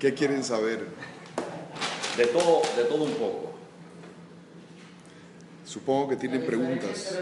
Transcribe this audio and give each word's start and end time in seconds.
¿Qué 0.00 0.14
quieren 0.14 0.42
saber? 0.42 0.86
De 2.16 2.26
todo, 2.28 2.62
de 2.74 2.84
todo 2.84 3.04
un 3.04 3.12
poco. 3.12 3.52
Supongo 5.66 6.08
que 6.08 6.16
tienen 6.16 6.46
preguntas. 6.46 7.18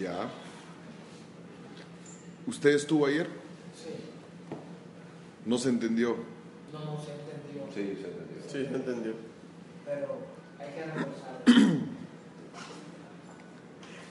Ya. 0.00 0.30
¿Usted 2.46 2.70
estuvo 2.70 3.04
ayer? 3.04 3.26
Sí. 3.26 3.90
No 5.44 5.58
se 5.58 5.68
entendió. 5.68 6.16
No, 6.72 6.84
no 6.84 6.98
se 7.04 7.12
entendió. 7.12 7.66
Sí, 7.74 7.98
se 8.00 8.08
entendió. 8.08 8.42
Sí, 8.48 8.66
se 8.66 8.74
entendió. 8.74 9.12
Pero 9.84 10.18
hay 10.58 10.70
que 10.72 10.84
reforzar. 10.84 11.42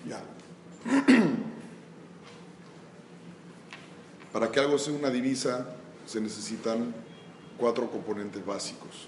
Ya. 0.05 0.21
Para 4.33 4.51
que 4.51 4.59
algo 4.59 4.77
sea 4.77 4.93
una 4.93 5.09
divisa 5.09 5.77
se 6.05 6.21
necesitan 6.21 6.93
cuatro 7.57 7.89
componentes 7.89 8.45
básicos. 8.45 9.07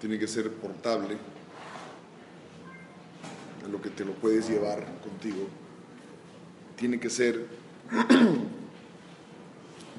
Tiene 0.00 0.18
que 0.18 0.26
ser 0.26 0.52
portable, 0.52 1.16
en 3.64 3.72
lo 3.72 3.80
que 3.80 3.90
te 3.90 4.04
lo 4.04 4.12
puedes 4.12 4.48
llevar 4.48 4.84
contigo. 5.02 5.46
Tiene 6.76 6.98
que 6.98 7.10
ser 7.10 7.46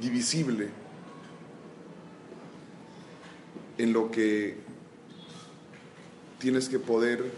divisible 0.01 0.69
en 3.77 3.93
lo 3.93 4.11
que 4.11 4.57
tienes 6.39 6.69
que 6.69 6.79
poder 6.79 7.31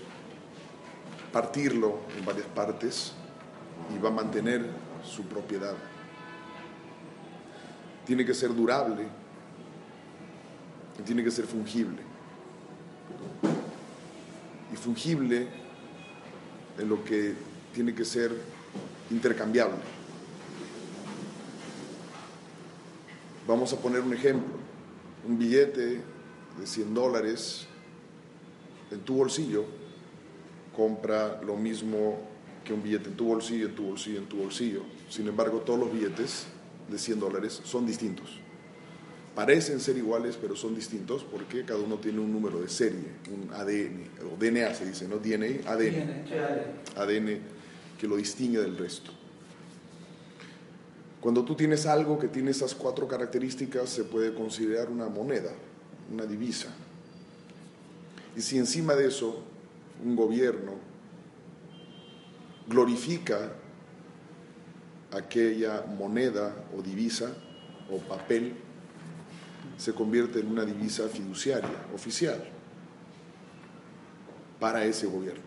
partirlo 1.32 2.00
en 2.18 2.26
varias 2.26 2.48
partes 2.48 3.14
y 3.94 4.00
va 4.00 4.10
a 4.10 4.14
mantener 4.14 4.66
su 5.04 5.24
propiedad. 5.24 5.76
Tiene 8.06 8.26
que 8.26 8.34
ser 8.34 8.54
durable 8.54 9.08
y 11.00 11.02
tiene 11.04 11.24
que 11.24 11.32
ser 11.32 11.46
fungible. 11.46 12.02
Y 14.72 14.76
fungible 14.76 15.48
en 16.78 16.90
lo 16.90 17.04
que 17.04 17.34
tiene 17.74 17.94
que 17.94 18.06
ser 18.06 18.32
intercambiable. 19.10 19.78
Vamos 23.48 23.74
a 23.74 23.78
poner 23.78 24.02
un 24.02 24.14
ejemplo. 24.14 24.54
Un 25.28 25.38
billete 25.38 26.02
de 26.60 26.68
100 26.68 26.94
dólares 26.94 27.68
en 28.92 29.00
tu 29.00 29.16
bolsillo 29.16 29.66
compra 30.76 31.42
lo 31.42 31.56
mismo 31.56 32.20
que 32.64 32.74
un 32.74 32.82
billete 32.82 33.10
en 33.10 33.16
tu 33.16 33.26
bolsillo, 33.26 33.68
en 33.68 33.76
tu 33.76 33.84
bolsillo, 33.84 34.20
en 34.20 34.26
tu 34.26 34.38
bolsillo. 34.38 34.82
Sin 35.10 35.28
embargo, 35.28 35.60
todos 35.60 35.80
los 35.80 35.92
billetes 35.92 36.48
de 36.90 36.98
100 36.98 37.20
dólares 37.20 37.62
son 37.64 37.86
distintos. 37.86 38.40
Parecen 39.36 39.80
ser 39.80 39.98
iguales, 39.98 40.38
pero 40.40 40.56
son 40.56 40.76
distintos 40.76 41.24
porque 41.24 41.66
cada 41.66 41.80
uno 41.80 41.98
tiene 41.98 42.20
un 42.20 42.32
número 42.32 42.62
de 42.62 42.70
serie, 42.70 43.08
un 43.32 43.52
ADN, 43.52 44.10
o 44.32 44.38
DNA 44.38 44.76
se 44.76 44.86
dice, 44.86 45.08
no 45.08 45.18
DNA, 45.18 45.68
ADN. 45.70 46.26
ADN 46.96 47.40
que 48.00 48.08
lo 48.08 48.16
distingue 48.16 48.60
del 48.60 48.78
resto. 48.78 49.12
Cuando 51.20 51.44
tú 51.46 51.56
tienes 51.56 51.86
algo 51.86 52.20
que 52.20 52.28
tiene 52.28 52.52
esas 52.52 52.76
cuatro 52.76 53.08
características, 53.08 53.90
se 53.90 54.04
puede 54.04 54.34
considerar 54.34 54.90
una 54.90 55.08
moneda, 55.08 55.52
una 56.12 56.26
divisa. 56.26 56.68
Y 58.36 58.42
si 58.42 58.58
encima 58.58 58.94
de 58.94 59.08
eso 59.08 59.42
un 60.04 60.16
gobierno 60.16 60.74
glorifica 62.68 63.54
aquella 65.14 65.86
moneda 65.98 66.66
o 66.78 66.82
divisa 66.82 67.32
o 67.90 67.98
papel, 68.00 68.54
se 69.78 69.94
convierte 69.94 70.40
en 70.40 70.48
una 70.48 70.66
divisa 70.66 71.08
fiduciaria, 71.08 71.88
oficial, 71.94 72.44
para 74.60 74.86
ese 74.86 75.08
gobierno. 75.08 75.44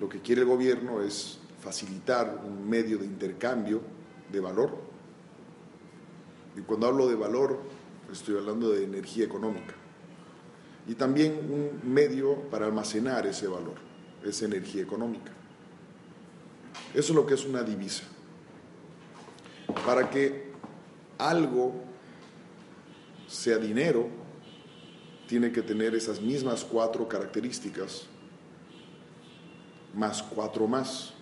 Lo 0.00 0.08
que 0.08 0.20
quiere 0.20 0.42
el 0.42 0.46
gobierno 0.46 1.02
es 1.02 1.38
facilitar 1.60 2.42
un 2.46 2.68
medio 2.68 2.98
de 2.98 3.06
intercambio 3.06 3.80
de 4.30 4.40
valor. 4.40 4.78
Y 6.56 6.60
cuando 6.60 6.86
hablo 6.86 7.08
de 7.08 7.16
valor, 7.16 7.58
estoy 8.12 8.36
hablando 8.36 8.70
de 8.70 8.84
energía 8.84 9.24
económica. 9.24 9.74
Y 10.86 10.94
también 10.94 11.32
un 11.32 11.92
medio 11.92 12.42
para 12.50 12.66
almacenar 12.66 13.26
ese 13.26 13.48
valor, 13.48 13.74
esa 14.24 14.44
energía 14.44 14.82
económica. 14.82 15.32
Eso 16.96 17.12
es 17.12 17.16
lo 17.16 17.26
que 17.26 17.34
es 17.34 17.44
una 17.44 17.62
divisa. 17.62 18.04
Para 19.84 20.08
que 20.08 20.46
algo 21.18 21.74
sea 23.28 23.58
dinero, 23.58 24.08
tiene 25.28 25.52
que 25.52 25.60
tener 25.60 25.94
esas 25.94 26.22
mismas 26.22 26.64
cuatro 26.64 27.06
características, 27.06 28.06
más 29.92 30.22
cuatro 30.22 30.66
más. 30.66 31.12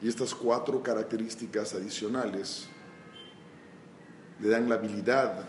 Y 0.00 0.08
estas 0.08 0.34
cuatro 0.34 0.82
características 0.82 1.74
adicionales 1.74 2.66
le 4.40 4.48
dan 4.48 4.70
la 4.70 4.76
habilidad 4.76 5.46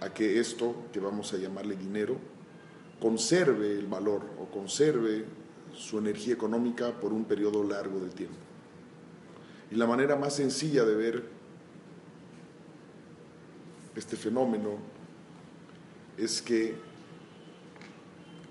a 0.00 0.14
que 0.14 0.38
esto, 0.38 0.76
que 0.92 1.00
vamos 1.00 1.32
a 1.32 1.38
llamarle 1.38 1.74
dinero, 1.74 2.18
conserve 3.00 3.72
el 3.72 3.88
valor 3.88 4.22
o 4.38 4.44
conserve 4.44 5.39
su 5.74 5.98
energía 5.98 6.34
económica 6.34 6.92
por 7.00 7.12
un 7.12 7.24
periodo 7.24 7.62
largo 7.62 8.00
de 8.00 8.10
tiempo. 8.10 8.36
Y 9.70 9.76
la 9.76 9.86
manera 9.86 10.16
más 10.16 10.34
sencilla 10.34 10.84
de 10.84 10.94
ver 10.94 11.24
este 13.94 14.16
fenómeno 14.16 14.78
es 16.16 16.42
que 16.42 16.74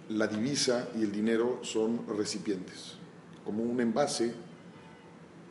la 0.09 0.27
divisa 0.27 0.89
y 0.95 1.03
el 1.03 1.11
dinero 1.11 1.59
son 1.61 2.05
recipientes, 2.17 2.95
como 3.45 3.63
un 3.63 3.79
envase 3.79 4.33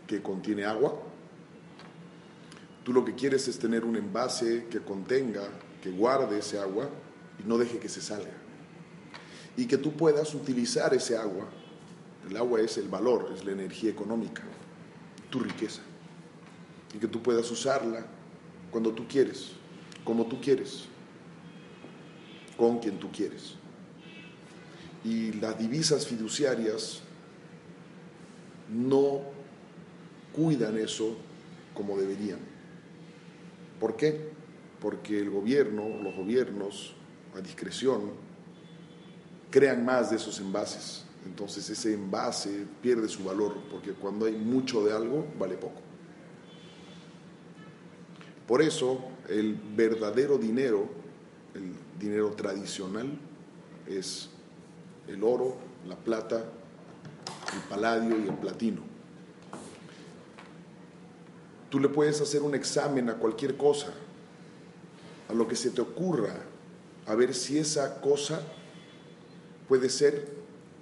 que 0.06 0.20
contiene 0.22 0.64
agua. 0.64 1.00
Tú 2.82 2.92
lo 2.92 3.04
que 3.04 3.14
quieres 3.14 3.46
es 3.46 3.58
tener 3.58 3.84
un 3.84 3.96
envase 3.96 4.66
que 4.70 4.80
contenga, 4.80 5.48
que 5.82 5.90
guarde 5.90 6.38
ese 6.38 6.58
agua 6.58 6.88
y 7.38 7.46
no 7.46 7.58
deje 7.58 7.78
que 7.78 7.88
se 7.88 8.00
salga. 8.00 8.32
Y 9.56 9.66
que 9.66 9.78
tú 9.78 9.92
puedas 9.92 10.34
utilizar 10.34 10.94
ese 10.94 11.16
agua. 11.16 11.46
El 12.28 12.36
agua 12.36 12.60
es 12.60 12.76
el 12.76 12.88
valor, 12.88 13.32
es 13.34 13.44
la 13.44 13.52
energía 13.52 13.90
económica, 13.90 14.42
tu 15.30 15.40
riqueza. 15.40 15.80
Y 16.94 16.98
que 16.98 17.08
tú 17.08 17.22
puedas 17.22 17.50
usarla 17.50 18.04
cuando 18.70 18.92
tú 18.92 19.06
quieres, 19.08 19.52
como 20.04 20.26
tú 20.26 20.40
quieres, 20.40 20.84
con 22.56 22.80
quien 22.80 22.98
tú 22.98 23.10
quieres. 23.10 23.54
Y 25.04 25.32
las 25.34 25.58
divisas 25.58 26.06
fiduciarias 26.06 27.00
no 28.68 29.22
cuidan 30.34 30.76
eso 30.76 31.16
como 31.72 31.96
deberían. 31.96 32.40
¿Por 33.80 33.96
qué? 33.96 34.28
Porque 34.80 35.18
el 35.18 35.30
gobierno, 35.30 35.88
los 36.02 36.14
gobiernos, 36.14 36.94
a 37.34 37.40
discreción, 37.40 38.10
crean 39.50 39.84
más 39.84 40.10
de 40.10 40.16
esos 40.16 40.40
envases. 40.40 41.07
Entonces 41.28 41.68
ese 41.68 41.92
envase 41.92 42.66
pierde 42.80 43.06
su 43.06 43.22
valor, 43.22 43.54
porque 43.70 43.92
cuando 43.92 44.26
hay 44.26 44.32
mucho 44.34 44.82
de 44.82 44.92
algo, 44.92 45.26
vale 45.38 45.56
poco. 45.56 45.80
Por 48.46 48.62
eso 48.62 48.98
el 49.28 49.54
verdadero 49.54 50.38
dinero, 50.38 50.88
el 51.54 51.74
dinero 52.00 52.30
tradicional, 52.30 53.18
es 53.86 54.30
el 55.06 55.22
oro, 55.22 55.56
la 55.86 55.96
plata, 55.96 56.44
el 57.52 57.60
paladio 57.68 58.18
y 58.18 58.28
el 58.28 58.34
platino. 58.34 58.80
Tú 61.68 61.78
le 61.78 61.90
puedes 61.90 62.22
hacer 62.22 62.40
un 62.40 62.54
examen 62.54 63.10
a 63.10 63.14
cualquier 63.14 63.58
cosa, 63.58 63.92
a 65.28 65.34
lo 65.34 65.46
que 65.46 65.56
se 65.56 65.70
te 65.70 65.82
ocurra, 65.82 66.34
a 67.06 67.14
ver 67.14 67.34
si 67.34 67.58
esa 67.58 68.00
cosa 68.00 68.40
puede 69.68 69.90
ser 69.90 70.37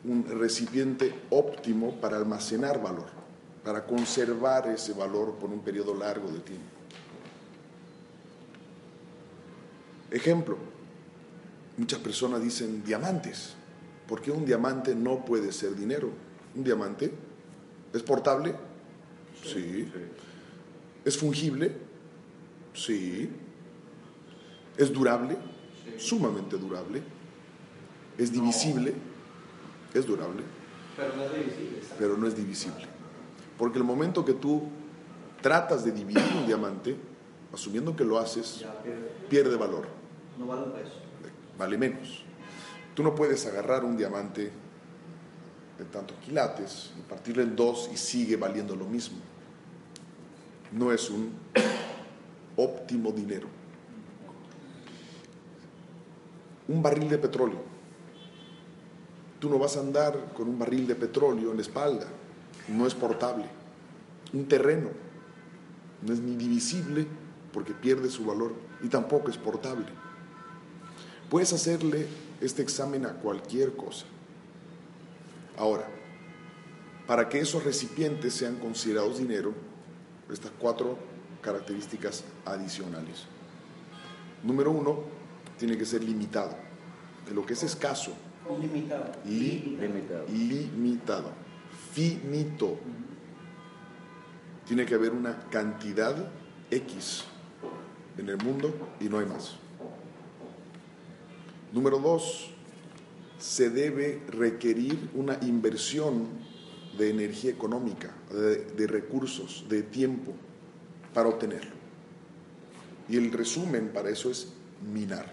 un 0.06 0.24
recipiente 0.24 1.12
óptimo 1.30 2.00
para 2.00 2.16
almacenar 2.16 2.80
valor, 2.80 3.06
para 3.64 3.84
conservar 3.84 4.68
ese 4.68 4.92
valor 4.92 5.34
por 5.34 5.50
un 5.50 5.60
periodo 5.60 5.94
largo 5.94 6.30
de 6.30 6.38
tiempo. 6.38 6.64
Ejemplo, 10.10 10.56
muchas 11.76 11.98
personas 11.98 12.40
dicen 12.42 12.84
diamantes. 12.84 13.54
¿Por 14.06 14.22
qué 14.22 14.30
un 14.30 14.44
diamante 14.44 14.94
no 14.94 15.24
puede 15.24 15.52
ser 15.52 15.74
dinero? 15.74 16.10
¿Un 16.54 16.62
diamante 16.62 17.12
es 17.92 18.02
portable? 18.02 18.54
Sí. 19.42 19.90
¿Es 21.04 21.18
fungible? 21.18 21.72
Sí. 22.72 23.28
¿Es 24.76 24.92
durable? 24.92 25.36
Sumamente 25.98 26.56
durable. 26.56 27.02
¿Es 28.16 28.32
divisible? 28.32 28.94
Es 29.94 30.06
durable, 30.06 30.42
Pero 30.96 31.16
no 31.16 31.22
es 31.24 31.32
divisible. 31.34 31.78
pero 31.98 32.16
no 32.16 32.26
es 32.26 32.36
divisible. 32.36 32.86
Porque 33.58 33.78
el 33.78 33.84
momento 33.84 34.24
que 34.24 34.34
tú 34.34 34.64
tratas 35.40 35.84
de 35.84 35.92
dividir 35.92 36.22
un 36.38 36.46
diamante, 36.46 36.96
asumiendo 37.52 37.94
que 37.96 38.04
lo 38.04 38.18
haces, 38.18 38.64
pierde 39.30 39.56
valor, 39.56 39.86
No 40.38 40.46
vale 40.46 40.62
un 40.64 40.72
peso. 40.72 40.92
vale 41.58 41.78
menos. 41.78 42.24
Tú 42.94 43.02
no 43.02 43.14
puedes 43.14 43.44
agarrar 43.46 43.84
un 43.84 43.96
diamante 43.96 44.50
de 45.78 45.84
tantos 45.86 46.16
quilates 46.24 46.92
y 46.98 47.02
partirlo 47.02 47.42
en 47.42 47.54
dos 47.54 47.90
y 47.92 47.96
sigue 47.96 48.36
valiendo 48.36 48.74
lo 48.74 48.86
mismo. 48.86 49.18
No 50.72 50.90
es 50.92 51.08
un 51.10 51.32
óptimo 52.56 53.12
dinero. 53.12 53.46
Un 56.68 56.82
barril 56.82 57.08
de 57.08 57.18
petróleo. 57.18 57.75
Tú 59.46 59.52
no 59.52 59.60
vas 59.60 59.76
a 59.76 59.80
andar 59.80 60.32
con 60.34 60.48
un 60.48 60.58
barril 60.58 60.88
de 60.88 60.96
petróleo 60.96 61.52
en 61.52 61.56
la 61.58 61.62
espalda. 61.62 62.08
No 62.66 62.84
es 62.84 62.96
portable. 62.96 63.44
Un 64.32 64.48
terreno. 64.48 64.88
No 66.02 66.12
es 66.12 66.18
ni 66.18 66.34
divisible 66.34 67.06
porque 67.52 67.72
pierde 67.72 68.10
su 68.10 68.24
valor 68.24 68.54
y 68.82 68.88
tampoco 68.88 69.30
es 69.30 69.36
portable. 69.36 69.86
Puedes 71.30 71.52
hacerle 71.52 72.08
este 72.40 72.60
examen 72.60 73.06
a 73.06 73.12
cualquier 73.12 73.76
cosa. 73.76 74.06
Ahora, 75.56 75.86
para 77.06 77.28
que 77.28 77.38
esos 77.38 77.62
recipientes 77.62 78.34
sean 78.34 78.56
considerados 78.56 79.18
dinero, 79.18 79.54
estas 80.28 80.50
cuatro 80.58 80.98
características 81.40 82.24
adicionales. 82.44 83.26
Número 84.42 84.72
uno, 84.72 85.02
tiene 85.56 85.78
que 85.78 85.86
ser 85.86 86.02
limitado. 86.02 86.56
De 87.28 87.32
lo 87.32 87.46
que 87.46 87.52
es 87.52 87.62
escaso, 87.62 88.12
Limitado. 88.60 89.12
li- 89.24 89.76
Limitado. 89.80 90.26
limitado, 90.28 91.30
finito. 91.92 92.78
Tiene 94.66 94.84
que 94.86 94.94
haber 94.94 95.12
una 95.12 95.48
cantidad 95.50 96.14
X 96.70 97.24
en 98.18 98.28
el 98.28 98.36
mundo 98.38 98.74
y 99.00 99.04
no 99.08 99.18
hay 99.18 99.26
más. 99.26 99.56
Número 101.72 101.98
dos, 101.98 102.50
se 103.38 103.70
debe 103.70 104.22
requerir 104.28 105.10
una 105.14 105.38
inversión 105.42 106.26
de 106.96 107.10
energía 107.10 107.50
económica, 107.50 108.14
de, 108.30 108.64
de 108.64 108.86
recursos, 108.86 109.64
de 109.68 109.82
tiempo 109.82 110.32
para 111.12 111.28
obtenerlo. 111.28 111.72
Y 113.08 113.16
el 113.18 113.30
resumen 113.30 113.90
para 113.92 114.08
eso 114.10 114.30
es 114.30 114.52
minar. 114.92 115.30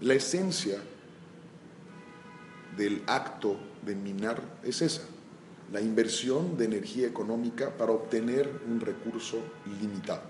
La 0.00 0.14
esencia 0.14 0.78
del 2.76 3.02
acto 3.06 3.56
de 3.84 3.94
minar 3.94 4.42
es 4.62 4.82
esa, 4.82 5.02
la 5.72 5.80
inversión 5.80 6.56
de 6.56 6.64
energía 6.66 7.06
económica 7.06 7.76
para 7.76 7.92
obtener 7.92 8.50
un 8.68 8.80
recurso 8.80 9.38
limitado. 9.80 10.22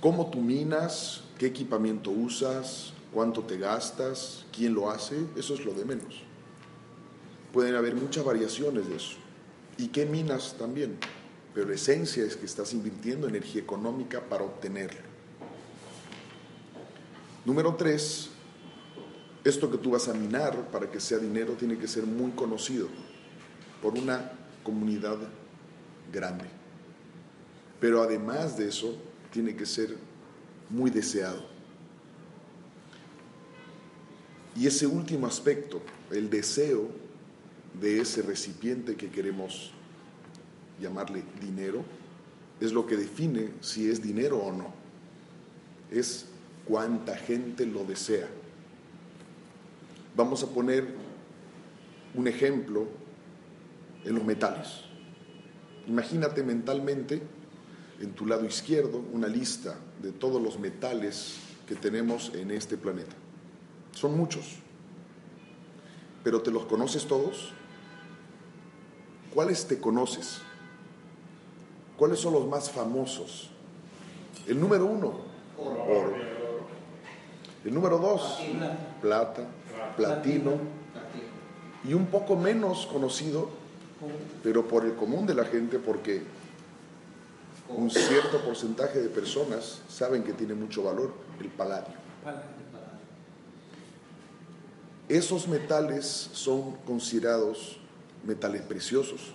¿Cómo 0.00 0.30
tú 0.30 0.40
minas? 0.40 1.22
¿Qué 1.38 1.46
equipamiento 1.46 2.10
usas? 2.10 2.92
¿Cuánto 3.12 3.42
te 3.42 3.58
gastas? 3.58 4.44
¿Quién 4.54 4.74
lo 4.74 4.90
hace? 4.90 5.16
Eso 5.36 5.54
es 5.54 5.64
lo 5.64 5.72
de 5.72 5.84
menos. 5.84 6.22
Pueden 7.52 7.74
haber 7.74 7.94
muchas 7.94 8.24
variaciones 8.24 8.88
de 8.88 8.96
eso. 8.96 9.16
¿Y 9.78 9.88
qué 9.88 10.04
minas 10.06 10.56
también? 10.58 10.98
Pero 11.54 11.68
la 11.68 11.74
esencia 11.74 12.24
es 12.24 12.36
que 12.36 12.44
estás 12.44 12.74
invirtiendo 12.74 13.28
energía 13.28 13.62
económica 13.62 14.20
para 14.20 14.44
obtenerlo. 14.44 15.00
Número 17.46 17.74
tres, 17.76 18.28
esto 19.48 19.70
que 19.70 19.78
tú 19.78 19.90
vas 19.92 20.08
a 20.08 20.14
minar 20.14 20.70
para 20.72 20.90
que 20.90 20.98
sea 20.98 21.18
dinero 21.18 21.52
tiene 21.52 21.78
que 21.78 21.86
ser 21.86 22.04
muy 22.04 22.32
conocido 22.32 22.88
por 23.80 23.94
una 23.94 24.32
comunidad 24.64 25.18
grande. 26.12 26.46
Pero 27.78 28.02
además 28.02 28.58
de 28.58 28.68
eso, 28.68 28.96
tiene 29.30 29.54
que 29.54 29.64
ser 29.64 29.96
muy 30.68 30.90
deseado. 30.90 31.46
Y 34.56 34.66
ese 34.66 34.86
último 34.86 35.26
aspecto, 35.26 35.80
el 36.10 36.28
deseo 36.28 36.88
de 37.80 38.00
ese 38.00 38.22
recipiente 38.22 38.96
que 38.96 39.10
queremos 39.10 39.70
llamarle 40.80 41.22
dinero, 41.40 41.84
es 42.58 42.72
lo 42.72 42.86
que 42.86 42.96
define 42.96 43.50
si 43.60 43.88
es 43.88 44.02
dinero 44.02 44.38
o 44.38 44.50
no. 44.50 44.74
Es 45.90 46.26
cuánta 46.64 47.16
gente 47.16 47.64
lo 47.66 47.84
desea. 47.84 48.28
Vamos 50.16 50.42
a 50.42 50.46
poner 50.46 50.94
un 52.14 52.26
ejemplo 52.26 52.86
en 54.02 54.14
los 54.14 54.24
metales. 54.24 54.80
Imagínate 55.86 56.42
mentalmente 56.42 57.22
en 58.00 58.12
tu 58.12 58.24
lado 58.24 58.46
izquierdo 58.46 59.04
una 59.12 59.28
lista 59.28 59.76
de 60.00 60.12
todos 60.12 60.40
los 60.40 60.58
metales 60.58 61.36
que 61.68 61.74
tenemos 61.74 62.32
en 62.34 62.50
este 62.50 62.78
planeta. 62.78 63.14
Son 63.92 64.16
muchos. 64.16 64.56
Pero 66.24 66.40
¿te 66.40 66.50
los 66.50 66.64
conoces 66.64 67.06
todos? 67.06 67.52
¿Cuáles 69.34 69.66
te 69.68 69.78
conoces? 69.78 70.40
¿Cuáles 71.98 72.20
son 72.20 72.32
los 72.32 72.46
más 72.48 72.70
famosos? 72.70 73.50
El 74.46 74.58
número 74.58 74.86
uno, 74.86 75.20
oro. 75.58 76.14
El 77.64 77.74
número 77.74 77.98
dos, 77.98 78.38
plata, 79.02 79.46
platino. 79.94 80.52
Y 81.84 81.94
un 81.94 82.06
poco 82.06 82.34
menos 82.36 82.86
conocido, 82.86 83.48
pero 84.42 84.66
por 84.66 84.84
el 84.84 84.94
común 84.94 85.26
de 85.26 85.34
la 85.34 85.44
gente, 85.44 85.78
porque 85.78 86.22
un 87.68 87.90
cierto 87.90 88.40
porcentaje 88.40 89.00
de 89.00 89.08
personas 89.08 89.82
saben 89.88 90.22
que 90.22 90.32
tiene 90.32 90.54
mucho 90.54 90.82
valor, 90.82 91.12
el 91.40 91.48
paladio. 91.48 91.94
Esos 95.08 95.46
metales 95.46 96.30
son 96.32 96.72
considerados 96.84 97.78
metales 98.24 98.62
preciosos. 98.62 99.32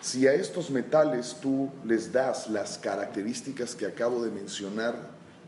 Si 0.00 0.26
a 0.26 0.32
estos 0.32 0.70
metales 0.70 1.36
tú 1.42 1.68
les 1.84 2.10
das 2.10 2.48
las 2.48 2.78
características 2.78 3.74
que 3.74 3.84
acabo 3.84 4.24
de 4.24 4.30
mencionar, 4.30 4.96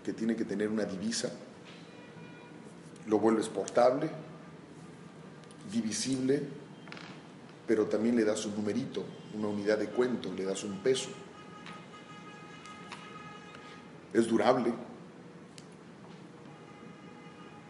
que 0.05 0.13
tiene 0.13 0.37
que 0.37 0.45
tener 0.45 0.69
una 0.69 0.85
divisa, 0.85 1.31
lo 3.07 3.19
vuelves 3.19 3.49
portable, 3.49 4.11
divisible, 5.71 6.43
pero 7.67 7.87
también 7.87 8.17
le 8.17 8.25
das 8.25 8.45
un 8.45 8.55
numerito, 8.55 9.05
una 9.35 9.49
unidad 9.49 9.79
de 9.79 9.89
cuento, 9.89 10.33
le 10.33 10.45
das 10.45 10.65
un 10.65 10.79
peso. 10.79 11.11
Es 14.13 14.29
durable 14.29 14.73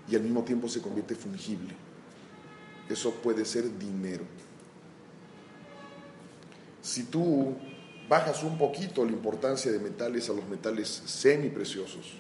y 0.09 0.17
al 0.17 0.23
mismo 0.23 0.43
tiempo 0.43 0.69
se 0.69 0.83
convierte 0.83 1.15
fungible. 1.15 1.75
Eso 2.89 3.13
puede 3.15 3.45
ser 3.45 3.79
dinero. 3.79 4.25
Si 6.83 7.05
tú 7.05 7.55
bajas 8.09 8.43
un 8.43 8.59
poquito 8.59 9.05
la 9.05 9.13
importancia 9.13 9.71
de 9.71 9.79
metales 9.79 10.29
a 10.29 10.33
los 10.33 10.47
metales 10.49 10.89
semipreciosos, 11.07 12.15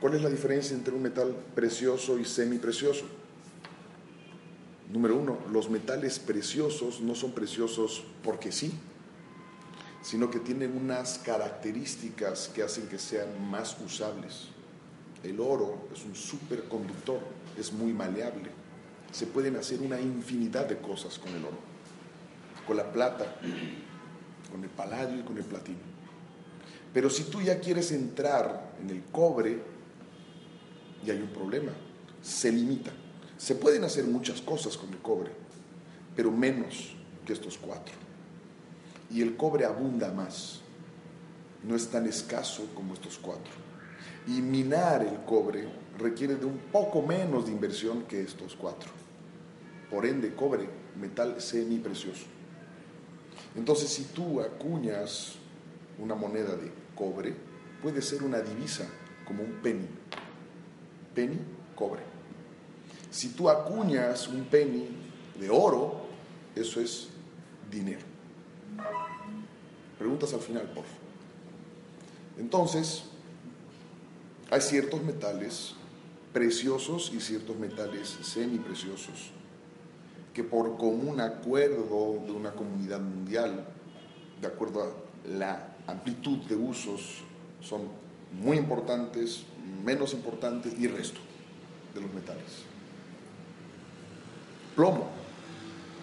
¿cuál 0.00 0.14
es 0.14 0.22
la 0.22 0.28
diferencia 0.28 0.76
entre 0.76 0.94
un 0.94 1.02
metal 1.02 1.34
precioso 1.54 2.18
y 2.18 2.24
semiprecioso? 2.24 3.04
Número 4.92 5.16
uno, 5.16 5.38
los 5.52 5.68
metales 5.68 6.18
preciosos 6.18 7.00
no 7.00 7.14
son 7.14 7.32
preciosos 7.32 8.04
porque 8.24 8.50
sí, 8.52 8.72
sino 10.02 10.30
que 10.30 10.38
tienen 10.38 10.74
unas 10.76 11.18
características 11.18 12.48
que 12.48 12.62
hacen 12.62 12.88
que 12.88 12.98
sean 12.98 13.50
más 13.50 13.76
usables. 13.84 14.48
El 15.22 15.40
oro 15.40 15.88
es 15.92 16.04
un 16.04 16.14
superconductor, 16.14 17.20
es 17.58 17.72
muy 17.72 17.92
maleable. 17.92 18.50
Se 19.12 19.26
pueden 19.26 19.56
hacer 19.56 19.80
una 19.80 20.00
infinidad 20.00 20.66
de 20.66 20.78
cosas 20.78 21.18
con 21.18 21.34
el 21.34 21.44
oro, 21.44 21.58
con 22.66 22.76
la 22.76 22.90
plata, 22.90 23.36
con 24.50 24.62
el 24.62 24.70
paladio 24.70 25.20
y 25.20 25.22
con 25.22 25.36
el 25.36 25.44
platino. 25.44 25.78
Pero 26.94 27.10
si 27.10 27.24
tú 27.24 27.42
ya 27.42 27.60
quieres 27.60 27.92
entrar 27.92 28.72
en 28.80 28.88
el 28.90 29.02
cobre, 29.12 29.60
y 31.06 31.10
hay 31.10 31.20
un 31.20 31.28
problema, 31.28 31.72
se 32.22 32.50
limita. 32.52 32.90
Se 33.36 33.54
pueden 33.54 33.84
hacer 33.84 34.04
muchas 34.04 34.40
cosas 34.40 34.76
con 34.76 34.90
el 34.90 34.98
cobre, 34.98 35.30
pero 36.16 36.30
menos 36.30 36.94
que 37.24 37.32
estos 37.32 37.56
cuatro. 37.58 37.94
Y 39.10 39.22
el 39.22 39.36
cobre 39.36 39.64
abunda 39.64 40.12
más, 40.12 40.60
no 41.62 41.76
es 41.76 41.88
tan 41.88 42.06
escaso 42.06 42.66
como 42.74 42.94
estos 42.94 43.18
cuatro. 43.18 43.52
Y 44.26 44.42
minar 44.42 45.02
el 45.02 45.24
cobre 45.24 45.68
requiere 45.98 46.36
de 46.36 46.46
un 46.46 46.58
poco 46.72 47.02
menos 47.02 47.46
de 47.46 47.52
inversión 47.52 48.02
que 48.02 48.22
estos 48.22 48.54
cuatro. 48.54 48.90
Por 49.90 50.04
ende, 50.04 50.34
cobre, 50.34 50.68
metal 51.00 51.40
semiprecioso. 51.40 52.26
Entonces, 53.56 53.88
si 53.88 54.04
tú 54.04 54.40
acuñas 54.40 55.36
una 55.98 56.14
moneda 56.14 56.54
de 56.56 56.70
cobre, 56.94 57.34
puede 57.82 58.02
ser 58.02 58.22
una 58.22 58.40
divisa, 58.40 58.86
como 59.26 59.42
un 59.42 59.52
penny. 59.62 59.88
Penny, 61.14 61.38
cobre. 61.74 62.02
Si 63.10 63.30
tú 63.30 63.48
acuñas 63.48 64.28
un 64.28 64.44
penny 64.44 64.86
de 65.38 65.50
oro, 65.50 66.06
eso 66.54 66.80
es 66.80 67.08
dinero. 67.70 68.00
Preguntas 69.98 70.32
al 70.34 70.40
final, 70.40 70.64
por 70.64 70.84
favor. 70.84 71.08
Entonces, 72.38 73.04
hay 74.50 74.60
ciertos 74.60 75.02
metales 75.02 75.74
preciosos 76.32 77.10
y 77.14 77.20
ciertos 77.20 77.56
metales 77.56 78.16
semipreciosos 78.22 79.32
que 80.38 80.44
por 80.44 80.76
común 80.76 81.20
acuerdo 81.20 82.22
de 82.24 82.30
una 82.30 82.52
comunidad 82.52 83.00
mundial, 83.00 83.66
de 84.40 84.46
acuerdo 84.46 84.84
a 84.84 85.28
la 85.28 85.74
amplitud 85.88 86.38
de 86.48 86.54
usos, 86.54 87.24
son 87.60 87.88
muy 88.40 88.56
importantes, 88.56 89.42
menos 89.84 90.12
importantes 90.12 90.72
y 90.78 90.86
resto 90.86 91.20
de 91.94 92.00
los 92.00 92.12
metales. 92.12 92.64
Plomo. 94.76 95.08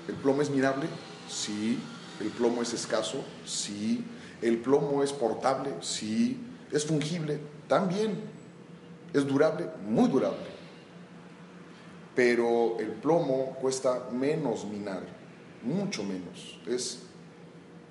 ¿El 0.08 0.16
plomo 0.16 0.42
es 0.42 0.50
mirable? 0.50 0.88
Sí. 1.30 1.80
¿El 2.20 2.30
plomo 2.30 2.62
es 2.62 2.74
escaso? 2.74 3.24
Sí. 3.46 4.04
¿El 4.42 4.58
plomo 4.58 5.04
es 5.04 5.14
portable? 5.14 5.72
Sí. 5.82 6.40
¿Es 6.72 6.86
fungible? 6.86 7.40
También. 7.68 8.20
¿Es 9.14 9.26
durable? 9.26 9.70
Muy 9.88 10.10
durable. 10.10 10.56
Pero 12.16 12.78
el 12.80 12.92
plomo 12.92 13.58
cuesta 13.62 14.10
menos 14.12 14.66
minar, 14.66 15.04
mucho 15.64 16.04
menos. 16.04 16.60
Es, 16.66 17.04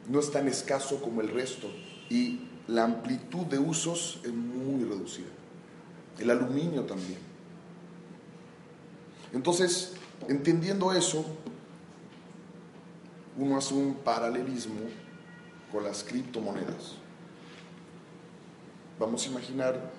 no 0.09 0.21
es 0.21 0.31
tan 0.31 0.49
escaso 0.49 1.01
como 1.01 1.21
el 1.21 1.29
resto 1.29 1.71
y 2.09 2.49
la 2.67 2.85
amplitud 2.85 3.47
de 3.47 3.59
usos 3.59 4.21
es 4.25 4.33
muy 4.33 4.85
reducida. 4.85 5.29
El 6.19 6.31
aluminio 6.31 6.83
también. 6.83 7.19
Entonces, 9.33 9.95
entendiendo 10.29 10.93
eso, 10.93 11.25
uno 13.37 13.57
hace 13.57 13.75
un 13.75 13.95
paralelismo 13.95 14.81
con 15.73 15.83
las 15.85 16.05
criptomonedas. 16.05 16.95
Vamos 18.99 19.27
a 19.27 19.31
imaginar 19.31 19.91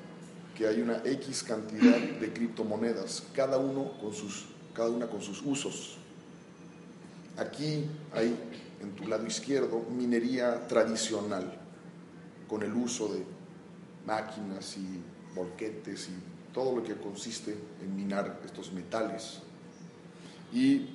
que 0.56 0.66
hay 0.68 0.82
una 0.82 1.02
X 1.04 1.44
cantidad 1.44 1.98
de 1.98 2.32
criptomonedas, 2.32 3.24
cada, 3.34 3.58
uno 3.58 3.92
con 4.00 4.14
sus, 4.14 4.46
cada 4.74 4.90
una 4.90 5.08
con 5.08 5.22
sus 5.22 5.42
usos. 5.42 5.98
Aquí 7.38 7.86
hay, 8.14 8.34
en 8.82 8.96
tu 8.96 9.06
lado 9.06 9.28
izquierdo, 9.28 9.82
minería 9.92 10.66
tradicional, 10.68 11.60
con 12.48 12.64
el 12.64 12.74
uso 12.74 13.10
de 13.10 13.26
máquinas 14.06 14.78
y 14.78 15.02
volquetes 15.36 16.10
y 16.10 16.54
todo 16.54 16.76
lo 16.76 16.84
que 16.84 16.96
consiste 16.96 17.56
en 17.82 17.96
minar 17.96 18.40
estos 18.46 18.72
metales. 18.72 19.42
Y 20.54 20.88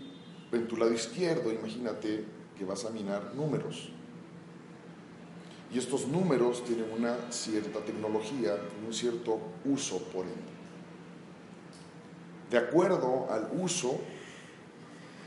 en 0.53 0.67
tu 0.67 0.77
lado 0.77 0.93
izquierdo, 0.93 1.53
imagínate 1.53 2.25
que 2.59 2.65
vas 2.65 2.85
a 2.85 2.91
minar 2.91 3.35
números. 3.35 3.91
Y 5.73 5.79
estos 5.79 6.09
números 6.09 6.65
tienen 6.65 6.87
una 6.91 7.31
cierta 7.31 7.81
tecnología, 7.81 8.57
un 8.85 8.93
cierto 8.93 9.39
uso 9.65 9.99
por 10.05 10.25
ende. 10.25 10.51
De 12.51 12.59
acuerdo 12.59 13.29
al 13.31 13.49
uso, 13.53 14.01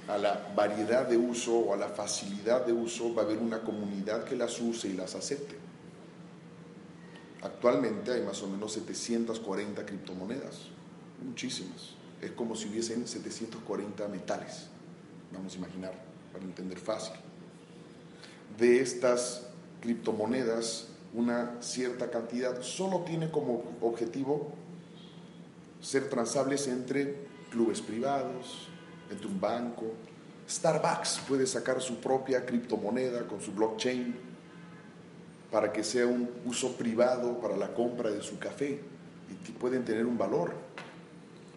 a 0.10 0.18
la 0.18 0.52
variedad 0.54 1.08
de 1.08 1.16
uso 1.16 1.54
o 1.56 1.74
a 1.74 1.78
la 1.78 1.88
facilidad 1.88 2.66
de 2.66 2.74
uso, 2.74 3.16
va 3.16 3.22
a 3.22 3.26
haber 3.26 3.38
una 3.38 3.62
comunidad 3.62 4.26
que 4.26 4.36
las 4.36 4.60
use 4.60 4.90
y 4.90 4.94
las 4.94 5.16
acepte. 5.16 5.56
Actualmente 7.44 8.14
hay 8.14 8.22
más 8.22 8.42
o 8.42 8.48
menos 8.48 8.72
740 8.72 9.86
criptomonedas, 9.86 10.70
muchísimas. 11.22 11.94
Es 12.22 12.32
como 12.32 12.56
si 12.56 12.70
hubiesen 12.70 13.06
740 13.06 14.08
metales, 14.08 14.68
vamos 15.34 15.54
a 15.54 15.58
imaginar, 15.58 15.94
para 16.32 16.46
entender 16.46 16.80
fácil. 16.80 17.16
De 18.58 18.80
estas 18.80 19.48
criptomonedas, 19.82 20.88
una 21.14 21.62
cierta 21.62 22.10
cantidad 22.10 22.62
solo 22.62 23.02
tiene 23.02 23.30
como 23.30 23.76
objetivo 23.82 24.54
ser 25.82 26.10
transables 26.10 26.68
entre 26.68 27.28
clubes 27.52 27.82
privados, 27.82 28.70
entre 29.12 29.28
un 29.28 29.42
banco. 29.42 29.84
Starbucks 30.50 31.20
puede 31.28 31.46
sacar 31.46 31.82
su 31.82 31.98
propia 31.98 32.46
criptomoneda 32.46 33.28
con 33.28 33.42
su 33.42 33.52
blockchain 33.52 34.33
para 35.54 35.72
que 35.72 35.84
sea 35.84 36.08
un 36.08 36.28
uso 36.46 36.76
privado 36.76 37.40
para 37.40 37.56
la 37.56 37.76
compra 37.76 38.10
de 38.10 38.24
su 38.24 38.40
café 38.40 38.80
y 39.30 39.52
pueden 39.52 39.86
tener 39.86 40.08
un 40.08 40.18
valor. 40.18 40.56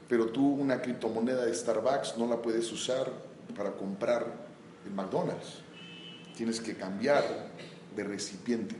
Pero 0.07 0.27
tú 0.27 0.47
una 0.47 0.83
criptomoneda 0.83 1.47
de 1.47 1.55
Starbucks 1.55 2.19
no 2.19 2.27
la 2.27 2.43
puedes 2.43 2.71
usar 2.71 3.11
para 3.57 3.73
comprar 3.73 4.27
en 4.87 4.95
McDonald's. 4.95 5.63
Tienes 6.37 6.61
que 6.61 6.75
cambiar 6.75 7.25
de 7.97 8.05
recipiente. 8.05 8.77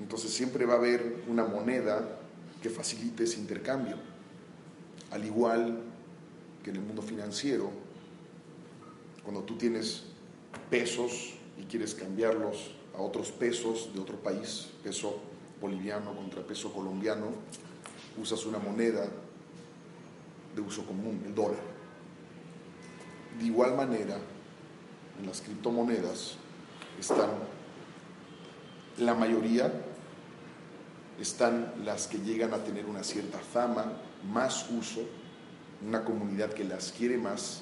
Entonces 0.00 0.32
siempre 0.32 0.66
va 0.66 0.74
a 0.74 0.78
haber 0.78 1.22
una 1.28 1.44
moneda 1.44 2.18
que 2.60 2.68
facilite 2.68 3.22
ese 3.22 3.38
intercambio. 3.38 3.96
Al 5.12 5.24
igual 5.24 5.82
que 6.64 6.70
en 6.70 6.76
el 6.76 6.82
mundo 6.82 7.00
financiero, 7.00 7.70
cuando 9.22 9.44
tú 9.44 9.56
tienes 9.56 10.02
pesos 10.68 11.34
y 11.56 11.62
quieres 11.62 11.94
cambiarlos 11.94 12.75
a 12.96 13.02
otros 13.02 13.30
pesos 13.30 13.90
de 13.94 14.00
otro 14.00 14.16
país, 14.16 14.68
peso 14.82 15.18
boliviano 15.60 16.14
contra 16.14 16.42
peso 16.42 16.72
colombiano, 16.72 17.26
usas 18.20 18.44
una 18.46 18.58
moneda 18.58 19.06
de 20.54 20.60
uso 20.60 20.84
común, 20.84 21.22
el 21.26 21.34
dólar. 21.34 21.60
De 23.38 23.44
igual 23.44 23.76
manera, 23.76 24.16
en 25.18 25.26
las 25.26 25.40
criptomonedas 25.40 26.36
están 26.98 27.30
la 28.98 29.14
mayoría, 29.14 29.70
están 31.20 31.72
las 31.84 32.06
que 32.06 32.18
llegan 32.18 32.54
a 32.54 32.64
tener 32.64 32.86
una 32.86 33.04
cierta 33.04 33.38
fama, 33.38 33.92
más 34.32 34.70
uso, 34.70 35.02
una 35.86 36.04
comunidad 36.04 36.52
que 36.52 36.64
las 36.64 36.92
quiere 36.92 37.18
más, 37.18 37.60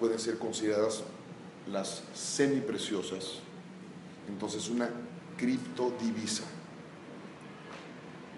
pueden 0.00 0.18
ser 0.18 0.38
consideradas 0.38 1.04
las 1.68 2.02
semipreciosas. 2.14 3.43
Entonces, 4.28 4.68
una 4.68 4.88
criptodivisa, 5.36 6.44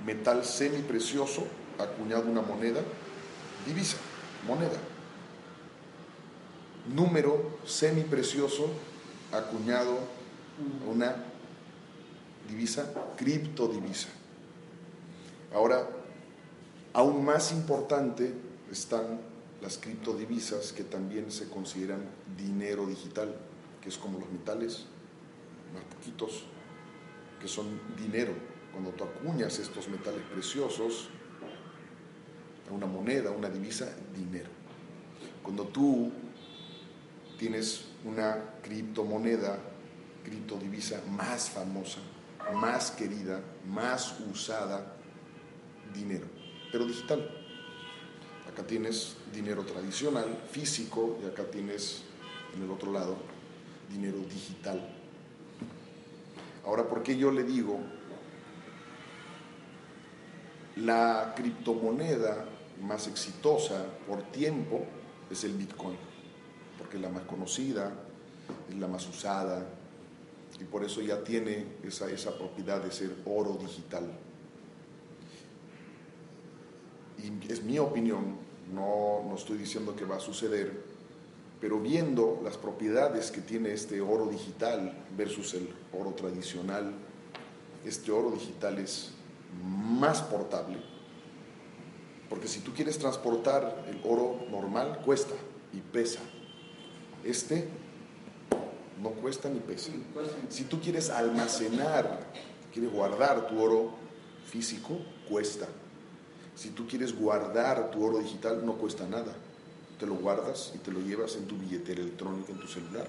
metal 0.05 0.45
semiprecioso 0.45 1.47
acuñado 1.78 2.31
una 2.31 2.43
moneda, 2.43 2.81
divisa, 3.66 3.97
moneda. 4.47 4.78
Número 6.95 7.59
semiprecioso 7.66 8.71
acuñado 9.33 9.99
una 10.88 11.16
divisa, 12.49 12.93
criptodivisa. 13.16 14.09
Ahora, 15.52 15.88
aún 16.93 17.25
más 17.25 17.52
importante 17.52 18.33
están 18.71 19.21
las 19.61 19.78
criptodivisas 19.78 20.73
que 20.73 20.85
también 20.85 21.31
se 21.33 21.49
consideran 21.49 22.00
dinero 22.37 22.87
digital, 22.87 23.35
que 23.83 23.88
es 23.88 23.97
como 23.99 24.19
los 24.19 24.31
metales, 24.31 24.85
más 25.73 25.85
poquitos, 25.85 26.44
que 27.40 27.49
son 27.49 27.80
dinero. 27.96 28.32
Cuando 28.73 28.90
tú 28.90 29.04
acuñas 29.04 29.58
estos 29.58 29.88
metales 29.88 30.23
preciosos 30.32 31.08
a 32.68 32.73
una 32.73 32.87
moneda, 32.87 33.30
una 33.30 33.49
divisa, 33.49 33.88
dinero. 34.14 34.50
Cuando 35.42 35.64
tú 35.64 36.12
tienes 37.38 37.87
una 38.04 38.54
criptomoneda, 38.62 39.58
criptodivisa 40.25 41.02
más 41.08 41.50
famosa, 41.50 41.99
más 42.54 42.90
querida, 42.90 43.42
más 43.66 44.16
usada, 44.30 44.96
dinero, 45.94 46.26
pero 46.73 46.85
digital. 46.85 47.30
Acá 48.49 48.66
tienes 48.66 49.16
dinero 49.32 49.64
tradicional, 49.64 50.37
físico, 50.50 51.18
y 51.23 51.26
acá 51.26 51.44
tienes 51.44 52.02
en 52.54 52.62
el 52.62 52.70
otro 52.70 52.92
lado 52.92 53.16
dinero 53.90 54.18
digital. 54.18 54.95
Ahora, 56.66 56.88
¿por 56.88 57.04
qué 57.04 57.16
yo 57.16 57.30
le 57.30 57.44
digo 57.44 57.78
la 60.75 61.32
criptomoneda 61.37 62.44
más 62.82 63.06
exitosa 63.06 63.85
por 64.06 64.23
tiempo 64.32 64.85
es 65.30 65.44
el 65.44 65.52
Bitcoin? 65.52 65.96
Porque 66.76 66.96
es 66.96 67.02
la 67.02 67.08
más 67.08 67.23
conocida, 67.23 67.92
es 68.68 68.75
la 68.75 68.88
más 68.88 69.08
usada, 69.08 69.64
y 70.61 70.64
por 70.64 70.85
eso 70.85 71.00
ya 71.02 71.23
tiene 71.23 71.66
esa, 71.85 72.11
esa 72.11 72.37
propiedad 72.37 72.82
de 72.82 72.90
ser 72.90 73.14
oro 73.25 73.56
digital. 73.61 74.11
Y 77.23 77.52
es 77.52 77.62
mi 77.62 77.78
opinión, 77.78 78.38
no, 78.75 79.23
no 79.25 79.37
estoy 79.37 79.58
diciendo 79.58 79.94
que 79.94 80.04
va 80.04 80.16
a 80.16 80.20
suceder, 80.20 80.82
pero 81.61 81.78
viendo 81.78 82.40
las 82.42 82.56
propiedades 82.56 83.30
que 83.30 83.40
tiene 83.40 83.73
este 83.73 84.00
oro 84.00 84.26
digital 84.26 84.92
versus 85.16 85.54
el 85.54 85.68
oro 85.98 86.12
tradicional, 86.12 86.92
este 87.84 88.10
oro 88.12 88.30
digital 88.30 88.78
es 88.78 89.12
más 89.62 90.22
portable, 90.22 90.78
porque 92.28 92.48
si 92.48 92.60
tú 92.60 92.72
quieres 92.72 92.98
transportar 92.98 93.84
el 93.88 94.00
oro 94.04 94.44
normal, 94.50 95.00
cuesta 95.04 95.34
y 95.72 95.80
pesa. 95.80 96.20
Este 97.24 97.68
no 99.02 99.10
cuesta 99.10 99.48
ni 99.48 99.60
pesa. 99.60 99.92
Si 100.48 100.64
tú 100.64 100.80
quieres 100.80 101.10
almacenar, 101.10 102.26
quieres 102.72 102.92
guardar 102.92 103.46
tu 103.48 103.60
oro 103.60 103.90
físico, 104.50 104.98
cuesta. 105.28 105.66
Si 106.54 106.70
tú 106.70 106.86
quieres 106.86 107.16
guardar 107.16 107.90
tu 107.90 108.04
oro 108.04 108.18
digital, 108.18 108.64
no 108.64 108.74
cuesta 108.74 109.06
nada. 109.06 109.34
Te 109.98 110.06
lo 110.06 110.14
guardas 110.14 110.72
y 110.74 110.78
te 110.78 110.90
lo 110.90 111.00
llevas 111.00 111.36
en 111.36 111.46
tu 111.46 111.56
billetera 111.56 112.00
electrónica, 112.00 112.52
en 112.52 112.58
tu 112.58 112.66
celular. 112.66 113.06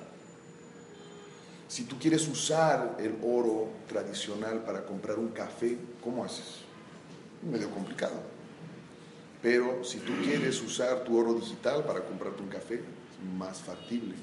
Si 1.67 1.83
tú 1.83 1.97
quieres 1.99 2.27
usar 2.27 2.95
el 2.99 3.17
oro 3.21 3.67
tradicional 3.87 4.63
para 4.63 4.85
comprar 4.85 5.19
un 5.19 5.29
café, 5.29 5.77
¿cómo 6.01 6.23
haces? 6.23 6.61
Medio 7.43 7.69
complicado. 7.71 8.21
Pero 9.41 9.83
si 9.83 9.99
tú 9.99 10.13
quieres 10.23 10.61
usar 10.61 11.03
tu 11.03 11.17
oro 11.17 11.33
digital 11.33 11.83
para 11.83 12.03
comprarte 12.05 12.41
un 12.41 12.49
café, 12.49 12.75
es 12.75 13.37
más 13.37 13.59
factible. 13.59 14.15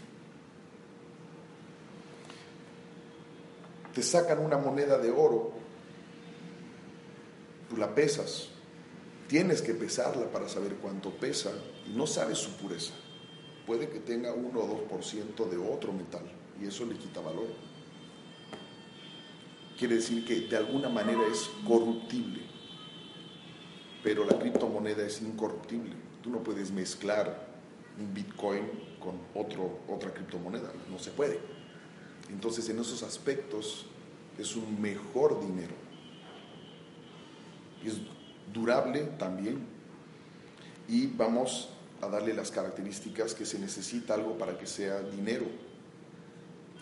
Te 3.94 4.02
sacan 4.02 4.38
una 4.38 4.56
moneda 4.56 4.98
de 4.98 5.10
oro, 5.10 5.52
tú 7.68 7.76
la 7.76 7.94
pesas, 7.94 8.48
tienes 9.28 9.62
que 9.62 9.74
pesarla 9.74 10.26
para 10.32 10.48
saber 10.48 10.76
cuánto 10.76 11.10
pesa 11.10 11.52
y 11.86 11.90
no 11.90 12.06
sabes 12.06 12.38
su 12.38 12.56
pureza. 12.56 12.94
Puede 13.66 13.88
que 13.88 14.00
tenga 14.00 14.32
1 14.32 14.58
o 14.58 14.88
2% 14.88 15.48
de 15.48 15.56
otro 15.58 15.92
metal 15.92 16.24
y 16.60 16.66
eso 16.66 16.84
le 16.86 16.96
quita 16.96 17.20
valor. 17.20 17.48
Quiere 19.78 19.96
decir 19.96 20.24
que 20.24 20.40
de 20.40 20.56
alguna 20.56 20.88
manera 20.88 21.22
es 21.30 21.50
corruptible, 21.66 22.42
pero 24.02 24.24
la 24.24 24.38
criptomoneda 24.38 25.04
es 25.04 25.20
incorruptible. 25.20 25.94
Tú 26.22 26.30
no 26.30 26.42
puedes 26.42 26.70
mezclar 26.70 27.48
un 27.98 28.14
Bitcoin 28.14 28.62
con 29.00 29.20
otro, 29.34 29.80
otra 29.88 30.12
criptomoneda, 30.12 30.72
no 30.90 30.98
se 30.98 31.10
puede. 31.10 31.40
Entonces 32.30 32.68
en 32.68 32.78
esos 32.78 33.02
aspectos 33.02 33.86
es 34.38 34.56
un 34.56 34.80
mejor 34.80 35.40
dinero. 35.40 35.74
Es 37.84 37.98
durable 38.52 39.02
también. 39.18 39.66
Y 40.88 41.06
vamos 41.06 41.68
a 42.00 42.08
darle 42.08 42.34
las 42.34 42.50
características 42.50 43.34
que 43.34 43.46
se 43.46 43.58
necesita 43.58 44.14
algo 44.14 44.36
para 44.38 44.58
que 44.58 44.66
sea 44.66 45.00
dinero. 45.00 45.46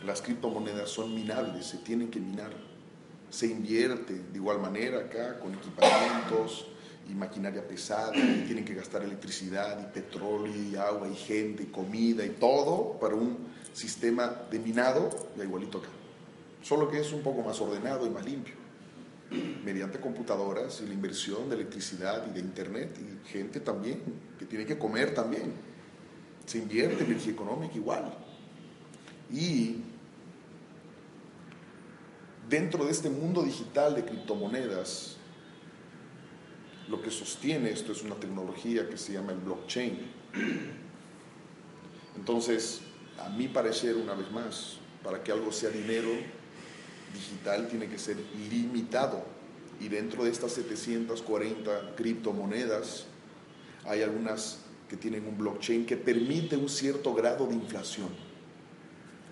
Las 0.05 0.21
criptomonedas 0.21 0.91
son 0.91 1.15
minables, 1.15 1.67
se 1.67 1.79
tienen 1.79 2.11
que 2.11 2.19
minar. 2.19 2.51
Se 3.31 3.47
invierte 3.47 4.15
de 4.15 4.37
igual 4.37 4.61
manera 4.61 4.99
acá 4.99 5.39
con 5.39 5.55
equipamientos 5.55 6.67
y 7.09 7.15
maquinaria 7.15 7.67
pesada, 7.67 8.15
y 8.17 8.45
tienen 8.47 8.65
que 8.65 8.75
gastar 8.75 9.03
electricidad 9.03 9.81
y 9.81 9.93
petróleo 9.93 10.55
y 10.55 10.77
agua 10.77 11.09
y 11.09 11.15
gente 11.15 11.63
y 11.63 11.67
comida 11.67 12.25
y 12.25 12.31
todo 12.31 12.99
para 13.01 13.15
un 13.15 13.39
sistema 13.73 14.29
de 14.51 14.59
minado, 14.59 15.11
ya 15.37 15.45
igualito 15.45 15.79
acá. 15.79 15.89
Solo 16.63 16.89
que 16.89 17.01
es 17.01 17.13
un 17.13 17.23
poco 17.23 17.43
más 17.43 17.61
ordenado 17.61 18.07
y 18.07 18.11
más 18.11 18.25
limpio, 18.25 18.55
mediante 19.65 19.99
computadoras 19.99 20.81
y 20.81 20.87
la 20.87 20.95
inversión 20.95 21.49
de 21.49 21.57
electricidad 21.57 22.25
y 22.29 22.35
de 22.35 22.41
internet 22.41 22.99
y 23.01 23.29
gente 23.29 23.61
también, 23.61 24.01
que 24.39 24.47
tiene 24.47 24.67
que 24.67 24.79
comer 24.79 25.15
también. 25.15 25.53
Se 26.47 26.59
invierte 26.59 27.05
energía 27.05 27.33
económica 27.33 27.75
igual. 27.75 28.13
Y 29.33 29.77
dentro 32.49 32.85
de 32.85 32.91
este 32.91 33.11
mundo 33.11 33.43
digital 33.43 33.95
de 33.95 34.05
criptomonedas, 34.05 35.17
lo 36.89 37.01
que 37.01 37.11
sostiene 37.11 37.71
esto 37.71 37.93
es 37.93 38.03
una 38.03 38.17
tecnología 38.17 38.89
que 38.89 38.99
se 38.99 39.13
llama 39.13 39.33
el 39.33 39.39
blockchain. 39.39 39.99
Entonces, 42.17 42.83
a 43.19 43.29
mi 43.31 43.49
parecer, 43.49 43.97
una 43.97 44.15
vez 44.15 44.31
más, 44.31 44.77
para 45.03 45.23
que 45.23 45.33
algo 45.33 45.53
sea 45.53 45.71
dinero 45.71 46.11
digital 47.15 47.69
tiene 47.69 47.89
que 47.89 47.99
ser 47.99 48.17
limitado. 48.51 49.25
Y 49.81 49.89
dentro 49.89 50.25
de 50.25 50.31
estas 50.31 50.53
740 50.53 51.95
criptomonedas 51.97 53.07
hay 53.85 54.03
algunas 54.03 54.59
que 54.89 54.97
tienen 54.97 55.27
un 55.27 55.39
blockchain 55.39 55.87
que 55.87 55.97
permite 55.97 56.57
un 56.57 56.69
cierto 56.69 57.15
grado 57.15 57.47
de 57.47 57.55
inflación. 57.55 58.09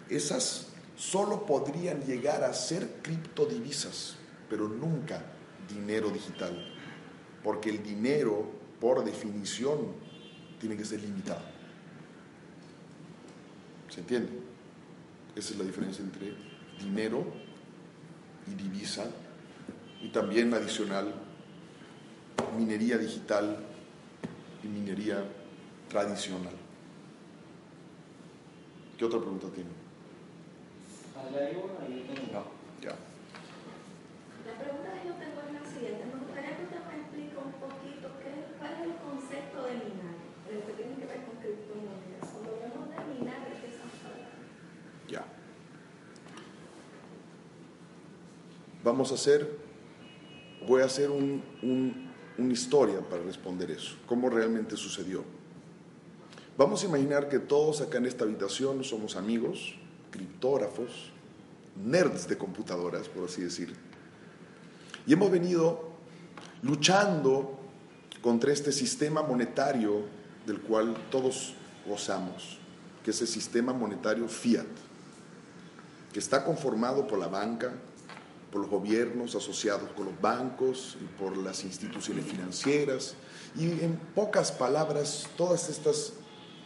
Esas 0.09 0.70
solo 1.01 1.47
podrían 1.47 2.05
llegar 2.05 2.45
a 2.45 2.53
ser 2.53 2.99
criptodivisas, 3.01 4.17
pero 4.51 4.69
nunca 4.69 5.23
dinero 5.67 6.11
digital, 6.11 6.55
porque 7.43 7.71
el 7.71 7.83
dinero, 7.83 8.45
por 8.79 9.03
definición, 9.03 9.79
tiene 10.61 10.77
que 10.77 10.85
ser 10.85 11.01
limitado. 11.01 11.41
¿Se 13.89 14.01
entiende? 14.01 14.31
Esa 15.35 15.55
es 15.55 15.59
la 15.59 15.65
diferencia 15.65 16.05
entre 16.05 16.35
dinero 16.79 17.25
y 18.47 18.55
divisa, 18.63 19.07
y 20.03 20.09
también 20.11 20.53
adicional, 20.53 21.15
minería 22.59 22.99
digital 22.99 23.57
y 24.63 24.67
minería 24.67 25.25
tradicional. 25.89 26.55
¿Qué 28.99 29.05
otra 29.07 29.19
pregunta 29.19 29.47
tiene? 29.49 29.80
Tengo. 31.29 32.43
Ya. 32.81 32.95
La 34.47 34.55
pregunta 34.59 34.89
que 34.97 35.09
yo 35.09 35.15
tengo 35.21 35.39
es 35.47 35.53
la 35.53 35.65
siguiente. 35.69 36.05
Me 36.07 36.17
gustaría 36.25 36.57
que 36.57 36.63
usted 36.65 36.81
me 36.89 36.97
explique 37.01 37.37
un 37.37 37.53
poquito 37.61 38.09
qué, 38.25 38.31
cuál 38.59 38.73
es 38.73 38.81
el 38.89 38.95
concepto 39.05 39.59
de 39.65 39.73
minar, 39.85 40.17
lo 40.49 40.67
que 40.67 40.73
tiene 40.73 40.95
que 40.97 41.07
ver 41.07 41.21
con 41.29 41.37
criptomonedas. 41.37 42.25
Cuando 42.33 42.51
hablamos 42.57 42.89
de 42.89 43.15
minar, 43.21 43.41
¿de 43.45 43.53
qué 43.61 43.67
estamos 43.69 43.95
hablando? 44.01 44.41
Ya. 45.09 45.25
Vamos 48.83 49.13
a 49.13 49.15
hacer, 49.15 49.47
voy 50.67 50.81
a 50.81 50.87
hacer 50.87 51.11
un- 51.11 51.43
un- 51.63 52.11
una 52.39 52.53
historia 52.53 53.01
para 53.01 53.23
responder 53.23 53.71
eso, 53.71 53.97
cómo 54.07 54.31
realmente 54.31 54.77
sucedió. 54.77 55.23
Vamos 56.57 56.83
a 56.83 56.87
imaginar 56.87 57.29
que 57.29 57.39
todos 57.39 57.81
acá 57.83 57.99
en 57.99 58.07
esta 58.07 58.25
habitación 58.25 58.83
somos 58.85 59.17
amigos, 59.17 59.75
criptógrafos, 60.11 61.11
nerds 61.77 62.29
de 62.29 62.37
computadoras, 62.37 63.09
por 63.09 63.25
así 63.25 63.43
decir, 63.43 63.75
y 65.07 65.13
hemos 65.13 65.31
venido 65.31 65.91
luchando 66.63 67.59
contra 68.23 68.53
este 68.53 68.73
sistema 68.73 69.23
monetario 69.23 70.05
del 70.47 70.61
cual 70.61 70.97
todos 71.11 71.55
gozamos, 71.87 72.59
que 73.05 73.11
es 73.13 73.21
el 73.21 73.29
sistema 73.29 73.73
monetario 73.73 74.29
fiat 74.29 74.67
que 76.13 76.19
está 76.19 76.45
conformado 76.45 77.07
por 77.07 77.19
la 77.19 77.29
banca, 77.29 77.73
por 78.51 78.63
los 78.63 78.71
gobiernos 78.71 79.37
asociados 79.37 79.91
con 79.93 80.07
los 80.07 80.21
bancos 80.21 80.97
y 81.01 81.05
por 81.21 81.37
las 81.37 81.63
instituciones 81.65 82.25
financieras. 82.25 83.15
Y 83.57 83.67
en 83.67 83.97
pocas 84.15 84.51
palabras, 84.51 85.29
todas 85.37 85.69
estas, 85.69 86.15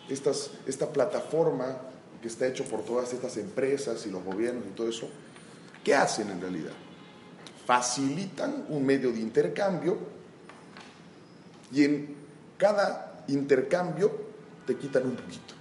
estas, 0.09 0.51
esta 0.67 0.93
plataforma 0.93 1.79
que 2.25 2.29
está 2.29 2.47
hecho 2.47 2.65
por 2.65 2.83
todas 2.87 3.13
estas 3.13 3.37
empresas 3.37 4.07
y 4.07 4.11
los 4.11 4.25
gobiernos 4.25 4.65
y 4.65 4.71
todo 4.71 4.89
eso, 4.89 5.11
¿qué 5.85 5.95
hacen 5.95 6.31
en 6.31 6.41
realidad? 6.41 6.73
Facilitan 7.67 8.65
un 8.71 8.83
medio 8.83 9.13
de 9.13 9.21
intercambio 9.21 9.99
y 11.71 11.85
en 11.85 12.17
cada 12.57 13.23
intercambio 13.29 14.11
te 14.67 14.75
quitan 14.75 15.07
un 15.07 15.17
poquito 15.17 15.55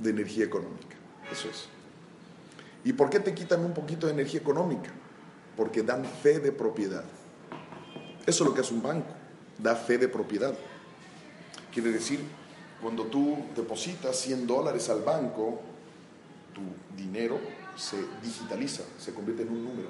de 0.00 0.10
energía 0.10 0.44
económica. 0.44 0.96
Eso 1.30 1.48
es. 1.48 1.68
¿Y 2.82 2.94
por 2.94 3.08
qué 3.08 3.20
te 3.20 3.32
quitan 3.32 3.64
un 3.64 3.72
poquito 3.72 4.08
de 4.08 4.14
energía 4.14 4.40
económica? 4.40 4.90
Porque 5.56 5.84
dan 5.84 6.04
fe 6.04 6.40
de 6.40 6.50
propiedad. 6.50 7.04
Eso 8.26 8.42
es 8.42 8.48
lo 8.50 8.52
que 8.52 8.62
hace 8.62 8.74
un 8.74 8.82
banco, 8.82 9.14
da 9.56 9.76
fe 9.76 9.98
de 9.98 10.08
propiedad. 10.08 10.52
Quiere 11.72 11.92
decir, 11.92 12.18
cuando 12.80 13.04
tú 13.04 13.38
depositas 13.54 14.16
100 14.16 14.48
dólares 14.48 14.88
al 14.88 15.02
banco, 15.02 15.60
tu 16.52 16.60
dinero 16.96 17.38
se 17.76 17.96
digitaliza, 18.22 18.82
se 18.98 19.12
convierte 19.12 19.42
en 19.42 19.50
un 19.50 19.64
número. 19.64 19.88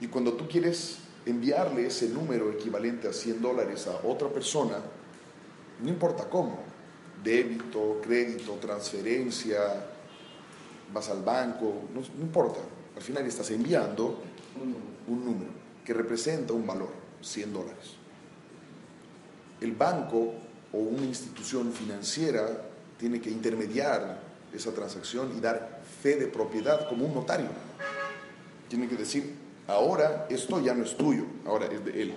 Y 0.00 0.08
cuando 0.08 0.34
tú 0.34 0.46
quieres 0.48 0.98
enviarle 1.24 1.86
ese 1.86 2.08
número 2.08 2.50
equivalente 2.52 3.08
a 3.08 3.12
100 3.12 3.42
dólares 3.42 3.86
a 3.86 4.06
otra 4.06 4.28
persona, 4.28 4.78
no 5.82 5.88
importa 5.88 6.28
cómo, 6.28 6.58
débito, 7.22 8.00
crédito, 8.02 8.52
transferencia, 8.60 9.58
vas 10.92 11.08
al 11.10 11.22
banco, 11.22 11.88
no, 11.94 12.00
no 12.00 12.22
importa, 12.22 12.60
al 12.94 13.02
final 13.02 13.26
estás 13.26 13.50
enviando 13.50 14.22
un 15.08 15.24
número 15.24 15.50
que 15.84 15.94
representa 15.94 16.52
un 16.52 16.66
valor, 16.66 16.90
100 17.22 17.52
dólares. 17.52 17.94
El 19.60 19.72
banco 19.72 20.34
o 20.72 20.78
una 20.78 21.06
institución 21.06 21.72
financiera 21.72 22.62
tiene 22.98 23.20
que 23.20 23.30
intermediar 23.30 24.25
esa 24.56 24.72
transacción 24.72 25.32
y 25.36 25.40
dar 25.40 25.82
fe 26.02 26.16
de 26.16 26.26
propiedad 26.26 26.88
como 26.88 27.06
un 27.06 27.14
notario. 27.14 27.48
Tiene 28.68 28.88
que 28.88 28.96
decir, 28.96 29.34
ahora 29.66 30.26
esto 30.28 30.60
ya 30.60 30.74
no 30.74 30.84
es 30.84 30.96
tuyo, 30.96 31.24
ahora 31.44 31.66
es 31.66 31.84
de 31.84 32.02
él. 32.02 32.14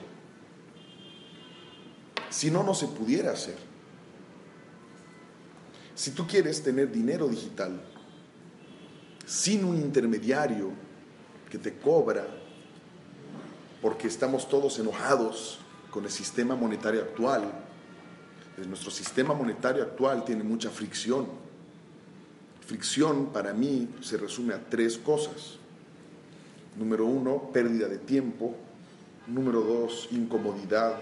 Si 2.30 2.50
no, 2.52 2.64
no 2.64 2.74
se 2.74 2.88
pudiera 2.88 3.32
hacer. 3.32 3.58
Si 5.96 6.12
tú 6.12 6.26
quieres 6.26 6.64
tener 6.64 6.92
dinero 6.92 7.28
digital, 7.28 7.82
sin 9.26 9.64
un 9.64 9.76
intermediario 9.78 10.72
que 11.50 11.58
te 11.58 11.78
cobra, 11.78 12.26
porque 13.82 14.08
estamos 14.08 14.48
todos 14.48 14.80
enojados 14.80 15.60
con 15.90 16.06
el 16.06 16.12
sistema 16.12 16.56
monetario 16.56 17.02
actual. 17.02 17.52
Nuestro 18.68 18.92
sistema 18.92 19.34
monetario 19.34 19.84
actual 19.84 20.26
tiene 20.26 20.44
mucha 20.44 20.70
fricción. 20.70 21.28
Fricción 22.70 23.34
para 23.34 23.52
mí 23.52 23.90
se 24.00 24.16
resume 24.16 24.54
a 24.54 24.64
tres 24.70 24.96
cosas. 24.96 25.58
Número 26.78 27.04
uno, 27.04 27.50
pérdida 27.52 27.88
de 27.88 27.98
tiempo. 27.98 28.56
Número 29.26 29.62
dos, 29.62 30.08
incomodidad. 30.12 30.94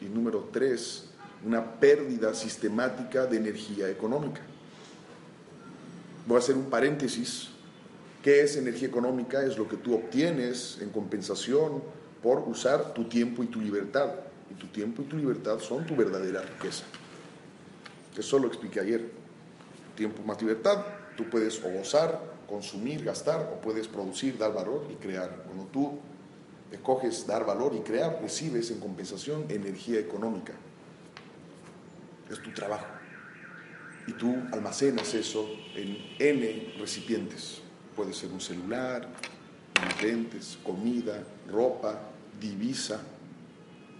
Y 0.00 0.04
número 0.04 0.48
tres, 0.52 1.06
una 1.44 1.72
pérdida 1.80 2.32
sistemática 2.34 3.26
de 3.26 3.36
energía 3.36 3.90
económica. 3.90 4.40
Voy 6.24 6.36
a 6.36 6.38
hacer 6.38 6.54
un 6.54 6.70
paréntesis. 6.70 7.48
¿Qué 8.22 8.42
es 8.42 8.56
energía 8.56 8.86
económica? 8.86 9.42
Es 9.42 9.58
lo 9.58 9.68
que 9.68 9.76
tú 9.76 9.96
obtienes 9.96 10.78
en 10.80 10.90
compensación 10.90 11.82
por 12.22 12.48
usar 12.48 12.94
tu 12.94 13.08
tiempo 13.08 13.42
y 13.42 13.48
tu 13.48 13.60
libertad. 13.60 14.12
Y 14.52 14.54
tu 14.54 14.68
tiempo 14.68 15.02
y 15.02 15.06
tu 15.06 15.16
libertad 15.16 15.58
son 15.58 15.84
tu 15.84 15.96
verdadera 15.96 16.42
riqueza. 16.42 16.84
Eso 18.16 18.38
lo 18.38 18.46
expliqué 18.46 18.78
ayer. 18.78 19.10
Tiempo 19.96 20.22
más 20.22 20.40
libertad, 20.40 20.84
tú 21.18 21.28
puedes 21.28 21.60
o 21.64 21.68
gozar, 21.68 22.22
consumir, 22.48 23.04
gastar, 23.04 23.40
o 23.52 23.60
puedes 23.60 23.88
producir, 23.88 24.38
dar 24.38 24.54
valor 24.54 24.86
y 24.88 24.94
crear. 24.94 25.42
Cuando 25.44 25.64
tú 25.64 25.98
escoges 26.70 27.26
dar 27.26 27.44
valor 27.44 27.74
y 27.74 27.80
crear, 27.80 28.20
recibes 28.22 28.70
en 28.70 28.78
compensación 28.78 29.44
energía 29.48 29.98
económica. 29.98 30.52
Es 32.30 32.40
tu 32.40 32.52
trabajo. 32.52 32.86
Y 34.06 34.12
tú 34.12 34.32
almacenas 34.52 35.12
eso 35.12 35.44
en 35.74 35.98
N 36.20 36.74
recipientes. 36.78 37.62
Puede 37.96 38.14
ser 38.14 38.30
un 38.30 38.40
celular, 38.40 39.08
lentes, 40.00 40.56
comida, 40.62 41.24
ropa, 41.50 42.00
divisa 42.40 43.00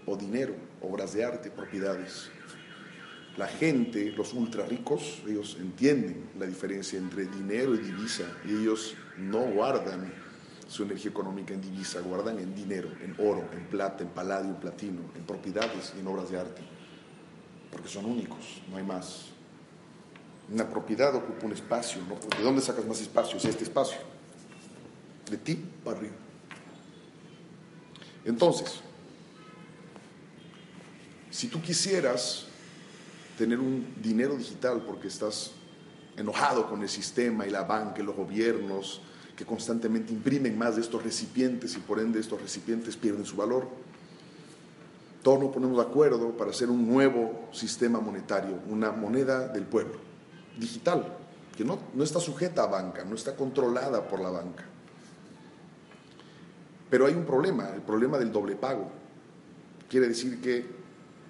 o 0.05 0.15
dinero, 0.15 0.55
obras 0.81 1.13
de 1.13 1.25
arte, 1.25 1.51
propiedades. 1.51 2.31
La 3.37 3.47
gente, 3.47 4.11
los 4.11 4.33
ultra 4.33 4.65
ricos, 4.65 5.21
ellos 5.27 5.57
entienden 5.59 6.29
la 6.37 6.45
diferencia 6.45 6.99
entre 6.99 7.25
dinero 7.25 7.73
y 7.73 7.77
divisa 7.77 8.23
y 8.45 8.49
ellos 8.49 8.95
no 9.17 9.39
guardan 9.39 10.11
su 10.67 10.83
energía 10.83 11.09
económica 11.09 11.53
en 11.53 11.61
divisa, 11.61 12.01
guardan 12.01 12.39
en 12.39 12.53
dinero, 12.53 12.89
en 13.01 13.15
oro, 13.17 13.47
en 13.53 13.65
plata, 13.67 14.03
en 14.03 14.09
paladio, 14.09 14.49
en 14.49 14.55
platino, 14.57 15.01
en 15.15 15.23
propiedades 15.23 15.93
y 15.95 16.01
en 16.01 16.07
obras 16.07 16.29
de 16.29 16.39
arte, 16.39 16.61
porque 17.71 17.87
son 17.87 18.05
únicos, 18.05 18.61
no 18.69 18.77
hay 18.77 18.83
más. 18.83 19.27
Una 20.51 20.67
propiedad 20.67 21.15
ocupa 21.15 21.45
un 21.45 21.53
espacio. 21.53 22.01
¿De 22.37 22.43
dónde 22.43 22.61
sacas 22.61 22.85
más 22.85 22.99
espacio? 22.99 23.37
Es 23.37 23.45
este 23.45 23.63
espacio 23.63 23.99
de 25.29 25.37
ti 25.37 25.63
para 25.83 25.97
arriba. 25.97 26.15
Entonces, 28.25 28.81
si 31.29 31.47
tú 31.47 31.61
quisieras 31.61 32.47
tener 33.39 33.57
un 33.57 33.95
dinero 34.03 34.35
digital 34.35 34.83
porque 34.85 35.07
estás 35.07 35.51
enojado 36.17 36.69
con 36.69 36.81
el 36.81 36.89
sistema 36.89 37.47
y 37.47 37.49
la 37.49 37.63
banca 37.63 38.01
y 38.01 38.03
los 38.03 38.13
gobiernos 38.13 38.99
que 39.37 39.45
constantemente 39.45 40.11
imprimen 40.11 40.57
más 40.57 40.75
de 40.75 40.81
estos 40.81 41.01
recipientes 41.01 41.73
y 41.77 41.79
por 41.79 42.01
ende 42.01 42.19
estos 42.19 42.41
recipientes 42.41 42.97
pierden 42.97 43.23
su 43.23 43.37
valor, 43.37 43.69
todos 45.23 45.39
nos 45.39 45.53
ponemos 45.53 45.77
de 45.77 45.83
acuerdo 45.83 46.35
para 46.35 46.51
hacer 46.51 46.69
un 46.69 46.85
nuevo 46.85 47.47
sistema 47.53 48.01
monetario, 48.01 48.59
una 48.67 48.91
moneda 48.91 49.47
del 49.47 49.63
pueblo, 49.63 49.95
digital, 50.59 51.17
que 51.55 51.63
no, 51.63 51.79
no 51.93 52.03
está 52.03 52.19
sujeta 52.19 52.63
a 52.63 52.67
banca, 52.67 53.05
no 53.05 53.15
está 53.15 53.37
controlada 53.37 54.05
por 54.05 54.19
la 54.19 54.31
banca. 54.31 54.65
Pero 56.89 57.05
hay 57.05 57.13
un 57.13 57.23
problema, 57.23 57.69
el 57.69 57.83
problema 57.83 58.17
del 58.17 58.33
doble 58.33 58.57
pago. 58.57 58.91
Quiere 59.87 60.09
decir 60.09 60.41
que 60.41 60.65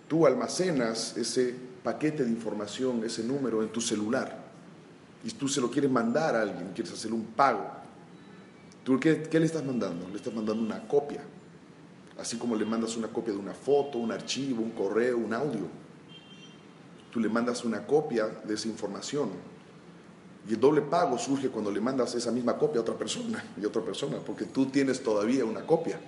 tú 0.07 0.25
almacenas 0.25 1.15
ese 1.15 1.68
paquete 1.89 2.23
de 2.23 2.29
información, 2.29 3.03
ese 3.03 3.23
número 3.23 3.63
en 3.63 3.69
tu 3.69 3.81
celular, 3.81 4.37
y 5.23 5.31
tú 5.31 5.47
se 5.47 5.59
lo 5.59 5.71
quieres 5.71 5.89
mandar 5.89 6.35
a 6.35 6.43
alguien, 6.43 6.71
quieres 6.75 6.93
hacer 6.93 7.11
un 7.11 7.23
pago. 7.25 7.65
¿Tú 8.83 8.99
qué, 8.99 9.27
le 9.31 9.45
estás 9.45 9.65
mandando? 9.65 10.07
Le 10.07 10.17
estás 10.17 10.31
mandando 10.31 10.61
una 10.61 10.87
copia, 10.87 11.23
así 12.19 12.37
como 12.37 12.55
le 12.55 12.63
mandas 12.63 12.95
una 12.95 13.07
copia 13.07 13.33
de 13.33 13.39
una 13.39 13.55
foto, 13.55 13.97
un 13.97 14.11
archivo, 14.11 14.61
un 14.61 14.69
correo, 14.69 15.17
un 15.17 15.33
audio. 15.33 15.65
Tú 17.11 17.19
le 17.19 17.27
mandas 17.27 17.65
una 17.65 17.87
copia 17.87 18.27
de 18.27 18.53
esa 18.53 18.67
información 18.67 19.29
y 20.47 20.53
el 20.53 20.59
doble 20.59 20.83
pago 20.83 21.17
surge 21.17 21.49
cuando 21.49 21.71
le 21.71 21.81
mandas 21.81 22.13
esa 22.13 22.31
misma 22.31 22.55
copia 22.55 22.79
a 22.79 22.81
otra 22.83 22.95
persona 22.95 23.43
y 23.59 23.65
otra 23.65 23.81
persona, 23.81 24.17
porque 24.23 24.45
tú 24.45 24.67
tienes 24.67 25.01
todavía 25.01 25.43
una 25.43 25.65
copia. 25.65 25.99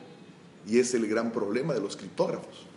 Y 0.67 0.77
es 0.77 0.93
el 0.93 1.07
gran 1.07 1.31
problema 1.31 1.73
de 1.73 1.81
los 1.81 1.97
criptógrafos. 1.97 2.67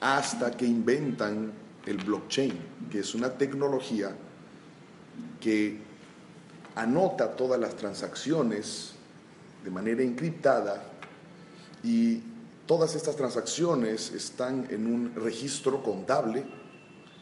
Hasta 0.00 0.52
que 0.52 0.66
inventan 0.66 1.65
el 1.86 1.96
blockchain, 1.98 2.52
que 2.90 2.98
es 2.98 3.14
una 3.14 3.30
tecnología 3.30 4.14
que 5.40 5.78
anota 6.74 7.34
todas 7.34 7.58
las 7.58 7.76
transacciones 7.76 8.92
de 9.64 9.70
manera 9.70 10.02
encriptada 10.02 10.82
y 11.82 12.20
todas 12.66 12.94
estas 12.94 13.16
transacciones 13.16 14.12
están 14.12 14.66
en 14.70 14.86
un 14.86 15.14
registro 15.14 15.82
contable, 15.82 16.44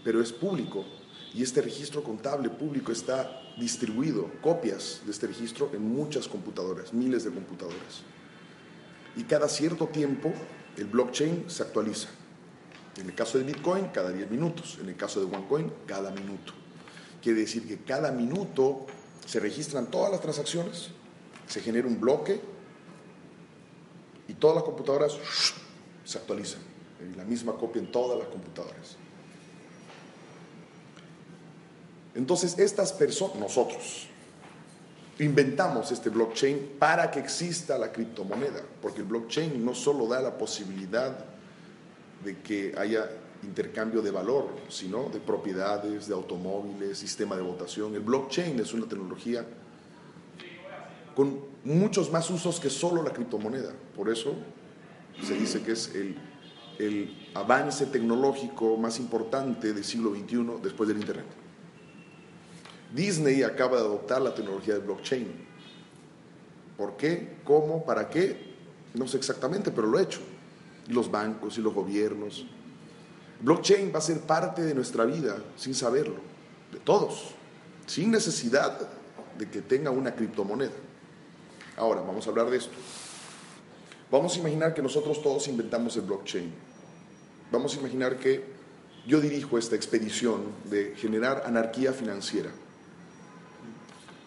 pero 0.02 0.20
es 0.20 0.32
público 0.32 0.84
y 1.34 1.42
este 1.42 1.60
registro 1.60 2.02
contable 2.02 2.48
público 2.48 2.92
está 2.92 3.40
distribuido, 3.58 4.30
copias 4.40 5.02
de 5.04 5.12
este 5.12 5.26
registro 5.26 5.70
en 5.72 5.82
muchas 5.82 6.26
computadoras, 6.28 6.92
miles 6.92 7.24
de 7.24 7.30
computadoras. 7.30 8.02
Y 9.16 9.24
cada 9.24 9.48
cierto 9.48 9.86
tiempo 9.86 10.32
el 10.76 10.86
blockchain 10.86 11.44
se 11.48 11.62
actualiza. 11.62 12.08
En 12.96 13.06
el 13.06 13.14
caso 13.14 13.38
de 13.38 13.44
Bitcoin, 13.44 13.88
cada 13.88 14.10
10 14.10 14.30
minutos. 14.30 14.78
En 14.80 14.88
el 14.88 14.96
caso 14.96 15.20
de 15.20 15.26
OneCoin, 15.34 15.72
cada 15.86 16.10
minuto. 16.10 16.52
Quiere 17.22 17.40
decir 17.40 17.66
que 17.66 17.78
cada 17.78 18.12
minuto 18.12 18.86
se 19.26 19.40
registran 19.40 19.86
todas 19.86 20.12
las 20.12 20.20
transacciones, 20.20 20.90
se 21.46 21.60
genera 21.60 21.88
un 21.88 21.98
bloque 21.98 22.40
y 24.28 24.34
todas 24.34 24.56
las 24.56 24.64
computadoras 24.64 25.16
se 26.04 26.18
actualizan. 26.18 26.60
La 27.16 27.24
misma 27.24 27.54
copia 27.54 27.80
en 27.80 27.90
todas 27.90 28.18
las 28.18 28.28
computadoras. 28.28 28.96
Entonces, 32.14 32.58
estas 32.58 32.92
personas, 32.92 33.36
nosotros, 33.36 34.06
inventamos 35.18 35.90
este 35.90 36.10
blockchain 36.10 36.76
para 36.78 37.10
que 37.10 37.18
exista 37.18 37.76
la 37.76 37.90
criptomoneda, 37.90 38.62
porque 38.80 39.00
el 39.00 39.06
blockchain 39.06 39.64
no 39.64 39.74
solo 39.74 40.06
da 40.06 40.20
la 40.20 40.38
posibilidad 40.38 41.33
de 42.24 42.38
que 42.38 42.74
haya 42.76 43.10
intercambio 43.42 44.02
de 44.02 44.10
valor, 44.10 44.48
sino 44.68 45.08
de 45.10 45.20
propiedades, 45.20 46.08
de 46.08 46.14
automóviles, 46.14 46.98
sistema 46.98 47.36
de 47.36 47.42
votación. 47.42 47.94
El 47.94 48.00
blockchain 48.00 48.58
es 48.58 48.72
una 48.72 48.86
tecnología 48.86 49.44
con 51.14 51.40
muchos 51.64 52.10
más 52.10 52.28
usos 52.30 52.58
que 52.58 52.70
solo 52.70 53.02
la 53.02 53.12
criptomoneda. 53.12 53.72
Por 53.94 54.08
eso 54.08 54.34
se 55.22 55.34
dice 55.34 55.62
que 55.62 55.72
es 55.72 55.94
el, 55.94 56.16
el 56.78 57.30
avance 57.34 57.86
tecnológico 57.86 58.76
más 58.76 58.98
importante 58.98 59.72
del 59.72 59.84
siglo 59.84 60.10
XXI 60.14 60.62
después 60.62 60.88
del 60.88 60.98
Internet. 60.98 61.26
Disney 62.94 63.42
acaba 63.42 63.76
de 63.76 63.82
adoptar 63.82 64.22
la 64.22 64.34
tecnología 64.34 64.74
de 64.74 64.80
blockchain. 64.80 65.26
¿Por 66.76 66.96
qué? 66.96 67.36
¿Cómo? 67.44 67.84
¿Para 67.84 68.08
qué? 68.08 68.54
No 68.94 69.06
sé 69.06 69.16
exactamente, 69.16 69.70
pero 69.70 69.88
lo 69.88 69.98
he 69.98 70.02
hecho. 70.02 70.20
Los 70.88 71.10
bancos 71.10 71.58
y 71.58 71.60
los 71.60 71.74
gobiernos. 71.74 72.46
Blockchain 73.40 73.92
va 73.94 73.98
a 73.98 74.02
ser 74.02 74.20
parte 74.20 74.62
de 74.62 74.74
nuestra 74.74 75.04
vida 75.04 75.36
sin 75.56 75.74
saberlo, 75.74 76.16
de 76.72 76.78
todos, 76.78 77.30
sin 77.86 78.10
necesidad 78.10 78.88
de 79.38 79.50
que 79.50 79.62
tenga 79.62 79.90
una 79.90 80.14
criptomoneda. 80.14 80.72
Ahora, 81.76 82.00
vamos 82.00 82.26
a 82.26 82.30
hablar 82.30 82.50
de 82.50 82.58
esto. 82.58 82.74
Vamos 84.10 84.36
a 84.36 84.38
imaginar 84.38 84.74
que 84.74 84.82
nosotros 84.82 85.20
todos 85.22 85.48
inventamos 85.48 85.96
el 85.96 86.02
blockchain. 86.02 86.52
Vamos 87.50 87.76
a 87.76 87.80
imaginar 87.80 88.16
que 88.18 88.44
yo 89.06 89.20
dirijo 89.20 89.58
esta 89.58 89.74
expedición 89.74 90.42
de 90.70 90.94
generar 90.96 91.42
anarquía 91.46 91.92
financiera 91.92 92.50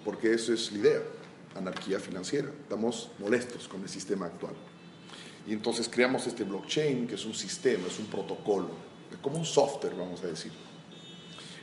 porque 0.07 0.33
eso 0.33 0.53
es 0.53 0.71
la 0.71 0.77
idea, 0.77 1.01
anarquía 1.53 1.99
financiera. 1.99 2.47
Estamos 2.63 3.11
molestos 3.19 3.67
con 3.67 3.81
el 3.81 3.89
sistema 3.89 4.27
actual. 4.27 4.53
Y 5.47 5.53
entonces 5.53 5.89
creamos 5.89 6.27
este 6.27 6.43
blockchain, 6.43 7.07
que 7.07 7.15
es 7.15 7.25
un 7.25 7.33
sistema, 7.33 7.87
es 7.87 7.97
un 7.99 8.05
protocolo, 8.07 8.69
es 9.11 9.17
como 9.17 9.37
un 9.37 9.45
software, 9.45 9.95
vamos 9.95 10.23
a 10.23 10.27
decir. 10.27 10.51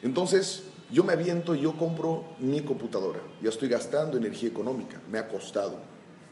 Entonces, 0.03 0.65
yo 0.91 1.05
me 1.05 1.13
aviento 1.13 1.55
y 1.55 1.61
yo 1.61 1.77
compro 1.77 2.25
mi 2.39 2.63
computadora. 2.63 3.21
Ya 3.43 3.51
estoy 3.51 3.69
gastando 3.69 4.17
energía 4.17 4.49
económica, 4.49 5.01
me 5.11 5.19
ha 5.19 5.29
costado. 5.29 5.79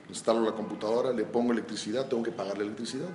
Instalo 0.09 0.41
la 0.41 0.53
computadora, 0.53 1.13
le 1.13 1.25
pongo 1.25 1.53
electricidad, 1.53 2.09
tengo 2.09 2.23
que 2.23 2.33
pagar 2.33 2.59
la 2.59 2.65
electricidad. 2.65 3.09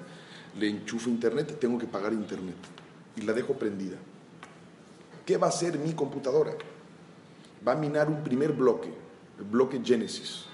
Le 0.58 0.70
enchufo 0.70 1.10
internet, 1.10 1.58
tengo 1.60 1.78
que 1.78 1.88
pagar 1.88 2.14
internet. 2.14 2.56
Y 3.16 3.22
la 3.22 3.34
dejo 3.34 3.54
prendida. 3.54 3.98
¿Qué 5.26 5.38
va 5.38 5.48
a 5.48 5.50
hacer 5.50 5.78
mi 5.78 5.94
computadora? 5.94 6.54
va 7.68 7.74
a 7.74 7.76
minar 7.76 8.08
un 8.08 8.24
primer 8.24 8.54
bloque 8.54 8.94
el 9.38 9.44
bloque 9.44 9.80
Genesis, 9.84 10.46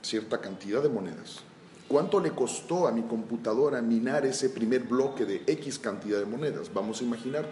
cierta 0.00 0.40
cantidad 0.40 0.80
de 0.80 0.88
monedas. 0.88 1.40
¿Cuánto 1.88 2.18
le 2.18 2.30
costó 2.32 2.88
a 2.88 2.92
mi 2.92 3.02
computadora 3.02 3.80
minar 3.80 4.26
ese 4.26 4.50
primer 4.50 4.82
bloque 4.82 5.24
de 5.24 5.42
X 5.46 5.78
cantidad 5.78 6.18
de 6.18 6.24
monedas? 6.26 6.72
Vamos 6.74 7.00
a 7.00 7.04
imaginar 7.04 7.46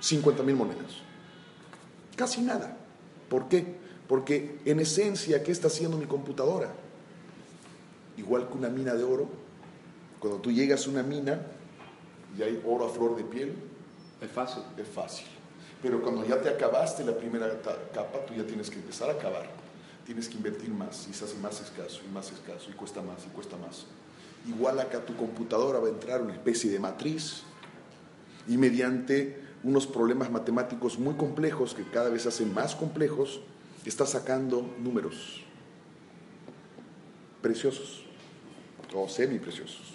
50 0.00 0.42
mil 0.42 0.56
monedas. 0.56 1.02
Casi 2.16 2.40
nada. 2.40 2.76
¿Por 3.28 3.48
qué? 3.48 3.76
Porque 4.08 4.58
en 4.64 4.80
esencia, 4.80 5.42
¿qué 5.42 5.52
está 5.52 5.66
haciendo 5.66 5.98
mi 5.98 6.06
computadora? 6.06 6.72
Igual 8.16 8.48
que 8.48 8.54
una 8.54 8.70
mina 8.70 8.94
de 8.94 9.04
oro. 9.04 9.28
Cuando 10.20 10.40
tú 10.40 10.50
llegas 10.50 10.86
a 10.86 10.90
una 10.90 11.02
mina 11.02 11.40
y 12.38 12.42
hay 12.42 12.62
oro 12.66 12.86
a 12.86 12.88
flor 12.88 13.16
de 13.16 13.24
piel, 13.24 13.54
Es 14.22 14.30
fácil. 14.30 14.62
es 14.78 14.88
fácil. 14.88 15.26
Pero 15.82 16.00
cuando 16.00 16.24
ya 16.24 16.40
te 16.40 16.48
acabaste 16.48 17.04
la 17.04 17.14
primera 17.14 17.48
capa, 17.92 18.24
tú 18.26 18.32
ya 18.34 18.46
tienes 18.46 18.70
que 18.70 18.76
empezar 18.76 19.10
a 19.10 19.12
acabar. 19.12 19.46
Tienes 20.06 20.28
que 20.28 20.36
invertir 20.36 20.70
más 20.70 21.08
y 21.10 21.12
se 21.12 21.24
hace 21.24 21.36
más 21.38 21.60
escaso 21.60 22.00
y 22.08 22.14
más 22.14 22.30
escaso 22.30 22.70
y 22.70 22.74
cuesta 22.74 23.02
más 23.02 23.26
y 23.26 23.28
cuesta 23.28 23.56
más. 23.56 23.86
Igual 24.48 24.78
acá 24.78 25.04
tu 25.04 25.16
computadora 25.16 25.80
va 25.80 25.88
a 25.88 25.90
entrar 25.90 26.22
una 26.22 26.32
especie 26.32 26.70
de 26.70 26.78
matriz 26.78 27.42
y 28.46 28.56
mediante 28.56 29.44
unos 29.64 29.86
problemas 29.86 30.30
matemáticos 30.30 30.98
muy 30.98 31.14
complejos 31.14 31.74
que 31.74 31.82
cada 31.82 32.08
vez 32.08 32.22
se 32.22 32.28
hacen 32.28 32.54
más 32.54 32.76
complejos, 32.76 33.40
está 33.84 34.06
sacando 34.06 34.72
números 34.78 35.42
preciosos 37.42 38.04
o 38.94 39.08
semipreciosos. 39.08 39.92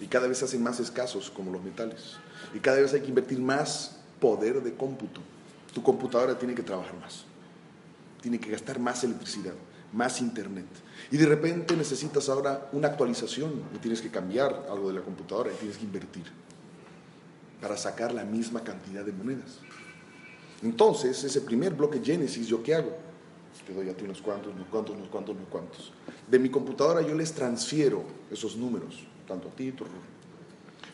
Y 0.00 0.06
cada 0.06 0.28
vez 0.28 0.38
se 0.38 0.44
hacen 0.44 0.62
más 0.62 0.78
escasos 0.78 1.30
como 1.30 1.50
los 1.50 1.62
metales. 1.62 2.16
Y 2.54 2.60
cada 2.60 2.80
vez 2.80 2.94
hay 2.94 3.00
que 3.00 3.08
invertir 3.08 3.40
más 3.40 3.98
poder 4.20 4.62
de 4.62 4.74
cómputo. 4.74 5.20
Tu 5.74 5.82
computadora 5.82 6.38
tiene 6.38 6.54
que 6.54 6.62
trabajar 6.62 6.96
más. 7.00 7.24
Tiene 8.20 8.40
que 8.40 8.50
gastar 8.50 8.78
más 8.78 9.04
electricidad, 9.04 9.54
más 9.92 10.20
internet. 10.20 10.66
Y 11.10 11.16
de 11.16 11.26
repente 11.26 11.76
necesitas 11.76 12.28
ahora 12.28 12.68
una 12.72 12.88
actualización 12.88 13.62
y 13.74 13.78
tienes 13.78 14.00
que 14.00 14.10
cambiar 14.10 14.66
algo 14.70 14.88
de 14.88 14.94
la 14.94 15.02
computadora 15.02 15.50
y 15.52 15.56
tienes 15.56 15.78
que 15.78 15.84
invertir 15.84 16.24
para 17.60 17.76
sacar 17.76 18.12
la 18.12 18.24
misma 18.24 18.62
cantidad 18.62 19.04
de 19.04 19.12
monedas. 19.12 19.58
Entonces, 20.62 21.22
ese 21.22 21.40
primer 21.40 21.74
bloque 21.74 22.00
Genesis, 22.02 22.46
¿yo 22.48 22.62
qué 22.62 22.74
hago? 22.74 22.96
Te 23.66 23.74
doy 23.74 23.88
a 23.88 23.96
ti 23.96 24.04
unos 24.04 24.22
cuantos, 24.22 24.52
unos 24.54 24.66
cuantos, 24.68 24.96
unos 24.96 25.08
cuantos, 25.08 25.36
unos 25.36 25.48
cuantos. 25.48 25.92
De 26.26 26.38
mi 26.38 26.48
computadora 26.48 27.02
yo 27.02 27.14
les 27.14 27.32
transfiero 27.32 28.02
esos 28.30 28.56
números, 28.56 29.06
tanto 29.26 29.48
a 29.48 29.50
ti, 29.50 29.72
tu 29.72 29.84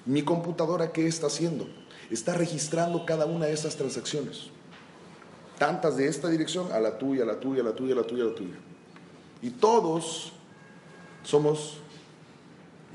Mi 0.07 0.23
computadora, 0.23 0.93
¿qué 0.93 1.07
está 1.07 1.29
haciendo? 1.29 1.69
Está 2.11 2.35
registrando 2.35 3.07
cada 3.07 3.27
una 3.27 3.47
de 3.47 3.53
esas 3.53 3.77
transacciones. 3.77 4.51
Tantas 5.59 5.97
de 5.97 6.09
esta 6.09 6.29
dirección 6.29 6.73
a 6.73 6.81
la 6.81 6.99
tuya, 6.99 7.23
a 7.23 7.27
la 7.27 7.39
tuya, 7.39 7.63
a 7.63 7.65
la 7.65 7.75
tuya, 7.75 7.95
a 7.95 7.97
la 7.97 8.07
tuya, 8.07 8.25
a 8.25 8.27
la 8.27 8.35
tuya. 8.35 8.55
Y 9.41 9.51
todos 9.51 10.33
somos 11.23 11.79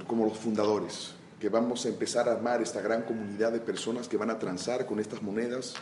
como 0.08 0.26
los 0.26 0.38
fundadores, 0.38 1.14
que 1.40 1.50
vamos 1.50 1.86
a 1.86 1.90
empezar 1.90 2.28
a 2.28 2.34
armar 2.34 2.62
esta 2.62 2.82
gran 2.82 3.04
comunidad 3.04 3.52
de 3.52 3.60
personas 3.60 4.08
que 4.08 4.18
van 4.18 4.30
a 4.30 4.40
transar 4.40 4.86
con 4.86 5.00
estas 5.00 5.22
monedas. 5.22 5.76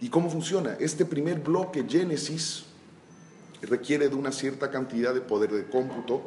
¿Y 0.00 0.08
cómo 0.08 0.28
funciona? 0.28 0.76
Este 0.80 1.04
primer 1.04 1.40
bloque 1.40 1.84
Génesis 1.88 2.64
requiere 3.62 4.08
de 4.08 4.14
una 4.14 4.32
cierta 4.32 4.70
cantidad 4.70 5.14
de 5.14 5.20
poder 5.20 5.52
de 5.52 5.66
cómputo. 5.66 6.22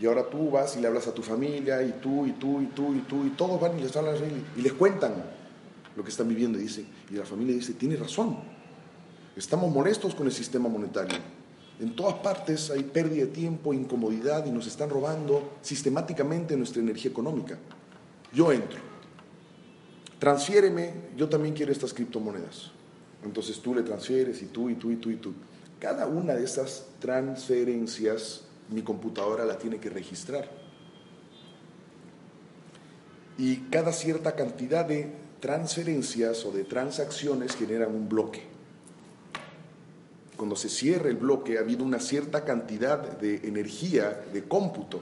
Y 0.00 0.06
ahora 0.06 0.28
tú 0.28 0.50
vas 0.50 0.76
y 0.76 0.80
le 0.80 0.86
hablas 0.86 1.06
a 1.08 1.14
tu 1.14 1.22
familia, 1.22 1.82
y 1.82 1.92
tú, 2.00 2.26
y 2.26 2.32
tú, 2.32 2.60
y 2.60 2.66
tú, 2.66 2.94
y 2.94 3.00
tú, 3.00 3.24
y 3.26 3.30
todos 3.30 3.60
van 3.60 3.78
y 3.78 3.82
les 3.82 3.96
hablan 3.96 4.14
y 4.56 4.60
les 4.60 4.72
cuentan 4.74 5.35
lo 5.96 6.04
que 6.04 6.10
están 6.10 6.28
viviendo. 6.28 6.58
Dice, 6.58 6.84
y 7.10 7.14
la 7.14 7.24
familia 7.24 7.54
dice, 7.54 7.74
tiene 7.74 7.96
razón, 7.96 8.36
estamos 9.34 9.72
molestos 9.72 10.14
con 10.14 10.26
el 10.26 10.32
sistema 10.32 10.68
monetario. 10.68 11.18
En 11.80 11.94
todas 11.94 12.14
partes 12.14 12.70
hay 12.70 12.82
pérdida 12.84 13.26
de 13.26 13.32
tiempo, 13.32 13.74
incomodidad 13.74 14.46
y 14.46 14.50
nos 14.50 14.66
están 14.66 14.88
robando 14.88 15.56
sistemáticamente 15.60 16.56
nuestra 16.56 16.80
energía 16.80 17.10
económica. 17.10 17.58
Yo 18.32 18.50
entro, 18.52 18.78
transfiéreme, 20.18 20.92
yo 21.16 21.28
también 21.28 21.54
quiero 21.54 21.72
estas 21.72 21.92
criptomonedas. 21.92 22.70
Entonces 23.24 23.60
tú 23.60 23.74
le 23.74 23.82
transfieres 23.82 24.40
y 24.42 24.46
tú 24.46 24.70
y 24.70 24.74
tú 24.74 24.90
y 24.90 24.96
tú 24.96 25.10
y 25.10 25.16
tú. 25.16 25.34
Cada 25.78 26.06
una 26.06 26.34
de 26.34 26.44
esas 26.44 26.86
transferencias 27.00 28.44
mi 28.70 28.82
computadora 28.82 29.44
la 29.44 29.58
tiene 29.58 29.78
que 29.78 29.90
registrar. 29.90 30.48
Y 33.38 33.56
cada 33.70 33.92
cierta 33.92 34.34
cantidad 34.34 34.84
de 34.84 35.12
transferencias 35.46 36.44
o 36.44 36.50
de 36.50 36.64
transacciones 36.64 37.54
generan 37.54 37.94
un 37.94 38.08
bloque. 38.08 38.42
Cuando 40.36 40.56
se 40.56 40.68
cierra 40.68 41.08
el 41.08 41.14
bloque 41.14 41.56
ha 41.56 41.60
habido 41.60 41.84
una 41.84 42.00
cierta 42.00 42.44
cantidad 42.44 42.98
de 42.98 43.36
energía 43.46 44.24
de 44.32 44.42
cómputo 44.42 44.98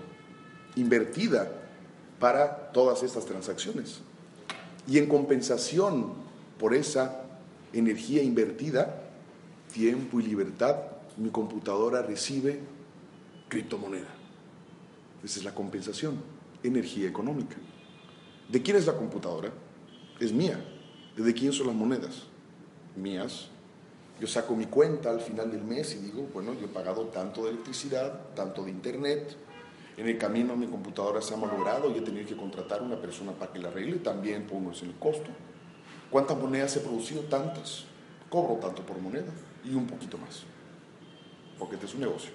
invertida 0.77 1.51
para 2.21 2.71
todas 2.73 3.03
estas 3.03 3.25
transacciones. 3.25 4.01
Y 4.87 4.99
en 4.99 5.07
compensación 5.07 6.13
por 6.59 6.75
esa 6.75 7.23
energía 7.73 8.23
invertida, 8.23 9.03
tiempo 9.73 10.21
y 10.21 10.25
libertad, 10.25 10.77
mi 11.17 11.31
computadora 11.31 12.03
recibe 12.03 12.61
criptomoneda. 13.49 14.15
Esa 15.25 15.39
es 15.39 15.45
la 15.47 15.55
compensación, 15.55 16.17
energía 16.63 17.09
económica. 17.09 17.57
¿De 18.51 18.61
quién 18.61 18.77
es 18.77 18.85
la 18.85 18.93
computadora? 18.93 19.51
Es 20.25 20.33
mía. 20.33 20.59
¿De 21.17 21.35
quién 21.35 21.53
son 21.53 21.67
las 21.67 21.77
monedas? 21.77 22.23
Mías. 22.97 23.49
Yo 24.19 24.27
saco 24.27 24.57
mi 24.57 24.65
cuenta 24.65 25.11
al 25.11 25.21
final 25.21 25.51
del 25.51 25.63
mes 25.63 25.95
y 25.97 25.99
digo, 25.99 26.27
bueno, 26.33 26.55
yo 26.55 26.65
he 26.65 26.69
pagado 26.69 27.09
tanto 27.09 27.45
de 27.45 27.51
electricidad, 27.51 28.33
tanto 28.35 28.65
de 28.65 28.71
internet. 28.71 29.37
En 29.99 30.09
el 30.09 30.17
camino 30.17 30.57
mi 30.57 30.67
computadora 30.67 31.21
se 31.21 31.35
ha 31.35 31.37
malogrado 31.37 31.91
y 31.91 31.99
he 31.99 32.01
tenido 32.01 32.27
que 32.27 32.37
contratar 32.37 32.81
a 32.81 32.85
una 32.85 32.99
persona 32.99 33.33
para 33.33 33.53
que 33.53 33.59
la 33.59 33.69
arregle. 33.69 33.97
También 33.97 34.47
pongo 34.47 34.71
eso 34.71 34.87
en 34.87 34.93
el 34.93 34.97
costo. 34.97 35.29
¿Cuántas 36.11 36.39
monedas 36.39 36.75
he 36.77 36.81
producido? 36.81 37.21
Tantas. 37.23 37.85
Cobro 38.31 38.55
tanto 38.55 38.81
por 38.81 38.99
moneda 38.99 39.31
y 39.63 39.75
un 39.75 39.87
poquito 39.87 40.17
más. 40.17 40.45
Porque 41.59 41.75
este 41.75 41.85
es 41.85 41.95
un 41.95 42.01
negocio. 42.01 42.31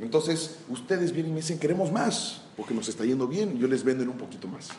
Entonces, 0.00 0.58
ustedes 0.68 1.12
vienen 1.12 1.30
y 1.30 1.34
me 1.34 1.40
dicen, 1.42 1.60
queremos 1.60 1.92
más, 1.92 2.42
porque 2.56 2.74
nos 2.74 2.88
está 2.88 3.04
yendo 3.04 3.28
bien, 3.28 3.56
yo 3.56 3.68
les 3.68 3.84
vendo 3.84 4.02
en 4.02 4.08
un 4.08 4.18
poquito 4.18 4.48
más. 4.48 4.70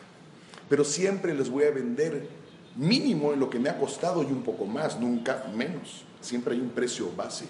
Pero 0.71 0.85
siempre 0.85 1.33
les 1.33 1.49
voy 1.49 1.65
a 1.65 1.71
vender 1.71 2.29
mínimo 2.77 3.33
en 3.33 3.41
lo 3.41 3.49
que 3.49 3.59
me 3.59 3.67
ha 3.67 3.77
costado 3.77 4.23
y 4.23 4.27
un 4.27 4.41
poco 4.41 4.65
más, 4.65 4.97
nunca 4.97 5.43
menos. 5.53 6.05
Siempre 6.21 6.55
hay 6.55 6.61
un 6.61 6.69
precio 6.69 7.11
base. 7.13 7.43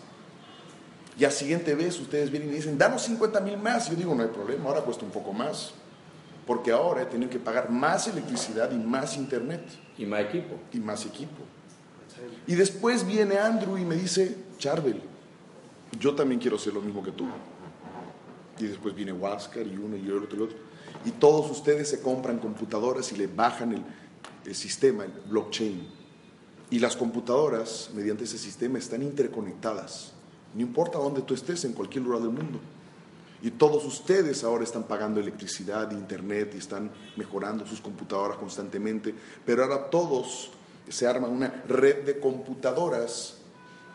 Y 1.19 1.23
a 1.23 1.29
siguiente 1.29 1.75
vez 1.75 1.99
ustedes 1.99 2.31
vienen 2.31 2.49
y 2.49 2.53
dicen, 2.53 2.79
danos 2.79 3.03
50 3.03 3.39
mil 3.41 3.59
más. 3.59 3.91
Yo 3.91 3.95
digo, 3.95 4.15
no 4.15 4.23
hay 4.23 4.29
problema, 4.29 4.69
ahora 4.69 4.81
cuesta 4.81 5.05
un 5.05 5.11
poco 5.11 5.33
más. 5.33 5.71
Porque 6.47 6.71
ahora 6.71 7.03
he 7.03 7.05
tenido 7.05 7.29
que 7.29 7.37
pagar 7.37 7.69
más 7.69 8.07
electricidad 8.07 8.71
y 8.71 8.77
más 8.79 9.15
internet 9.15 9.61
Y 9.99 10.07
más 10.07 10.21
equipo. 10.21 10.55
y 10.73 10.79
más 10.79 11.05
equipo. 11.05 11.43
Y 12.47 12.55
después 12.55 13.05
viene 13.05 13.37
Andrew 13.37 13.77
y 13.77 13.85
me 13.85 13.97
dice, 13.97 14.35
Charbel, 14.57 14.99
yo 15.99 16.15
también 16.15 16.41
quiero 16.41 16.55
hacer 16.55 16.73
lo 16.73 16.81
mismo 16.81 17.03
que 17.03 17.11
tú. 17.11 17.27
Y 18.57 18.65
después 18.65 18.95
viene 18.95 19.13
Huáscar 19.13 19.67
y 19.67 19.77
uno 19.77 19.95
y 19.95 20.07
el 20.07 20.23
otro 20.23 20.29
y 20.31 20.35
el 20.37 20.41
otro. 20.41 20.70
Y 21.05 21.11
todos 21.11 21.49
ustedes 21.49 21.89
se 21.89 22.01
compran 22.01 22.39
computadoras 22.39 23.11
y 23.11 23.15
le 23.15 23.27
bajan 23.27 23.83
el, 24.45 24.55
sistema, 24.55 25.05
el 25.05 25.11
blockchain. 25.29 25.87
Y 26.69 26.79
las 26.79 26.95
computadoras, 26.95 27.89
mediante 27.93 28.23
ese 28.23 28.37
sistema, 28.37 28.77
están 28.77 29.01
interconectadas. 29.01 30.13
No 30.53 30.61
importa 30.61 30.99
dónde 30.99 31.21
tú 31.21 31.33
estés, 31.33 31.65
en 31.65 31.73
cualquier 31.73 32.03
lugar 32.03 32.21
del 32.21 32.31
mundo. 32.31 32.59
Y 33.41 33.51
todos 33.51 33.83
ustedes 33.85 34.43
ahora 34.43 34.63
están 34.63 34.83
pagando 34.83 35.19
electricidad, 35.19 35.91
internet 35.91 36.51
y 36.53 36.57
están 36.57 36.91
mejorando 37.15 37.65
sus 37.65 37.81
computadoras 37.81 38.37
constantemente. 38.37 39.15
Pero 39.45 39.63
ahora 39.63 39.89
todos 39.89 40.51
se 40.87 41.07
arma 41.07 41.27
una 41.27 41.63
red 41.67 42.05
de 42.05 42.19
computadoras 42.19 43.37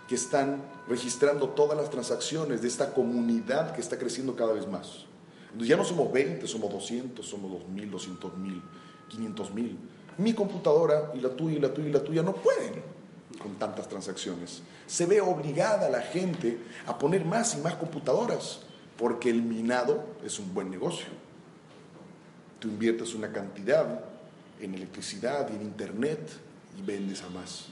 que 0.09 0.17
están 0.17 0.63
registrando 0.89 1.51
todas 1.51 1.77
las 1.77 1.91
transacciones 1.91 2.63
de 2.63 2.69
esta 2.69 2.93
comunidad 2.93 3.75
que 3.75 3.81
está 3.81 3.99
creciendo 3.99 4.35
cada 4.35 4.53
vez 4.53 4.67
más. 4.67 5.07
Ya 5.61 5.77
no 5.77 5.85
somos 5.85 6.13
20, 6.13 6.47
somos 6.47 6.73
200, 6.73 7.27
somos 7.27 7.51
2.000, 7.51 7.91
200.000, 7.91 8.61
500.000. 9.11 9.77
Mi 10.19 10.33
computadora 10.33 11.13
y 11.15 11.21
la 11.21 11.31
tuya 11.31 11.57
y 11.57 11.61
la 11.61 11.73
tuya 11.73 11.89
y 11.89 11.93
la 11.93 12.03
tuya 12.03 12.23
no 12.23 12.35
pueden 12.35 12.83
con 13.41 13.55
tantas 13.55 13.89
transacciones. 13.89 14.63
Se 14.87 15.07
ve 15.07 15.21
obligada 15.21 15.89
la 15.89 16.01
gente 16.01 16.59
a 16.87 16.99
poner 16.99 17.25
más 17.25 17.55
y 17.57 17.61
más 17.61 17.75
computadoras 17.75 18.61
porque 18.99 19.31
el 19.31 19.43
minado 19.43 20.05
es 20.25 20.39
un 20.39 20.53
buen 20.55 20.71
negocio. 20.71 21.07
Tú 22.59 22.69
inviertes 22.69 23.15
una 23.15 23.33
cantidad 23.33 24.01
en 24.61 24.75
electricidad 24.75 25.49
y 25.53 25.57
en 25.57 25.63
internet 25.63 26.31
y 26.79 26.83
vendes 26.83 27.23
a 27.23 27.29
más. 27.31 27.67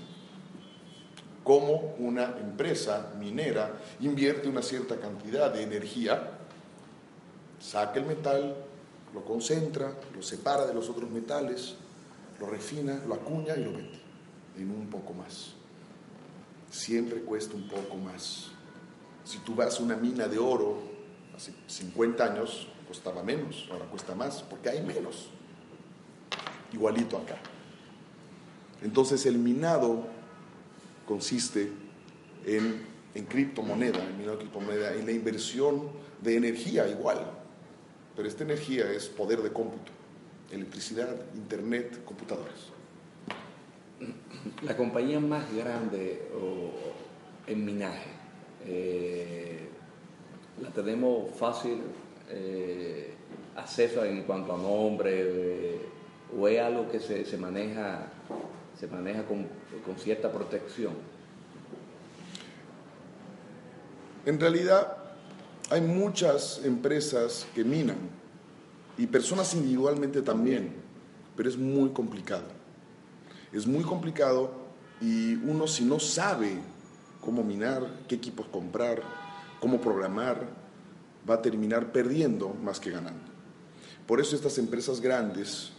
Como 1.42 1.94
una 1.98 2.36
empresa 2.38 3.12
minera 3.18 3.72
invierte 4.00 4.48
una 4.48 4.62
cierta 4.62 4.96
cantidad 4.96 5.52
de 5.52 5.62
energía, 5.62 6.30
saca 7.64 7.98
el 7.98 8.06
metal, 8.06 8.54
lo 9.14 9.24
concentra, 9.24 9.94
lo 10.14 10.22
separa 10.22 10.66
de 10.66 10.74
los 10.74 10.88
otros 10.88 11.10
metales, 11.10 11.76
lo 12.38 12.46
refina, 12.46 13.00
lo 13.06 13.14
acuña 13.14 13.56
y 13.56 13.64
lo 13.64 13.72
vende 13.72 14.04
en 14.58 14.70
un 14.70 14.88
poco 14.88 15.14
más. 15.14 15.54
siempre 16.70 17.20
cuesta 17.20 17.54
un 17.54 17.68
poco 17.68 17.96
más. 17.96 18.50
Si 19.24 19.38
tú 19.38 19.54
vas 19.54 19.78
a 19.78 19.82
una 19.82 19.96
mina 19.96 20.26
de 20.26 20.38
oro, 20.38 20.78
hace 21.34 21.52
50 21.68 22.24
años 22.24 22.66
costaba 22.88 23.22
menos, 23.22 23.68
ahora 23.70 23.86
cuesta 23.86 24.14
más, 24.14 24.42
porque 24.42 24.70
hay 24.70 24.82
menos. 24.82 25.28
Igualito 26.72 27.16
acá. 27.16 27.36
Entonces 28.82 29.24
el 29.26 29.38
minado 29.38 30.04
consiste 31.06 31.70
en, 32.44 32.84
en 33.14 33.24
criptomoneda, 33.26 34.02
el 34.02 34.14
minado 34.14 34.32
de 34.32 34.38
criptomoneda, 34.38 34.94
en 34.94 35.06
la 35.06 35.12
inversión 35.12 35.90
de 36.20 36.36
energía 36.36 36.88
igual. 36.88 37.33
Pero 38.16 38.28
esta 38.28 38.44
energía 38.44 38.90
es 38.92 39.08
poder 39.08 39.42
de 39.42 39.52
cómputo, 39.52 39.90
electricidad, 40.52 41.08
internet, 41.34 42.04
computadores. 42.04 42.72
La 44.62 44.76
compañía 44.76 45.18
más 45.20 45.52
grande 45.54 46.28
o- 46.34 46.70
en 47.50 47.64
minaje, 47.64 48.10
eh, 48.66 49.68
la 50.62 50.70
tenemos 50.70 51.30
fácil 51.36 51.80
eh, 52.30 53.12
acceso 53.56 54.04
en 54.04 54.22
cuanto 54.22 54.54
a 54.54 54.56
nombre, 54.56 55.10
eh, 55.14 55.80
o 56.36 56.48
es 56.48 56.60
algo 56.60 56.90
que 56.90 56.98
se, 57.00 57.24
se 57.26 57.36
maneja, 57.36 58.06
se 58.78 58.86
maneja 58.86 59.24
con, 59.24 59.46
con 59.84 59.96
cierta 59.98 60.32
protección. 60.32 60.94
En 64.26 64.40
realidad 64.40 65.03
hay 65.70 65.80
muchas 65.80 66.60
empresas 66.64 67.46
que 67.54 67.64
minan 67.64 67.96
y 68.96 69.06
personas 69.06 69.54
individualmente 69.54 70.22
también, 70.22 70.72
pero 71.36 71.48
es 71.48 71.56
muy 71.56 71.90
complicado. 71.90 72.44
Es 73.52 73.66
muy 73.66 73.84
complicado 73.84 74.52
y 75.00 75.34
uno 75.34 75.66
si 75.66 75.84
no 75.84 75.98
sabe 75.98 76.58
cómo 77.20 77.42
minar, 77.42 78.02
qué 78.08 78.16
equipos 78.16 78.46
comprar, 78.46 79.02
cómo 79.60 79.80
programar, 79.80 80.46
va 81.28 81.34
a 81.34 81.42
terminar 81.42 81.92
perdiendo 81.92 82.50
más 82.62 82.80
que 82.80 82.90
ganando. 82.90 83.32
Por 84.06 84.20
eso 84.20 84.36
estas 84.36 84.58
empresas 84.58 85.00
grandes 85.00 85.70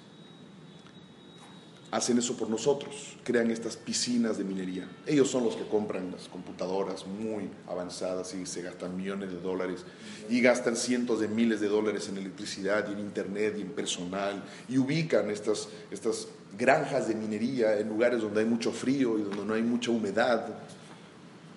hacen 1.95 2.17
eso 2.17 2.35
por 2.35 2.49
nosotros, 2.49 3.15
crean 3.23 3.49
estas 3.51 3.77
piscinas 3.77 4.37
de 4.37 4.43
minería. 4.43 4.85
Ellos 5.07 5.29
son 5.29 5.45
los 5.45 5.55
que 5.55 5.65
compran 5.65 6.11
las 6.11 6.27
computadoras 6.27 7.07
muy 7.07 7.49
avanzadas 7.69 8.33
y 8.33 8.45
se 8.45 8.61
gastan 8.61 8.97
millones 8.97 9.31
de 9.31 9.39
dólares 9.39 9.85
y 10.29 10.41
gastan 10.41 10.75
cientos 10.75 11.21
de 11.21 11.29
miles 11.29 11.61
de 11.61 11.69
dólares 11.69 12.09
en 12.09 12.17
electricidad 12.17 12.85
y 12.89 12.93
en 12.93 12.99
internet 12.99 13.55
y 13.57 13.61
en 13.61 13.69
personal 13.69 14.43
y 14.67 14.77
ubican 14.77 15.31
estas, 15.31 15.69
estas 15.89 16.27
granjas 16.57 17.07
de 17.07 17.15
minería 17.15 17.79
en 17.79 17.87
lugares 17.87 18.21
donde 18.21 18.41
hay 18.41 18.45
mucho 18.45 18.73
frío 18.73 19.17
y 19.17 19.21
donde 19.21 19.45
no 19.45 19.53
hay 19.53 19.63
mucha 19.63 19.91
humedad 19.91 20.47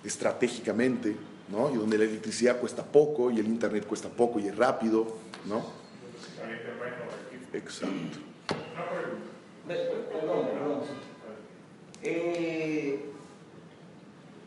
estratégicamente, 0.05 1.17
¿no? 1.49 1.69
Y 1.69 1.75
donde 1.75 1.97
la 1.97 2.05
electricidad 2.05 2.57
cuesta 2.61 2.85
poco 2.85 3.29
y 3.29 3.39
el 3.39 3.45
internet 3.45 3.85
cuesta 3.85 4.07
poco 4.07 4.39
y 4.39 4.47
es 4.47 4.55
rápido, 4.55 5.17
¿no? 5.45 5.65
Exacto. 7.53 8.19
Perdón, 9.69 10.47
perdón. 10.47 10.81
Eh, 12.01 13.11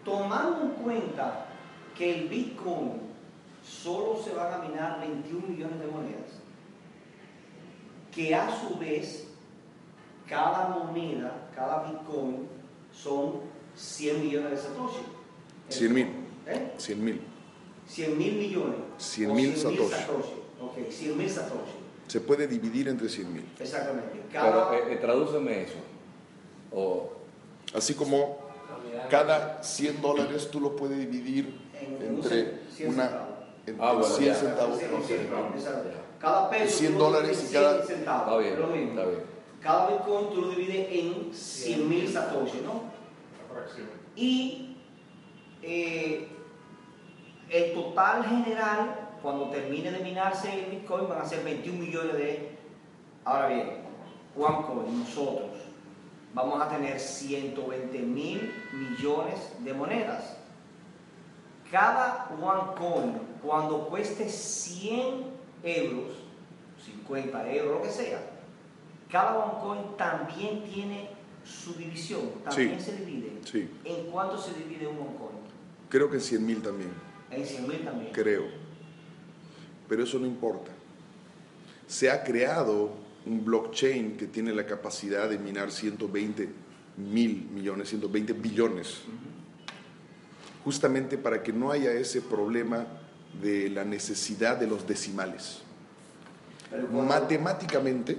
tomando 0.04 0.62
en 0.62 0.70
cuenta 0.82 1.46
que 1.96 2.22
el 2.22 2.28
Bitcoin 2.28 3.02
solo 3.64 4.20
se 4.20 4.34
van 4.34 4.52
a 4.52 4.58
minar 4.66 5.00
21 5.00 5.46
millones 5.46 5.78
de 5.78 5.86
monedas, 5.86 6.30
que 8.12 8.34
a 8.34 8.50
su 8.60 8.76
vez 8.80 9.28
cada 10.28 10.70
moneda, 10.70 11.48
cada 11.54 11.84
Bitcoin 11.84 12.48
son 12.92 13.42
100 13.76 14.22
millones 14.22 14.50
de 14.50 14.56
Satoshi. 14.56 15.04
100 15.68 15.94
mil. 15.94 16.06
¿Eh? 16.48 16.72
100 16.78 17.04
mil. 17.04 17.20
100 17.86 18.18
mil 18.18 18.34
millones. 18.34 18.80
100 18.98 19.30
O 19.30 19.34
mil 19.34 19.54
100 19.54 19.88
Satoshi. 19.88 20.34
Ok, 20.60 20.90
100 20.90 21.16
mil 21.16 21.30
Satoshi. 21.30 21.81
Se 22.12 22.20
puede 22.20 22.46
dividir 22.46 22.88
entre 22.88 23.08
100 23.08 23.32
mil. 23.32 23.42
Exactamente. 23.58 24.20
Pero 24.30 24.42
Cada, 24.44 24.76
eh, 24.76 24.82
eh, 24.92 24.96
tradúceme 24.96 25.62
eso. 25.62 25.78
O, 26.70 27.10
Así 27.74 27.94
como 27.94 28.36
cada 29.08 29.62
100 29.62 30.02
dólares 30.02 30.50
tú 30.50 30.60
lo 30.60 30.76
puedes 30.76 30.98
dividir 30.98 31.58
entre 31.80 32.08
cen- 32.08 32.58
100 32.76 32.88
una 32.90 33.04
centavos. 33.08 33.28
entre 33.66 33.86
Ah, 33.86 33.92
bueno, 33.92 34.06
100 34.14 34.28
ya. 34.28 34.34
centavos. 34.34 34.78
Cada 36.20 36.50
peso 36.50 36.78
100 36.78 36.92
tú 36.92 36.98
lo 36.98 37.04
dólares 37.06 37.46
y 37.48 37.52
cada- 37.54 37.76
en 37.80 37.86
100 37.86 37.96
centavos. 38.00 38.26
está 38.26 38.36
bien, 38.38 38.60
lo 38.60 38.66
mismo. 38.76 38.90
está 38.90 39.04
bien. 39.06 39.22
Cada 39.62 39.86
Bitcoin 39.88 40.30
tú 40.34 40.40
lo 40.42 40.48
divides 40.50 40.88
en 40.90 41.32
100 41.34 41.88
mil 41.88 42.06
satoshi, 42.12 42.60
¿no? 42.62 42.82
Y 44.16 44.76
eh, 45.62 46.28
el 47.48 47.72
total 47.72 48.22
general, 48.26 49.01
cuando 49.22 49.48
termine 49.50 49.90
de 49.90 50.00
minarse 50.02 50.64
el 50.64 50.70
Bitcoin, 50.70 51.08
van 51.08 51.22
a 51.22 51.24
ser 51.24 51.44
21 51.44 51.78
millones 51.78 52.12
de... 52.14 52.48
Ahora 53.24 53.48
bien, 53.48 53.70
OneCoin, 54.36 54.98
nosotros, 55.00 55.50
vamos 56.34 56.60
a 56.60 56.68
tener 56.68 56.98
120 56.98 57.98
mil 58.00 58.52
millones 58.72 59.38
de 59.60 59.72
monedas. 59.74 60.36
Cada 61.70 62.28
OneCoin, 62.40 63.12
cuando 63.42 63.86
cueste 63.88 64.28
100 64.28 65.24
euros, 65.62 66.10
50 66.84 67.52
euros, 67.52 67.76
lo 67.78 67.82
que 67.82 67.90
sea, 67.90 68.20
cada 69.10 69.38
OneCoin 69.38 69.96
también 69.96 70.64
tiene 70.64 71.10
su 71.44 71.74
división, 71.74 72.30
también 72.44 72.78
Sí. 72.80 72.84
se 72.90 72.96
divide. 72.96 73.32
Sí, 73.44 73.70
¿En 73.84 74.06
cuánto 74.10 74.36
se 74.38 74.52
divide 74.54 74.86
un 74.86 74.96
OneCoin? 74.98 75.42
creo 75.88 76.08
que 76.10 76.16
en 76.16 76.20
100 76.22 76.46
mil 76.46 76.62
también, 76.62 76.90
En 77.30 77.44
100 77.46 77.68
mil 77.68 77.84
también. 77.84 78.12
creo. 78.12 78.61
Pero 79.92 80.04
eso 80.04 80.18
no 80.18 80.24
importa. 80.24 80.70
Se 81.86 82.10
ha 82.10 82.24
creado 82.24 82.94
un 83.26 83.44
blockchain 83.44 84.16
que 84.16 84.26
tiene 84.26 84.54
la 84.54 84.64
capacidad 84.64 85.28
de 85.28 85.36
minar 85.36 85.70
120 85.70 86.48
mil 86.96 87.46
millones, 87.52 87.90
120 87.90 88.32
billones, 88.32 89.02
justamente 90.64 91.18
para 91.18 91.42
que 91.42 91.52
no 91.52 91.70
haya 91.70 91.92
ese 91.92 92.22
problema 92.22 92.86
de 93.42 93.68
la 93.68 93.84
necesidad 93.84 94.56
de 94.56 94.66
los 94.66 94.88
decimales. 94.88 95.58
Matemáticamente, 96.90 98.16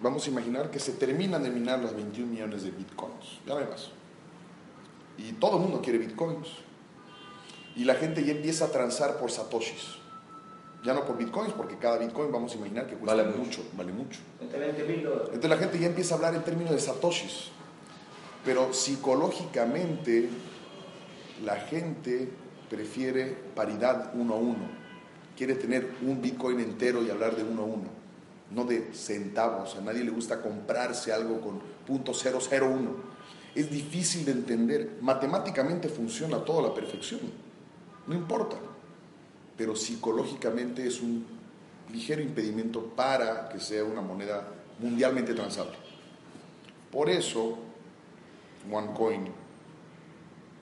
vamos 0.00 0.28
a 0.28 0.30
imaginar 0.30 0.70
que 0.70 0.78
se 0.78 0.92
terminan 0.92 1.42
de 1.42 1.50
minar 1.50 1.80
las 1.80 1.92
21 1.92 2.30
millones 2.30 2.62
de 2.62 2.70
bitcoins. 2.70 3.40
Ya 3.44 3.54
no 3.54 3.58
hay 3.58 3.66
más. 3.66 3.90
Y 5.18 5.32
todo 5.32 5.56
el 5.56 5.62
mundo 5.64 5.82
quiere 5.82 5.98
bitcoins. 5.98 6.46
Y 7.74 7.82
la 7.82 7.96
gente 7.96 8.22
ya 8.24 8.30
empieza 8.30 8.66
a 8.66 8.68
transar 8.70 9.18
por 9.18 9.32
satoshis. 9.32 9.98
Ya 10.82 10.94
no 10.94 11.04
por 11.04 11.18
bitcoins, 11.18 11.52
porque 11.52 11.76
cada 11.76 11.98
bitcoin 11.98 12.32
vamos 12.32 12.52
a 12.54 12.56
imaginar 12.56 12.86
que 12.86 12.94
cuesta 12.94 13.14
Vale 13.14 13.28
mucho, 13.28 13.60
mucho. 13.60 13.62
vale 13.76 13.92
mucho. 13.92 14.20
Entre 14.40 14.58
20 14.58 14.84
mil 14.84 15.02
dólares. 15.02 15.26
Entonces 15.26 15.50
la 15.50 15.56
gente 15.58 15.78
ya 15.78 15.86
empieza 15.86 16.14
a 16.14 16.16
hablar 16.16 16.34
en 16.34 16.42
términos 16.42 16.72
de 16.72 16.80
satoshis. 16.80 17.50
Pero 18.44 18.72
psicológicamente 18.72 20.30
la 21.44 21.56
gente 21.56 22.28
prefiere 22.70 23.36
paridad 23.54 24.12
uno 24.14 24.34
a 24.34 24.38
uno. 24.38 24.80
Quiere 25.36 25.54
tener 25.54 25.96
un 26.02 26.20
bitcoin 26.22 26.60
entero 26.60 27.02
y 27.02 27.10
hablar 27.10 27.36
de 27.36 27.44
uno 27.44 27.62
a 27.62 27.64
uno, 27.66 27.88
no 28.50 28.64
de 28.64 28.92
centavos. 28.94 29.76
A 29.76 29.80
nadie 29.80 30.04
le 30.04 30.10
gusta 30.10 30.40
comprarse 30.40 31.12
algo 31.12 31.40
con 31.40 31.60
punto 31.86 32.12
.001. 32.12 32.88
Es 33.54 33.70
difícil 33.70 34.24
de 34.24 34.32
entender. 34.32 34.98
Matemáticamente 35.00 35.88
funciona 35.88 36.38
todo 36.44 36.60
a 36.60 36.68
la 36.68 36.74
perfección. 36.74 37.20
No 38.06 38.14
importa. 38.14 38.56
Pero 39.60 39.76
psicológicamente 39.76 40.86
es 40.86 41.02
un 41.02 41.26
ligero 41.92 42.22
impedimento 42.22 42.82
para 42.82 43.46
que 43.50 43.60
sea 43.60 43.84
una 43.84 44.00
moneda 44.00 44.48
mundialmente 44.78 45.34
transable. 45.34 45.76
Por 46.90 47.10
eso, 47.10 47.58
OneCoin 48.72 49.30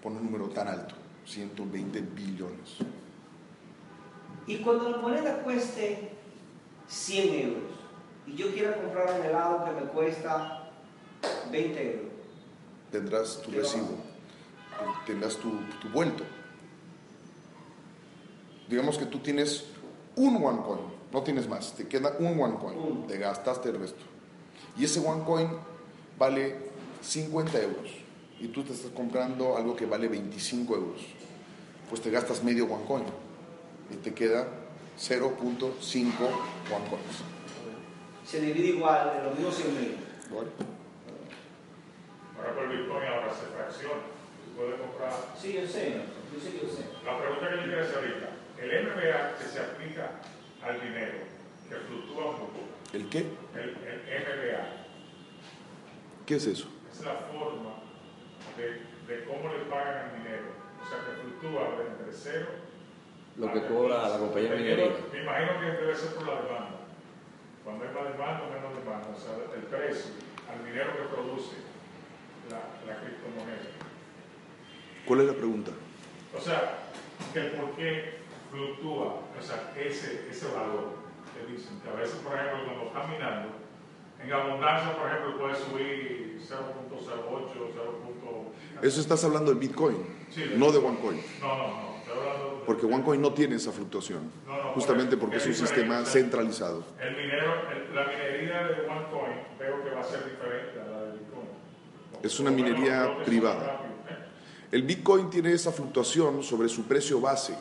pone 0.03 0.17
un 0.17 0.25
número 0.25 0.49
tan 0.49 0.67
alto, 0.67 0.97
120 1.27 2.01
billones. 2.01 2.79
Y 4.49 4.57
cuando 4.63 4.91
la 4.91 4.97
moneda 4.97 5.45
cueste 5.45 6.11
100 6.89 7.35
euros 7.35 7.71
y 8.27 8.35
yo 8.35 8.53
quiera 8.53 8.83
comprar 8.83 9.17
un 9.17 9.27
helado 9.27 9.65
que 9.65 9.81
me 9.81 9.87
cuesta 9.93 10.73
20 11.53 11.93
euros, 11.95 12.13
Tendrás 12.91 13.43
tu 13.43 13.53
recibo, 13.53 13.97
tendrás 15.07 15.37
tu, 15.37 15.51
tu 15.81 15.89
vuelto. 15.91 16.25
Digamos 18.69 18.99
que 18.99 19.07
tú 19.07 19.19
tienes 19.19 19.65
un 20.17 20.37
OneCoin, 20.37 20.81
no 21.13 21.23
tienes 21.23 21.49
más, 21.49 21.75
te 21.75 21.87
queda 21.89 22.17
un 22.19 22.39
OneCoin, 22.41 23.07
te 23.07 23.19
gastaste 23.19 23.71
el 23.71 23.81
resto. 23.81 24.05
Y 24.77 24.85
ese 24.85 25.01
OneCoin 25.01 25.49
vale 26.19 26.57
50 27.01 27.63
euros 27.63 27.91
y 28.41 28.49
tú 28.49 28.63
te 28.63 28.73
estás 28.73 28.91
comprando 28.93 29.57
algo 29.57 29.75
que 29.75 29.87
vale 29.87 30.09
25 30.09 30.75
euros. 30.75 31.01
Pues 31.89 32.03
te 32.03 32.11
gastas 32.11 32.45
medio 32.45 32.67
OneCoin 32.67 33.05
y 33.91 33.97
te 33.97 34.13
queda 34.13 34.47
0.5 34.99 35.33
OneCoins. 35.41 37.23
se 38.27 38.41
divide 38.41 38.69
igual 38.77 39.15
en 39.17 39.25
los 39.25 39.35
mismos 39.35 39.55
100 39.55 39.81
mil. 39.81 39.97
¿Vale? 40.31 40.49
Ahora 42.37 42.55
por 42.55 42.65
el 42.65 42.79
Bitcoin 42.79 43.07
ahora 43.09 43.33
se 43.35 43.47
fracciona. 43.47 44.03
Tú 44.45 44.57
puedes 44.57 44.81
comprar. 44.81 45.13
Sí, 45.41 45.55
yo 45.55 45.67
sé, 45.67 46.03
yo 46.33 46.41
sé 46.41 46.53
que 46.53 46.67
yo 46.67 46.71
sé. 46.71 46.85
La 47.05 47.19
pregunta 47.19 47.49
que 47.49 47.57
yo 47.57 47.63
quiero 47.65 47.83
hacer 47.83 47.97
ahorita, 47.97 48.29
el 48.61 48.87
MBA 48.87 49.37
que 49.39 49.45
se 49.45 49.61
aplica 49.61 50.11
al 50.63 50.81
dinero, 50.81 51.19
que 51.69 51.75
fluctúa 51.77 52.33
mucho, 52.33 52.69
¿El 52.93 53.09
qué? 53.09 53.19
el, 53.55 53.71
el 53.71 54.23
MBA, 54.25 54.65
¿Qué 56.27 56.35
es 56.37 56.47
eso? 56.47 56.69
es 56.93 57.01
la 57.05 57.15
forma 57.33 57.75
de, 58.57 58.83
de 59.13 59.25
cómo 59.25 59.53
le 59.53 59.61
pagan 59.71 60.11
al 60.11 60.17
dinero. 60.19 60.45
O 60.83 60.87
sea, 60.89 60.99
que 61.05 61.21
fluctúa 61.23 61.69
entre 61.87 62.13
cero 62.13 62.47
Lo 63.37 63.53
que 63.53 63.67
cobra 63.67 64.09
la 64.09 64.19
compañía 64.19 64.51
de 64.53 64.57
minería. 64.59 64.91
Me 65.13 65.23
imagino 65.23 65.61
que 65.61 65.67
debe 65.67 65.95
ser 65.95 66.15
por 66.15 66.27
la 66.27 66.43
demanda. 66.43 66.79
Cuando 67.65 67.85
hay 67.85 67.95
más 67.95 68.13
demanda, 68.13 68.47
menos 68.49 68.75
demanda. 68.79 69.09
O 69.15 69.19
sea, 69.19 69.35
el 69.55 69.63
precio 69.65 70.13
al 70.51 70.65
dinero 70.65 70.93
que 70.97 71.15
produce 71.15 71.57
la, 72.51 72.61
la 72.93 73.01
criptomoneda. 73.01 73.69
¿Cuál 75.07 75.21
es 75.21 75.27
la 75.27 75.35
pregunta? 75.35 75.71
O 76.37 76.41
sea, 76.41 76.79
que 77.33 77.41
por 77.57 77.77
qué 77.77 78.18
fluctúa 78.51 79.21
o 79.39 79.43
sea, 79.43 79.73
ese, 79.77 80.27
ese 80.31 80.47
valor 80.53 80.97
que 81.35 81.53
dicen. 81.53 81.81
Que 81.83 81.91
a 81.91 81.93
veces, 81.95 82.17
por 82.17 82.35
ejemplo, 82.35 82.65
cuando 82.67 82.85
están 82.87 83.11
minando, 83.11 83.49
en 84.23 84.33
abundancia, 84.33 84.97
por 84.97 85.07
ejemplo, 85.09 85.39
puede 85.39 85.55
subir 85.55 86.41
0.08, 86.43 87.71
0. 87.73 87.99
Eso 88.83 89.01
estás 89.01 89.23
hablando 89.25 89.53
de 89.53 89.59
Bitcoin, 89.61 89.97
Sí. 90.31 90.53
no 90.57 90.71
de 90.73 90.79
OneCoin. 90.79 91.21
No, 91.41 91.57
no, 91.57 91.67
no. 91.69 91.89
De- 92.59 92.65
Porque 92.67 92.87
OneCoin 92.87 93.21
no 93.21 93.33
tiene 93.33 93.57
esa 93.57 93.71
fluctuación, 93.73 94.31
No, 94.47 94.57
no, 94.57 94.73
justamente 94.73 95.17
por 95.17 95.29
porque 95.31 95.37
es 95.39 95.47
un 95.47 95.55
sistema 95.55 96.05
centralizado. 96.05 96.85
El 97.01 97.17
minero, 97.17 97.55
el- 97.71 97.95
la 97.95 98.07
minería 98.07 98.63
de 98.69 98.89
OneCoin 98.89 99.33
veo 99.59 99.85
que 99.85 99.91
va 99.91 100.01
a 100.01 100.05
ser 100.05 100.25
diferente 100.25 100.81
a 100.81 100.85
la 100.91 101.03
de 101.05 101.13
Bitcoin. 101.19 101.49
Es 102.23 102.41
una 102.41 102.51
minería 102.51 103.17
privada. 103.25 103.59
rápidos, 103.67 103.95
¿eh? 104.11 104.25
El 104.73 104.83
Bitcoin 104.83 105.31
tiene 105.31 105.53
esa 105.53 105.71
fluctuación 105.73 106.43
sobre 106.43 106.69
su 106.69 106.85
precio 106.87 107.21
base. 107.21 107.55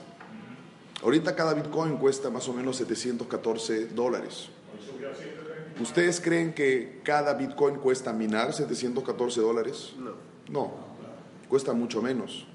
Ahorita 1.03 1.35
cada 1.35 1.53
Bitcoin 1.53 1.97
cuesta 1.97 2.29
más 2.29 2.47
o 2.49 2.53
menos 2.53 2.77
714 2.77 3.87
dólares. 3.87 4.49
Hoy 4.73 4.85
subió 4.85 5.09
a 5.09 5.13
7.30. 5.13 5.81
¿Ustedes 5.81 6.19
creen 6.19 6.53
que 6.53 7.01
cada 7.03 7.33
Bitcoin 7.33 7.75
cuesta 7.75 8.13
minar 8.13 8.53
714 8.53 9.41
dólares? 9.41 9.93
No. 9.97 10.27
No, 10.49 10.71
cuesta 11.49 11.73
mucho 11.73 12.01
menos. 12.01 12.47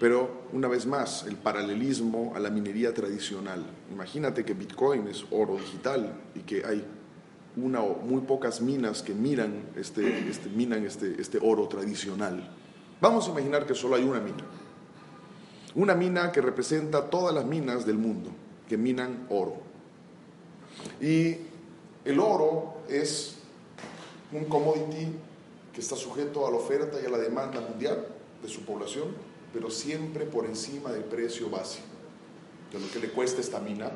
Pero 0.00 0.42
una 0.52 0.66
vez 0.66 0.84
más, 0.84 1.26
el 1.26 1.36
paralelismo 1.36 2.32
a 2.34 2.40
la 2.40 2.50
minería 2.50 2.92
tradicional. 2.92 3.64
Imagínate 3.92 4.44
que 4.44 4.54
Bitcoin 4.54 5.06
es 5.06 5.24
oro 5.30 5.56
digital 5.56 6.14
y 6.34 6.40
que 6.40 6.64
hay 6.66 6.84
una 7.56 7.82
o 7.82 8.02
muy 8.02 8.22
pocas 8.22 8.60
minas 8.60 9.02
que 9.02 9.14
miran 9.14 9.66
este, 9.76 10.28
este, 10.28 10.48
minan 10.48 10.84
este, 10.84 11.20
este 11.20 11.38
oro 11.40 11.68
tradicional. 11.68 12.50
Vamos 13.00 13.28
a 13.28 13.30
imaginar 13.30 13.66
que 13.66 13.74
solo 13.74 13.94
hay 13.94 14.02
una 14.02 14.20
mina. 14.20 14.44
Una 15.74 15.94
mina 15.94 16.32
que 16.32 16.40
representa 16.40 17.08
todas 17.08 17.34
las 17.34 17.44
minas 17.44 17.86
del 17.86 17.96
mundo 17.96 18.30
que 18.68 18.76
minan 18.76 19.26
oro. 19.30 19.56
Y 21.00 21.36
el 22.04 22.18
oro 22.18 22.78
es 22.88 23.36
un 24.32 24.44
commodity 24.46 25.12
que 25.72 25.80
está 25.80 25.96
sujeto 25.96 26.46
a 26.46 26.50
la 26.50 26.56
oferta 26.56 26.98
y 27.02 27.06
a 27.06 27.10
la 27.10 27.18
demanda 27.18 27.60
mundial 27.60 28.06
de 28.42 28.48
su 28.48 28.64
población, 28.64 29.08
pero 29.52 29.70
siempre 29.70 30.24
por 30.24 30.46
encima 30.46 30.90
del 30.90 31.04
precio 31.04 31.48
base, 31.48 31.80
de 32.72 32.80
lo 32.80 32.90
que 32.90 32.98
le 32.98 33.10
cuesta 33.10 33.40
esta 33.40 33.60
mina 33.60 33.90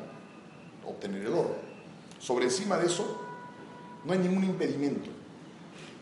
obtener 0.85 1.25
el 1.25 1.33
oro. 1.33 1.55
Sobre 2.19 2.45
encima 2.45 2.77
de 2.77 2.87
eso, 2.87 3.19
no 4.05 4.13
hay 4.13 4.19
ningún 4.19 4.43
impedimento. 4.43 5.09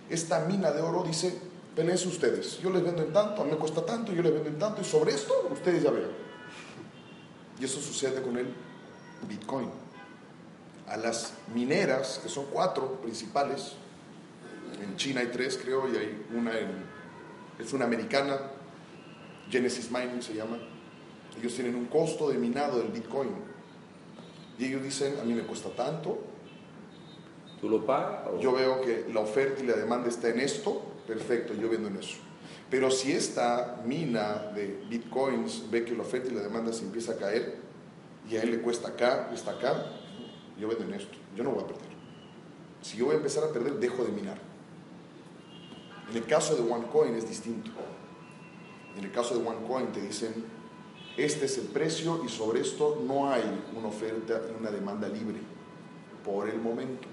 Esta 0.10 0.46
mina 0.46 0.72
de 0.72 0.82
oro 0.82 1.04
dice, 1.04 1.38
penés 1.76 2.06
ustedes, 2.06 2.60
yo 2.62 2.70
les 2.70 2.84
vendo 2.84 3.04
en 3.04 3.12
tanto, 3.14 3.42
a 3.42 3.46
mí 3.46 3.52
me 3.52 3.58
cuesta 3.58 3.86
tanto, 3.86 4.14
yo 4.14 4.22
les 4.22 4.34
vendo 4.34 4.50
en 4.50 4.58
tanto, 4.60 4.82
y 4.82 4.86
sobre 4.86 5.14
esto 5.14 5.34
ustedes 5.52 5.84
ya 5.84 5.92
vean. 5.92 6.12
Y 7.60 7.66
eso 7.66 7.80
sucede 7.82 8.22
con 8.22 8.38
el 8.38 8.48
Bitcoin. 9.28 9.70
A 10.88 10.98
las 10.98 11.34
mineras, 11.54 12.20
que 12.22 12.30
son 12.30 12.46
cuatro 12.52 13.02
principales, 13.02 13.74
en 14.82 14.96
China 14.98 15.22
hay 15.22 15.28
tres 15.28 15.60
creo, 15.62 15.88
y 15.92 15.98
hay 15.98 16.26
una 16.34 16.58
en, 16.58 16.70
es 17.60 17.74
una 17.74 17.86
americana, 17.86 18.38
Genesis 19.50 19.92
Mining 19.92 20.22
se 20.22 20.34
llama, 20.34 20.58
ellos 21.40 21.54
tienen 21.54 21.76
un 21.76 21.86
costo 21.86 22.30
de 22.30 22.38
minado 22.38 22.80
del 22.80 22.90
Bitcoin. 22.90 23.30
Y 24.58 24.66
ellos 24.66 24.82
dicen, 24.84 25.16
a 25.20 25.24
mí 25.24 25.34
me 25.34 25.44
cuesta 25.44 25.70
tanto, 25.70 26.20
¿Tú 27.60 27.70
lo 27.70 27.86
pagas? 27.86 28.28
o- 28.34 28.40
yo 28.40 28.54
veo 28.54 28.82
que 28.82 29.08
la 29.14 29.22
oferta 29.22 29.62
y 29.64 29.68
la 29.68 29.74
demanda 29.76 30.08
está 30.10 30.30
en 30.30 30.40
esto, 30.40 30.82
perfecto, 31.08 31.54
yo 31.54 31.70
vendo 31.70 31.88
en 31.88 31.98
eso. 31.98 32.18
Pero 32.70 32.90
si 32.92 33.12
esta 33.12 33.82
mina 33.86 34.52
de 34.56 34.84
bitcoins 34.90 35.70
ve 35.70 35.86
que 35.86 35.94
la 35.96 36.02
oferta 36.02 36.32
y 36.32 36.36
la 36.36 36.42
demanda 36.42 36.74
se 36.74 36.84
empieza 36.84 37.14
a 37.14 37.18
caer 37.18 37.58
y 38.30 38.38
a 38.38 38.42
él 38.42 38.52
le 38.52 38.62
cuesta 38.62 38.90
acá, 38.90 39.30
está 39.34 39.52
acá, 39.52 39.92
yo 40.60 40.68
vendo 40.68 40.84
en 40.86 40.94
esto, 40.94 41.16
yo 41.36 41.44
no 41.44 41.52
voy 41.52 41.64
a 41.64 41.68
perder. 41.68 41.96
Si 42.82 42.98
yo 42.98 43.06
voy 43.06 43.16
a 43.16 43.18
empezar 43.18 43.44
a 43.44 43.52
perder, 43.52 43.74
dejo 43.74 44.04
de 44.04 44.12
minar. 44.12 44.38
En 46.10 46.18
el 46.18 46.26
caso 46.26 46.56
de 46.56 46.72
OneCoin 46.72 47.16
es 47.16 47.28
distinto. 47.28 47.72
En 48.98 49.04
el 49.04 49.12
caso 49.12 49.38
de 49.38 49.48
OneCoin 49.48 49.92
te 49.92 50.02
dicen, 50.02 50.34
este 51.18 51.46
es 51.46 51.58
el 51.58 51.68
precio 51.68 52.24
y 52.26 52.30
sobre 52.30 52.62
esto 52.62 53.02
no 53.06 53.32
hay 53.32 53.44
una 53.76 53.88
oferta 53.88 54.42
y 54.50 54.60
una 54.60 54.72
demanda 54.72 55.08
libre 55.08 55.40
por 56.24 56.50
el 56.50 56.60
momento. 56.60 57.08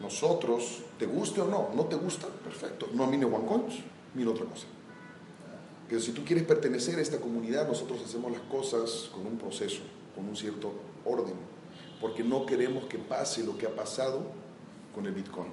Nosotros, 0.00 0.82
te 0.98 1.06
guste 1.06 1.40
o 1.40 1.46
no, 1.46 1.70
no 1.74 1.86
te 1.86 1.96
gusta, 1.96 2.28
perfecto. 2.28 2.88
No 2.94 3.06
mine 3.06 3.24
OneCoins, 3.24 3.80
mire 4.14 4.30
otra 4.30 4.44
cosa. 4.44 4.66
Pero 5.88 6.00
si 6.00 6.12
tú 6.12 6.24
quieres 6.24 6.44
pertenecer 6.44 6.98
a 6.98 7.02
esta 7.02 7.18
comunidad, 7.18 7.66
nosotros 7.66 8.00
hacemos 8.04 8.30
las 8.30 8.42
cosas 8.42 9.10
con 9.12 9.26
un 9.26 9.38
proceso, 9.38 9.80
con 10.14 10.28
un 10.28 10.36
cierto 10.36 10.72
orden, 11.04 11.34
porque 12.00 12.22
no 12.22 12.46
queremos 12.46 12.84
que 12.84 12.98
pase 12.98 13.42
lo 13.42 13.56
que 13.56 13.66
ha 13.66 13.74
pasado 13.74 14.22
con 14.94 15.06
el 15.06 15.12
Bitcoin. 15.12 15.48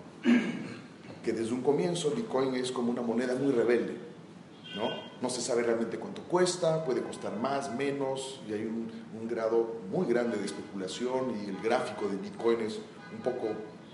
Que 1.23 1.33
desde 1.33 1.53
un 1.53 1.61
comienzo 1.61 2.11
Bitcoin 2.11 2.53
es 2.55 2.71
como 2.71 2.91
una 2.91 3.01
moneda 3.01 3.33
muy 3.35 3.51
rebelde, 3.51 3.95
¿no? 4.75 4.89
No 5.21 5.29
se 5.29 5.41
sabe 5.41 5.63
realmente 5.63 5.97
cuánto 5.97 6.21
cuesta, 6.23 6.83
puede 6.85 7.01
costar 7.01 7.35
más, 7.39 7.73
menos, 7.73 8.41
y 8.47 8.53
hay 8.53 8.65
un, 8.65 8.91
un 9.19 9.27
grado 9.27 9.75
muy 9.89 10.05
grande 10.05 10.37
de 10.37 10.45
especulación 10.45 11.33
y 11.41 11.49
el 11.49 11.57
gráfico 11.61 12.07
de 12.07 12.17
Bitcoin 12.17 12.59
es 12.61 12.79
un 13.11 13.23
poco 13.23 13.47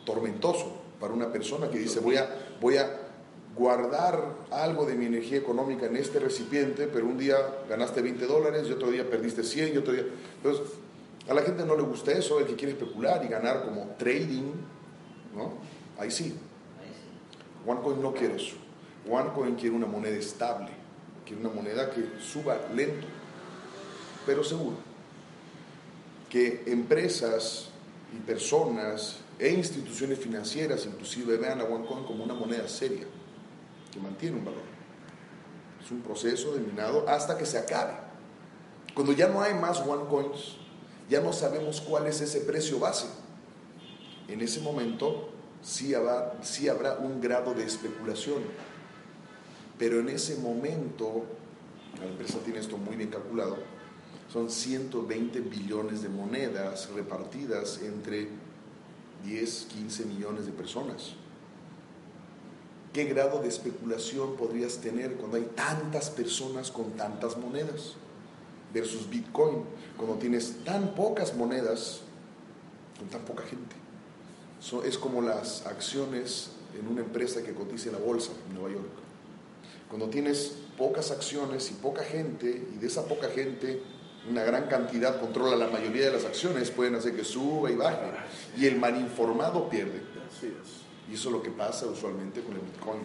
tormentoso 0.06 0.82
para 0.99 1.14
una 1.14 1.32
persona 1.32 1.70
que 1.70 1.80
dice 1.80 1.99
voy 1.99 2.18
a, 2.18 2.30
voy 2.60 2.78
a 2.78 3.02
guardar 3.56 4.36
algo 4.52 4.86
de 4.86 4.95
mi 4.95 5.06
energía 5.06 5.38
económica 5.38 5.86
en 5.86 5.97
este 5.97 6.20
recipiente, 6.20 6.88
pero 6.88 7.06
un 7.06 7.18
día 7.18 7.38
ganaste 7.68 8.02
20 8.02 8.26
dólares 8.26 8.66
y 8.68 8.72
otro 8.72 8.89
día 8.91 9.10
perdiste 9.10 9.43
100 9.43 9.74
y 9.74 9.78
otro 9.78 9.93
día... 9.93 10.06
Entonces, 10.38 10.74
a 11.28 11.34
la 11.34 11.41
gente 11.41 11.66
no 11.66 11.76
le 11.76 11.84
gusta 11.84 12.12
eso, 12.12 12.39
el 12.39 12.45
que 12.45 12.56
quiere 12.56 12.74
especular 12.74 13.24
y 13.24 13.28
ganar 13.28 13.64
como 13.64 13.95
trading, 13.97 14.52
¿no? 15.36 15.54
Ahí 15.99 16.12
sí. 16.12 16.36
OneCoin 17.66 18.02
no 18.02 18.14
quiere 18.14 18.38
eso. 18.38 18.56
OneCoin 19.10 19.56
quiere 19.56 19.76
una 19.76 19.86
moneda 19.86 20.16
estable, 20.16 20.70
quiere 21.26 21.41
una 21.41 21.54
moneda 21.54 21.91
que 21.91 22.20
suba 22.20 22.58
lento, 22.74 23.08
pero 24.26 24.43
seguro. 24.43 24.78
Que 26.30 26.64
empresas 26.66 27.70
y 28.16 28.20
personas 28.22 29.21
e 29.42 29.50
instituciones 29.50 30.20
financieras 30.20 30.86
inclusive 30.86 31.36
vean 31.36 31.60
a 31.60 31.64
OneCoin 31.64 32.06
como 32.06 32.24
una 32.24 32.36
moneda 32.36 32.68
seria, 32.68 33.08
que 33.92 34.00
mantiene 34.00 34.38
un 34.38 34.46
valor. 34.46 34.62
Es 35.84 35.89
un 35.89 36.02
proceso 36.02 36.54
de 36.54 36.60
minado 36.60 37.10
hasta 37.10 37.36
que 37.36 37.48
se 37.48 37.58
acabe. 37.58 37.94
Cuando 38.94 39.14
ya 39.14 39.28
no 39.30 39.42
hay 39.42 39.56
más 39.56 39.80
OneCoins, 39.80 40.58
ya 41.10 41.22
no 41.22 41.34
sabemos 41.34 41.82
cuál 41.82 42.06
es 42.06 42.22
ese 42.22 42.42
precio 42.42 42.78
base. 42.78 43.08
En 44.28 44.42
ese 44.42 44.62
momento 44.62 45.30
sí 45.64 45.96
habrá, 45.96 46.38
sí 46.44 46.70
habrá 46.70 47.00
un 47.00 47.20
grado 47.20 47.56
de 47.56 47.66
especulación, 47.66 48.44
pero 49.80 50.00
en 50.00 50.10
ese 50.10 50.36
momento, 50.36 51.26
la 52.00 52.06
empresa 52.06 52.38
tiene 52.46 52.60
esto 52.60 52.78
muy 52.78 52.96
bien 52.96 53.10
calculado, 53.10 53.58
son 54.32 54.52
120 54.52 55.39
billones 55.39 56.04
de 56.04 56.10
monedas 56.10 56.92
repartidas 56.92 57.82
entre 57.82 58.30
10, 59.24 59.68
15 59.74 60.06
millones 60.06 60.46
de 60.46 60.52
personas. 60.52 61.14
¿Qué 62.94 63.06
grado 63.06 63.42
de 63.42 63.48
especulación 63.48 64.36
podrías 64.36 64.78
tener 64.78 65.16
cuando 65.16 65.38
hay 65.38 65.48
tantas 65.56 66.10
personas 66.10 66.72
con 66.72 66.92
tantas 66.92 67.38
monedas? 67.38 67.94
Versus 68.74 69.10
Bitcoin, 69.10 69.64
cuando 69.98 70.16
tienes 70.16 70.64
tan 70.64 70.94
pocas 70.94 71.36
monedas 71.36 72.02
con 72.98 73.08
tan 73.10 73.22
poca 73.22 73.44
gente. 73.44 73.76
Es 74.86 74.98
como 74.98 75.22
las 75.22 75.66
acciones 75.66 76.52
en 76.80 76.88
una 76.88 77.02
empresa 77.02 77.42
que 77.44 77.54
cotiza 77.54 77.90
en 77.90 77.96
la 77.96 78.02
bolsa 78.02 78.32
en 78.48 78.56
Nueva 78.56 78.72
York. 78.72 78.90
Cuando 79.90 80.10
tienes 80.10 80.54
pocas 80.78 81.12
acciones 81.12 81.70
y 81.72 81.74
poca 81.74 82.04
gente, 82.04 82.68
y 82.74 82.78
de 82.78 82.88
esa 82.88 83.06
poca 83.06 83.30
gente 83.30 83.82
una 84.30 84.44
gran 84.44 84.68
cantidad 84.68 85.20
controla 85.20 85.56
la 85.56 85.68
mayoría 85.68 86.06
de 86.06 86.12
las 86.12 86.26
acciones, 86.26 86.70
pueden 86.70 86.96
hacer 86.96 87.16
que 87.16 87.24
suba 87.24 87.72
y 87.72 87.76
baje. 87.76 87.98
Y 88.58 88.66
el 88.66 88.78
mal 88.78 88.96
informado 88.98 89.70
pierde. 89.70 90.02
Es. 90.42 90.82
Y 91.10 91.16
eso 91.16 91.30
es 91.30 91.34
lo 91.34 91.42
que 91.42 91.50
pasa 91.50 91.88
usualmente 91.88 92.42
con 92.42 92.56
el 92.56 92.62
Bitcoin. 92.62 93.02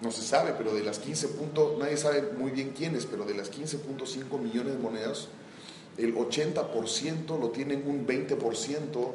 no 0.00 0.10
se 0.10 0.22
sabe, 0.22 0.54
pero 0.56 0.72
de 0.72 0.82
las 0.82 1.00
15 1.00 1.28
puntos, 1.28 1.78
nadie 1.78 1.96
sabe 1.96 2.32
muy 2.36 2.52
bien 2.52 2.70
quiénes, 2.70 3.06
pero 3.06 3.24
de 3.24 3.34
las 3.34 3.52
15.5 3.52 4.38
millones 4.38 4.74
de 4.74 4.78
monedas, 4.78 5.28
el 5.96 6.14
80% 6.14 7.38
lo 7.40 7.50
tienen 7.50 7.82
un 7.86 8.06
20% 8.06 9.12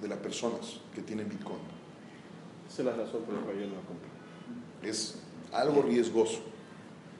de 0.00 0.08
las 0.08 0.18
personas 0.18 0.80
que 0.94 1.02
tienen 1.02 1.28
Bitcoin. 1.28 1.60
Esa 2.68 2.82
es 2.82 2.86
la 2.86 2.94
razón 2.94 3.22
por 3.22 3.34
la 3.34 3.42
cual 3.42 3.56
yo 3.56 3.66
no 3.66 3.76
la 3.76 3.82
compré. 3.82 4.88
Es 4.90 5.16
algo 5.52 5.82
riesgoso. 5.82 6.40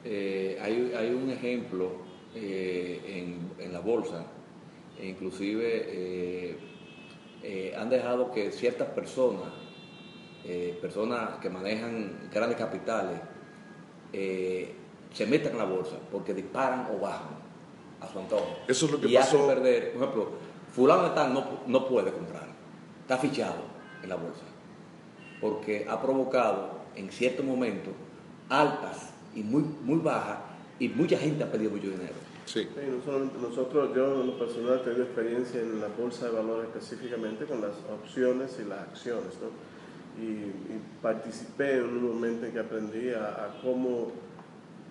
Eh, 0.05 0.59
hay, 0.61 0.93
hay 0.97 1.11
un 1.13 1.31
ejemplo 1.31 2.12
en, 2.35 3.53
en 3.59 3.73
la 3.73 3.81
bolsa, 3.81 4.25
e 4.99 5.09
inclusive 5.09 5.85
eh, 5.87 6.59
eh, 7.43 7.75
han 7.77 7.91
dejado 7.91 8.31
que 8.31 8.53
ciertas 8.53 8.89
personas, 8.89 9.53
eh, 10.45 10.79
personas 10.81 11.39
que 11.41 11.51
manejan 11.51 12.29
grandes 12.33 12.59
capitales, 12.59 13.21
eh, 14.13 14.75
se 15.13 15.27
metan 15.27 15.53
en 15.53 15.59
la 15.59 15.65
bolsa 15.65 15.97
porque 16.11 16.33
disparan 16.35 16.89
o 16.95 17.01
bajan 17.01 17.37
a 18.01 18.09
su 18.09 18.19
antojo. 18.19 18.59
Eso 18.69 18.87
es 18.87 18.93
lo 18.93 19.01
que 19.01 19.09
y 19.09 19.15
pasó. 19.17 19.47
perder, 19.47 19.93
por 19.93 20.03
ejemplo, 20.03 20.31
fulano 20.73 21.05
de 21.05 21.11
tal 21.11 21.35
no, 21.35 21.45
no 21.67 21.87
puede 21.87 22.13
comprar, 22.13 22.47
está 23.01 23.19
fichado 23.19 23.63
en 24.03 24.09
la 24.09 24.17
bolsa, 24.17 24.45
porque 25.41 25.87
ha 25.89 26.01
provocado 26.01 26.81
en 26.95 27.11
cierto 27.11 27.43
momento 27.43 27.91
altas 28.49 29.13
y 29.35 29.43
muy, 29.43 29.63
muy 29.63 29.99
bajas 29.99 30.39
y 30.79 30.89
mucha 30.89 31.17
gente 31.19 31.45
ha 31.45 31.51
perdido 31.51 31.71
mucho 31.73 31.89
dinero. 31.91 32.15
Sí. 32.47 32.63
Sí, 32.63 32.81
no 32.91 33.03
solamente 33.05 33.37
nosotros, 33.41 33.95
yo 33.95 34.21
en 34.21 34.27
lo 34.27 34.39
personal 34.39 34.81
he 34.81 34.85
tenido 34.85 35.05
experiencia 35.05 35.61
en 35.61 35.81
la 35.81 35.89
bolsa 35.89 36.27
de 36.27 36.33
valores 36.33 36.69
específicamente 36.75 37.45
con 37.45 37.61
las 37.61 37.73
opciones 37.93 38.59
y 38.65 38.69
las 38.69 38.81
acciones, 38.81 39.35
¿no? 39.41 39.49
Y, 40.23 40.27
y 40.27 40.81
participé 41.01 41.77
en 41.79 41.85
un 41.85 42.09
momento 42.15 42.45
en 42.47 42.53
que 42.53 42.59
aprendí 42.59 43.11
a, 43.11 43.29
a 43.45 43.59
cómo, 43.63 44.11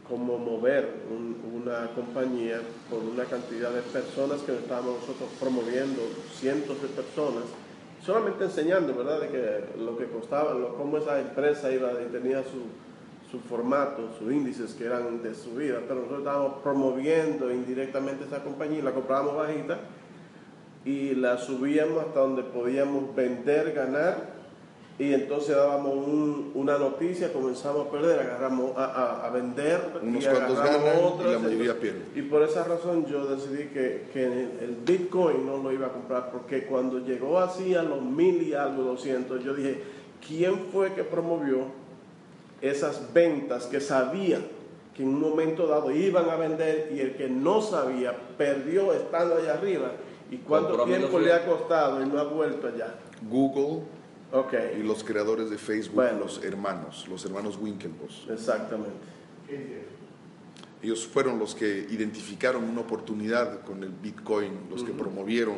cómo 0.08 0.38
mover 0.40 0.90
un- 1.12 1.62
una 1.62 1.88
compañía 1.94 2.60
con 2.90 3.08
una 3.08 3.26
cantidad 3.26 3.70
de 3.72 3.82
personas 3.82 4.42
que 4.42 4.54
estábamos 4.54 5.02
nosotros 5.02 5.30
promoviendo, 5.40 6.02
cientos 6.34 6.82
de 6.82 6.88
personas, 6.88 7.44
solamente 8.04 8.46
enseñando, 8.46 8.96
¿verdad?, 8.96 9.22
de 9.22 9.28
que 9.28 9.80
lo 9.80 9.98
que 9.98 10.06
costaba, 10.06 10.54
lo- 10.54 10.76
cómo 10.76 10.98
esa 10.98 11.20
empresa 11.20 11.72
iba 11.72 11.92
y 12.02 12.12
tenía 12.12 12.42
su, 12.44 12.64
su 13.32 13.40
formato, 13.40 14.10
sus 14.20 14.32
índices 14.32 14.74
que 14.74 14.84
eran 14.86 15.24
de 15.24 15.34
subida, 15.34 15.80
pero 15.88 15.96
nosotros 16.02 16.20
estábamos 16.20 16.54
promoviendo 16.64 17.50
indirectamente 17.52 18.26
esa 18.26 18.44
compañía 18.44 18.80
y 18.80 18.82
la 18.82 18.92
comprábamos 18.92 19.38
bajita 19.38 19.80
y 20.84 21.16
la 21.16 21.38
subíamos 21.38 22.00
hasta 22.06 22.20
donde 22.20 22.44
podíamos 22.44 23.16
vender, 23.16 23.72
ganar 23.74 24.42
y 25.00 25.14
entonces 25.14 25.56
dábamos 25.56 25.96
un- 25.96 26.52
una 26.54 26.78
noticia, 26.78 27.32
comenzamos 27.32 27.88
a 27.88 27.92
perder, 27.92 28.20
agarramos 28.20 28.76
a, 28.78 28.84
a- 28.86 29.28
a 29.28 29.30
vender 29.30 29.80
Unos 30.04 30.24
y 30.24 30.28
cuantos 30.28 30.58
agarramos 30.60 30.84
ganan 30.84 31.00
y 31.00 31.06
otras, 31.08 31.32
la 31.32 31.40
mayoría 31.40 31.72
entonces- 31.72 31.82
pierde. 31.82 32.20
y 32.20 32.22
por 32.24 32.44
esa 32.44 32.64
razón 32.66 33.06
yo 33.06 33.26
decidí 33.28 33.70
que, 33.70 34.08
que 34.12 34.26
el 34.26 34.76
Bitcoin 34.86 35.46
no 35.46 35.58
lo 35.58 35.72
iba 35.72 35.88
a 35.88 35.92
comprar, 35.94 36.32
porque 36.32 36.66
cuando 36.66 37.00
llegó 37.00 37.40
así 37.40 37.74
a 37.76 37.82
los 37.84 38.02
mil 38.02 38.42
y 38.44 38.54
algo, 38.54 38.84
200, 38.84 39.44
yo 39.44 39.54
dije, 39.54 39.82
¿quién 40.28 40.56
fue 40.72 40.94
que 40.94 41.04
promovió 41.04 41.80
esas 42.62 43.14
ventas 43.14 43.66
que 43.66 43.80
sabía 43.80 44.40
que 44.96 45.04
en 45.04 45.10
un 45.10 45.20
momento 45.22 45.68
dado 45.68 45.92
iban 45.92 46.30
a 46.30 46.36
vender 46.36 46.92
y 46.94 47.00
el 47.00 47.16
que 47.16 47.30
no 47.30 47.62
sabía 47.62 48.16
perdió 48.38 48.94
estando 48.94 49.36
allá 49.36 49.54
arriba? 49.54 49.92
¿Y 50.30 50.38
cuánto 50.38 50.76
tiempo 50.86 51.18
1200. 51.18 51.24
le 51.24 51.34
ha 51.34 51.46
costado 51.46 52.02
y 52.02 52.06
no 52.06 52.20
ha 52.20 52.24
vuelto 52.24 52.68
allá? 52.68 52.96
Google 53.30 53.84
Ok, 54.34 54.54
y 54.80 54.84
los 54.84 55.04
creadores 55.04 55.50
de 55.50 55.58
Facebook, 55.58 55.96
Bueno. 55.96 56.20
los 56.20 56.42
hermanos, 56.44 57.06
los 57.10 57.26
hermanos 57.26 57.58
Winklevoss. 57.62 58.28
exactamente. 58.32 58.96
Ellos 60.82 61.06
fueron 61.06 61.38
los 61.38 61.54
que 61.54 61.86
identificaron 61.90 62.64
una 62.64 62.82
oportunidad 62.82 63.62
con 63.62 63.84
el 63.84 63.90
Bitcoin, 63.90 64.52
los 64.70 64.84
que 64.84 64.94
promovieron, 64.94 65.58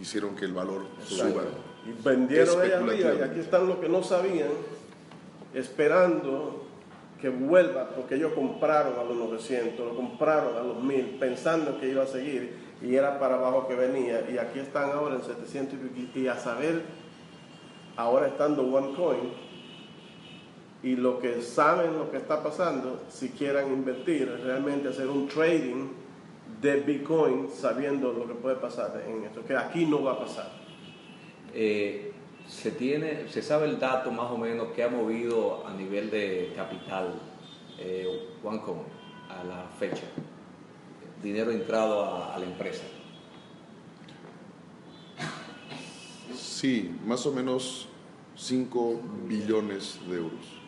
hicieron 0.00 0.36
que 0.36 0.44
el 0.44 0.52
valor 0.52 0.82
suba. 1.06 1.42
Y 1.86 2.02
vendieron 2.02 2.60
allá 2.60 2.78
arriba 2.78 3.14
y 3.18 3.22
aquí 3.22 3.40
están 3.40 3.66
los 3.66 3.78
que 3.78 3.88
no 3.88 4.02
sabían, 4.02 4.48
esperando 5.54 6.66
que 7.20 7.28
vuelva, 7.30 7.88
porque 7.90 8.16
ellos 8.16 8.32
compraron 8.34 8.98
a 8.98 9.04
los 9.04 9.16
900, 9.16 9.78
lo 9.78 9.96
compraron 9.96 10.56
a 10.56 10.62
los 10.62 10.82
1000, 10.82 11.16
pensando 11.18 11.80
que 11.80 11.88
iba 11.88 12.02
a 12.02 12.06
seguir 12.06 12.54
y 12.82 12.94
era 12.96 13.18
para 13.18 13.36
abajo 13.36 13.66
que 13.66 13.74
venía. 13.74 14.28
Y 14.30 14.36
aquí 14.36 14.58
están 14.58 14.90
ahora 14.90 15.14
en 15.14 15.22
700 15.22 15.78
y 16.14 16.18
y 16.18 16.28
a 16.28 16.36
saber, 16.36 16.82
ahora 17.96 18.26
estando 18.26 18.62
OneCoin, 18.62 19.44
y 20.82 20.96
lo 20.96 21.18
que 21.18 21.40
saben 21.40 21.96
lo 21.96 22.10
que 22.10 22.18
está 22.18 22.42
pasando, 22.42 23.04
si 23.08 23.30
quieran 23.30 23.72
invertir, 23.72 24.28
realmente 24.44 24.88
hacer 24.88 25.08
un 25.08 25.28
trading 25.28 25.88
de 26.60 26.80
Bitcoin 26.80 27.48
sabiendo 27.48 28.12
lo 28.12 28.26
que 28.26 28.34
puede 28.34 28.56
pasar 28.56 29.02
en 29.06 29.24
esto, 29.24 29.42
que 29.46 29.56
aquí 29.56 29.86
no 29.86 30.02
va 30.02 30.12
a 30.12 30.18
pasar. 30.18 30.50
Eh, 31.54 32.12
se 32.48 32.70
tiene, 32.70 33.28
se 33.28 33.42
sabe 33.42 33.66
el 33.66 33.78
dato 33.78 34.10
más 34.10 34.30
o 34.30 34.38
menos 34.38 34.68
que 34.68 34.82
ha 34.82 34.88
movido 34.88 35.66
a 35.66 35.74
nivel 35.74 36.10
de 36.10 36.52
capital 36.54 37.14
eh, 37.78 38.06
OneCoin 38.42 38.80
a 39.28 39.44
la 39.44 39.68
fecha, 39.78 40.04
dinero 41.22 41.50
entrado 41.50 42.04
a, 42.04 42.34
a 42.34 42.38
la 42.38 42.46
empresa. 42.46 42.84
Sí, 46.36 46.94
más 47.04 47.24
o 47.26 47.32
menos 47.32 47.88
5 48.36 49.00
billones 49.28 49.98
de 50.08 50.16
euros. 50.16 50.64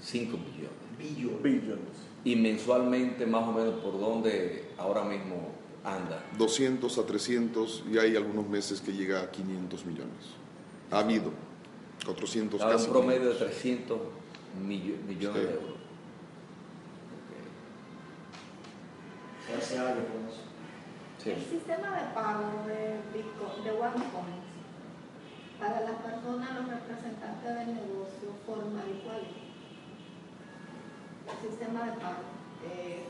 5 0.00 0.36
millones. 0.36 0.84
Billones. 0.98 1.42
Billions. 1.42 1.80
Y 2.24 2.36
mensualmente 2.36 3.26
más 3.26 3.46
o 3.48 3.52
menos 3.52 3.74
por 3.82 3.98
dónde 3.98 4.70
ahora 4.78 5.04
mismo 5.04 5.52
anda. 5.84 6.24
200 6.38 6.98
a 6.98 7.06
300 7.06 7.84
y 7.92 7.98
hay 7.98 8.16
algunos 8.16 8.48
meses 8.48 8.80
que 8.80 8.92
llega 8.92 9.20
a 9.22 9.30
500 9.30 9.84
millones. 9.84 10.34
Ha 10.90 10.98
habido 11.00 11.30
400 12.04 12.60
Está 12.60 12.72
casi. 12.72 12.86
un 12.86 12.92
promedio 12.92 13.28
de 13.30 13.36
500. 13.36 13.46
300 13.50 13.98
millo- 14.66 14.96
millones 15.06 15.42
Sí. 15.42 15.46
de 15.48 15.54
euros. 15.54 15.74
Se 19.46 19.54
hace 19.54 19.78
algo 19.78 20.02
con 20.06 20.28
eso. 20.28 20.40
Sí. 21.22 21.30
El 21.30 21.44
sistema 21.44 21.90
de 22.00 22.14
pago 22.14 22.66
de 22.66 23.00
Bitcoin, 23.12 23.64
de 23.64 23.70
OneCoin, 23.70 24.42
para 25.58 25.80
las 25.80 25.96
personas, 26.02 26.48
los 26.56 26.68
representantes 26.68 27.54
del 27.54 27.74
negocio 27.74 28.28
formal 28.46 28.84
y 28.88 29.00
cuál 29.04 29.20
es? 29.20 29.44
El 31.34 31.48
sistema 31.50 31.84
de 31.86 31.92
pago. 31.92 32.24
eh, 32.66 33.04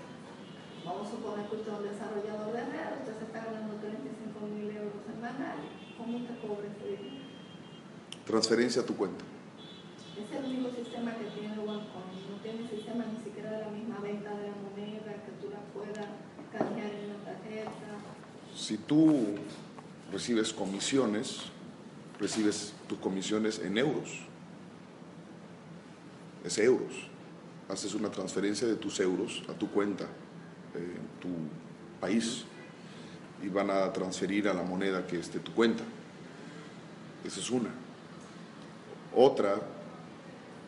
vamos 0.85 1.09
a 1.09 1.11
suponer 1.11 1.49
que 1.49 1.57
usted 1.57 1.72
es 1.72 1.78
un 1.78 1.85
desarrollador 1.89 2.53
de 2.53 2.61
red, 2.61 3.01
usted 3.01 3.18
se 3.18 3.24
está 3.24 3.45
ganando 3.45 3.74
35 3.76 4.47
mil 4.47 4.68
euros 4.76 5.01
semanales. 5.07 5.70
¿Cómo 5.97 6.18
usted 6.18 6.37
cobra 6.41 6.68
ese 6.68 6.85
dinero? 6.85 7.24
Transferencia 8.26 8.82
a 8.82 8.87
tu 8.87 8.95
cuenta. 8.97 9.24
Es 10.14 10.30
el 10.30 10.45
único 10.45 10.70
sistema 10.70 11.16
que 11.16 11.24
tiene 11.24 11.59
OneCoin. 11.59 12.12
No 12.30 12.37
tiene 12.43 12.68
sistema 12.68 13.05
ni 13.07 13.24
siquiera 13.24 13.51
de 13.51 13.61
la 13.64 13.70
misma 13.70 13.99
venta 14.01 14.30
de 14.30 14.49
la 14.49 14.57
moneda, 14.61 15.12
que 15.24 15.32
tú 15.41 15.51
la 15.51 15.61
puedas 15.72 16.07
canjear 16.53 16.91
en 16.91 17.11
una 17.11 17.24
tarjeta. 17.24 17.70
Si 18.55 18.76
tú 18.76 19.37
recibes 20.12 20.53
comisiones, 20.53 21.43
recibes 22.20 22.74
tus 22.89 22.99
comisiones 22.99 23.59
en 23.59 23.78
euros. 23.78 24.20
Es 26.45 26.59
euros. 26.59 26.93
Haces 27.68 27.95
una 27.95 28.11
transferencia 28.11 28.68
de 28.68 28.76
tus 28.76 29.01
euros 29.01 29.43
a 29.49 29.55
tu 29.55 29.70
cuenta 29.70 30.07
en 30.75 31.20
tu 31.20 31.29
país 32.01 32.45
y 33.43 33.49
van 33.49 33.70
a 33.70 33.93
transferir 33.93 34.49
a 34.49 34.55
la 34.55 34.62
moneda 34.62 35.07
que 35.07 35.18
es 35.18 35.33
de 35.33 35.41
tu 35.41 35.53
cuenta. 35.53 35.83
Esa 37.25 37.41
es 37.41 37.51
una. 37.51 37.70
Otra, 39.14 39.57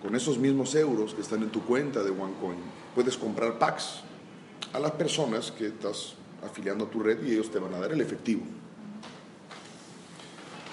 con 0.02 0.14
esos 0.14 0.38
mismos 0.38 0.74
euros 0.74 1.14
que 1.14 1.20
están 1.20 1.42
en 1.42 1.50
tu 1.50 1.62
cuenta 1.64 2.02
de 2.02 2.10
OneCoin, 2.10 2.58
puedes 2.94 3.16
comprar 3.16 3.58
packs 3.58 4.00
a 4.72 4.78
las 4.78 4.92
personas 4.92 5.50
que 5.50 5.66
estás 5.66 6.14
afiliando 6.44 6.84
a 6.84 6.90
tu 6.90 7.00
red 7.00 7.24
y 7.24 7.32
ellos 7.32 7.50
te 7.50 7.58
van 7.58 7.74
a 7.74 7.78
dar 7.78 7.92
el 7.92 8.00
efectivo. 8.00 8.42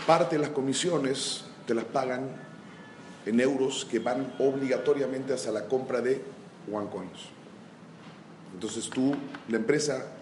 Parte 0.06 0.36
de 0.36 0.42
las 0.42 0.52
comisiones 0.52 1.46
te 1.66 1.74
las 1.74 1.86
pagan 1.86 2.30
en 3.26 3.40
euros 3.40 3.86
que 3.90 4.00
van 4.00 4.34
obligatoriamente 4.40 5.34
hacia 5.34 5.52
la 5.52 5.66
compra 5.68 6.02
de 6.02 6.22
OneCoins. 6.72 7.43
Entonces 8.54 8.89
tú, 8.89 9.14
la 9.49 9.58
empresa, 9.58 10.14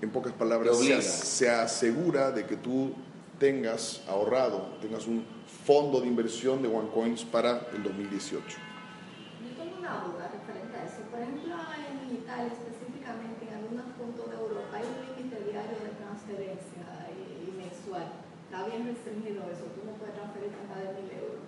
en 0.00 0.10
pocas 0.10 0.32
palabras, 0.32 0.78
se, 0.78 1.48
asegura 1.48 2.32
de 2.32 2.46
que 2.46 2.56
tú 2.56 2.94
tengas 3.38 4.02
ahorrado, 4.08 4.76
tengas 4.80 5.06
un 5.06 5.24
fondo 5.64 6.00
de 6.00 6.08
inversión 6.08 6.62
de 6.62 6.68
OneCoins 6.68 7.24
para 7.24 7.68
el 7.72 7.82
2018. 7.82 8.40
Yo 8.40 9.62
tengo 9.62 9.78
una 9.78 10.00
duda 10.08 10.32
referente 10.32 10.76
a 10.76 10.84
eso. 10.88 11.04
Por 11.12 11.20
ejemplo, 11.20 11.52
en 11.52 12.16
Italia, 12.16 12.48
específicamente 12.48 13.44
en 13.44 13.54
algunos 13.60 13.86
puntos 13.96 14.24
de 14.28 14.36
Europa, 14.36 14.80
hay 14.80 14.88
un 14.88 15.00
límite 15.04 15.36
diario 15.52 15.76
de 15.84 15.92
transferencia 16.00 16.84
y, 17.12 17.44
y 17.44 17.48
mensual. 17.60 18.08
Está 18.48 18.66
bien 18.66 18.88
restringido 18.88 19.44
eso. 19.52 19.68
Tú 19.76 19.84
no 19.84 20.00
puedes 20.00 20.16
transferir 20.16 20.50
hasta 20.56 20.80
de 20.80 20.96
mil 20.96 21.12
euros. 21.12 21.44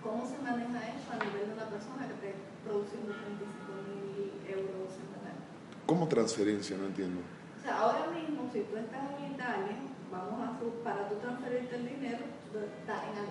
¿Cómo 0.00 0.24
se 0.24 0.38
maneja 0.40 0.96
eso 0.96 1.12
a 1.12 1.20
nivel 1.20 1.52
de 1.52 1.54
una 1.58 1.68
persona 1.68 2.08
que 2.08 2.14
¿Cómo 5.90 6.06
transferencia? 6.06 6.76
No 6.78 6.86
entiendo. 6.86 7.18
O 7.18 7.62
sea, 7.66 7.80
ahora 7.82 8.06
mismo, 8.14 8.46
si 8.52 8.60
tú 8.60 8.76
estás 8.76 9.10
en 9.18 9.34
Italia, 9.34 9.74
vamos 10.06 10.38
a 10.38 10.54
su, 10.62 10.70
para 10.86 11.08
tú 11.08 11.16
transferirte 11.16 11.74
el 11.74 11.88
dinero, 11.88 12.22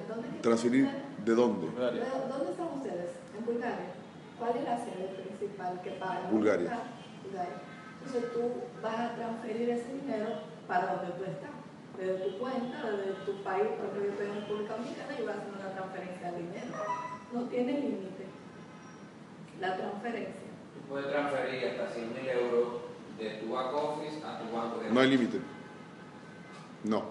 ¿dónde 0.10 0.28
¿Transferir 0.42 0.90
de 1.24 1.36
dónde? 1.36 1.68
Bulgaria. 1.68 2.04
¿De- 2.04 2.28
¿Dónde 2.28 2.52
están 2.52 2.68
ustedes? 2.76 3.12
En 3.40 3.46
Bulgaria. 3.46 3.96
¿Cuál 4.38 4.58
es 4.58 4.64
la 4.66 4.76
sede 4.76 5.08
principal 5.24 5.80
que 5.82 5.92
paga? 5.92 6.28
Bulgaria. 6.30 6.70
Ah, 6.76 6.84
Bulgaria. 7.24 7.58
Entonces 8.04 8.34
tú 8.34 8.42
vas 8.84 9.00
a 9.00 9.16
transferir 9.16 9.70
ese 9.70 9.94
dinero 9.94 10.28
para 10.68 10.96
donde 11.00 11.16
tú 11.16 11.24
estás. 11.32 11.56
Desde 11.96 12.28
tu 12.28 12.40
cuenta, 12.40 12.92
desde 12.92 13.24
tu 13.24 13.40
país, 13.42 13.72
por 13.80 13.88
ejemplo, 13.88 14.04
yo 14.04 14.12
estoy 14.12 14.28
en 14.28 14.36
República 14.36 14.76
Dominicana 14.76 15.14
y 15.16 15.22
voy 15.24 15.32
a 15.32 15.36
hacer 15.40 15.54
una 15.56 15.72
transferencia 15.80 16.28
de 16.34 16.38
dinero. 16.44 16.72
No 17.32 17.40
tiene 17.48 17.72
límite 17.80 18.26
la 19.64 19.78
transferencia. 19.78 20.49
Tú 20.90 20.96
puedes 20.96 21.12
transferir 21.12 21.68
hasta 21.68 21.94
100 21.94 22.14
mil 22.14 22.28
euros 22.30 22.68
de 23.20 23.30
tu 23.36 23.54
back 23.54 23.76
office 23.76 24.26
a 24.26 24.40
tu 24.40 24.56
banco 24.56 24.82
de 24.82 24.90
No 24.90 25.00
hay 25.00 25.08
límite. 25.12 25.40
No. 26.84 27.04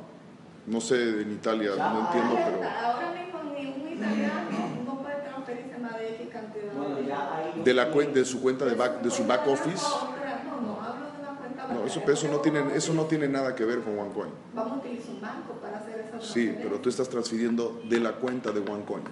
No 0.66 0.80
sé 0.80 1.22
en 1.22 1.30
Italia, 1.30 1.70
no 1.76 2.00
entiendo, 2.06 2.34
pero... 2.34 2.68
Ahora 2.68 3.12
mismo 3.12 3.40
ni 3.54 3.66
un 3.66 3.88
italiano 3.96 4.82
no 4.84 5.00
puede 5.00 5.20
transferirse 5.22 5.78
más 5.78 5.96
de 5.96 6.08
X 6.08 6.28
cantidad. 6.28 6.72
Bueno, 6.72 7.00
ya 7.06 7.36
hay 7.36 7.62
De, 7.62 7.72
la 7.72 7.84
de 7.84 8.24
su 8.24 8.42
cuenta 8.42 8.64
de, 8.64 8.74
back, 8.74 9.00
de 9.00 9.10
su 9.12 9.24
back 9.24 9.46
office. 9.46 9.86
No, 9.86 10.60
no, 10.60 10.80
hablo 10.82 11.06
de 11.12 11.20
una 11.20 11.38
cuenta 11.38 11.68
No, 11.68 11.86
eso, 11.86 12.02
eso, 12.10 12.28
no 12.28 12.40
tiene, 12.40 12.74
eso 12.74 12.92
no 12.94 13.04
tiene 13.04 13.28
nada 13.28 13.54
que 13.54 13.64
ver 13.64 13.82
con 13.82 13.96
OneCoin. 13.96 14.32
Vamos 14.54 14.72
a 14.72 14.76
utilizar 14.76 15.10
un 15.14 15.20
banco 15.20 15.52
para 15.62 15.78
hacer 15.78 16.00
esa 16.00 16.20
Sí, 16.20 16.52
pero 16.60 16.80
tú 16.80 16.88
estás 16.88 17.08
transfiriendo 17.08 17.80
de 17.88 18.00
la 18.00 18.10
cuenta 18.12 18.50
de 18.50 18.58
OneCoin. 18.58 19.04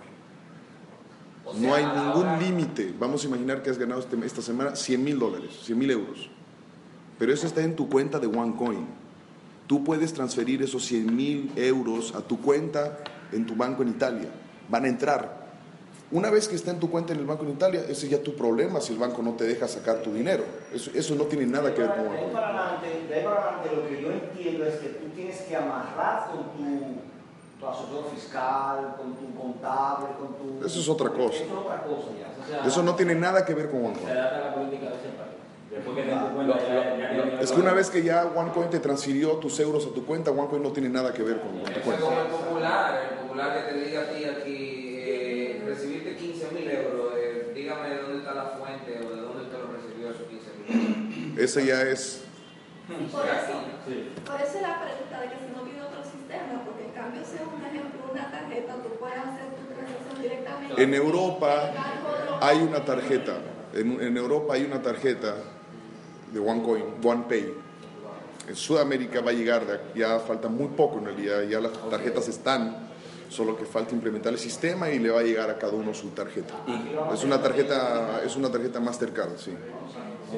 O 1.46 1.52
sea, 1.52 1.60
No 1.60 1.74
hay 1.74 1.84
ningún 1.84 2.22
hora- 2.26 2.38
límite. 2.40 2.92
Vamos 2.98 3.24
a 3.24 3.28
imaginar 3.28 3.62
que 3.62 3.70
has 3.70 3.78
ganado 3.78 4.00
este- 4.00 4.16
esta 4.26 4.42
semana 4.42 4.74
100 4.74 5.02
mil 5.02 5.18
dólares, 5.18 5.50
100 5.62 5.78
mil 5.78 5.90
euros. 5.90 6.28
Pero 7.18 7.32
eso 7.32 7.46
está 7.46 7.62
en 7.62 7.76
tu 7.76 7.88
cuenta 7.88 8.18
de 8.18 8.26
OneCoin. 8.26 8.86
Tú 9.66 9.82
puedes 9.84 10.12
transferir 10.12 10.62
esos 10.62 10.84
100 10.84 11.14
mil 11.16 11.50
euros 11.56 12.14
a 12.14 12.20
tu 12.20 12.40
cuenta 12.40 12.98
en 13.32 13.46
tu 13.46 13.54
banco 13.56 13.82
en 13.82 13.88
Italia. 13.90 14.28
Van 14.68 14.84
a 14.84 14.88
entrar. 14.88 15.46
Una 16.12 16.30
vez 16.30 16.46
que 16.46 16.54
está 16.54 16.70
en 16.70 16.78
tu 16.78 16.88
cuenta 16.88 17.12
en 17.12 17.18
el 17.20 17.26
banco 17.26 17.42
en 17.44 17.50
Italia, 17.50 17.80
ese 17.88 18.06
es 18.06 18.10
ya 18.10 18.22
tu 18.22 18.36
problema 18.36 18.80
si 18.80 18.92
el 18.92 18.98
banco 18.98 19.22
no 19.22 19.32
te 19.32 19.42
deja 19.44 19.66
sacar 19.66 20.02
tu 20.02 20.12
dinero. 20.12 20.44
Eso, 20.72 20.90
eso 20.94 21.14
no 21.16 21.24
tiene 21.24 21.46
nada 21.46 21.74
que 21.74 21.80
ver 21.80 21.90
con 21.90 22.00
OneCoin. 22.06 22.18
de 22.20 22.26
ahí 22.26 22.32
para 23.24 23.38
adelante, 23.58 23.76
lo 23.76 23.88
que 23.88 24.02
yo 24.02 24.12
entiendo 24.12 24.64
es 24.66 24.74
que 24.76 24.88
tú 24.90 25.06
tienes 25.16 25.40
que 25.42 25.56
amarrar 25.56 26.30
con 26.30 26.42
tu, 26.56 27.00
tu 27.58 27.66
asesor 27.66 28.04
fiscal, 28.14 28.94
con 28.98 29.14
tu 29.16 29.34
contable, 29.34 30.08
con 30.18 30.34
tu... 30.60 30.66
Eso 30.66 30.80
es 30.80 30.88
otra 30.88 31.08
cosa. 31.10 31.34
Eso 31.36 31.44
es 31.44 31.52
otra 31.52 31.82
cosa 31.82 32.08
ya. 32.18 32.66
Eso 32.66 32.82
no 32.82 32.94
tiene 32.94 33.14
nada 33.14 33.44
que 33.44 33.54
ver 33.54 33.70
con 33.70 33.80
Se 33.80 33.86
OneCoin. 33.86 34.10
adapta 34.10 34.36
a 34.36 34.40
la 34.50 34.54
política 34.54 34.90
de 34.90 34.96
ese 34.96 35.08
país. 35.16 35.32
Después 35.70 35.96
que 35.96 36.02
te 36.04 36.10
das 36.10 36.24
cuenta, 36.32 36.58
ya, 36.58 36.96
ya, 36.96 37.32
ya- 37.34 37.40
Es 37.40 37.50
que 37.52 37.60
una 37.60 37.72
vez 37.72 37.90
que 37.90 38.02
ya 38.02 38.26
OneCoin 38.26 38.70
te 38.70 38.78
transfirió 38.80 39.32
tus 39.36 39.58
euros 39.60 39.86
a 39.86 39.94
tu 39.94 40.04
cuenta, 40.04 40.30
OneCoin 40.30 40.62
no 40.62 40.70
tiene 40.72 40.88
nada 40.90 41.12
que 41.12 41.22
ver 41.22 41.40
con, 41.40 41.50
con 41.58 41.64
tu 41.64 41.70
Eso 41.70 41.78
es 41.78 41.84
cuenta. 41.84 42.04
como 42.04 42.20
el 42.20 42.26
popular, 42.28 43.00
el 43.10 43.18
popular 43.26 43.54
que 43.66 43.72
te 43.72 43.80
diga 43.84 44.00
a 44.02 44.04
ti 44.04 44.24
aquí, 44.24 44.94
eh, 44.98 45.62
recibiste 45.66 46.16
15 46.16 46.50
mil 46.52 46.70
euros, 46.70 47.12
eh, 47.16 47.52
dígame 47.54 47.88
de 47.90 48.02
dónde 48.02 48.18
está 48.18 48.34
la 48.34 48.44
fuente 48.58 49.00
o 49.04 49.10
de 49.14 49.20
dónde 49.22 49.42
usted 49.44 49.58
lo 49.58 49.72
recibió 49.72 50.10
esos 50.10 50.26
15 50.28 50.50
mil 50.68 51.34
Ese 51.38 51.66
ya 51.66 51.82
es 51.82 52.22
por 52.86 53.26
eso, 53.26 53.54
Sí. 53.84 54.10
por 54.24 54.38
eso 54.40 54.60
la 54.62 54.78
pregunta 54.80 55.20
de 55.20 55.26
que 55.26 55.36
si 55.42 55.50
no 55.50 55.62
tiene 55.66 55.82
otro 55.82 56.02
sistema, 56.06 56.62
porque 56.64 56.86
en 56.86 56.92
cambio 56.94 57.20
si 57.26 57.34
es 57.34 57.42
un 57.42 57.58
ejemplo, 57.58 57.98
una 58.14 58.30
tarjeta, 58.56 58.74
tú 58.82 58.88
puedes 58.98 59.18
hacer 59.18 59.46
tu 59.56 59.74
transacción 59.74 60.22
directamente. 60.22 60.82
En 60.82 60.94
Europa 60.94 61.72
hay 62.40 62.58
una 62.58 62.84
tarjeta, 62.84 63.38
en, 63.74 64.00
en 64.00 64.16
Europa 64.16 64.54
hay 64.54 64.64
una 64.64 64.82
tarjeta 64.82 65.34
de 66.32 66.40
OneCoin, 66.40 66.84
OnePay. 67.02 67.54
En 68.48 68.54
Sudamérica 68.54 69.20
va 69.20 69.30
a 69.30 69.34
llegar, 69.34 69.62
ya 69.94 70.20
falta 70.20 70.48
muy 70.48 70.68
poco 70.68 70.98
en 70.98 71.06
realidad, 71.06 71.42
ya 71.42 71.60
las 71.60 71.72
tarjetas 71.90 72.28
están, 72.28 72.88
solo 73.28 73.56
que 73.56 73.64
falta 73.64 73.92
implementar 73.92 74.32
el 74.32 74.38
sistema 74.38 74.88
y 74.88 75.00
le 75.00 75.10
va 75.10 75.20
a 75.20 75.22
llegar 75.24 75.50
a 75.50 75.58
cada 75.58 75.72
uno 75.72 75.92
su 75.92 76.10
tarjeta. 76.10 76.54
Es 77.12 77.24
una 77.24 77.42
tarjeta, 77.42 78.22
es 78.24 78.36
una 78.36 78.50
tarjeta 78.50 78.78
Mastercard, 78.78 79.36
sí. 79.36 79.52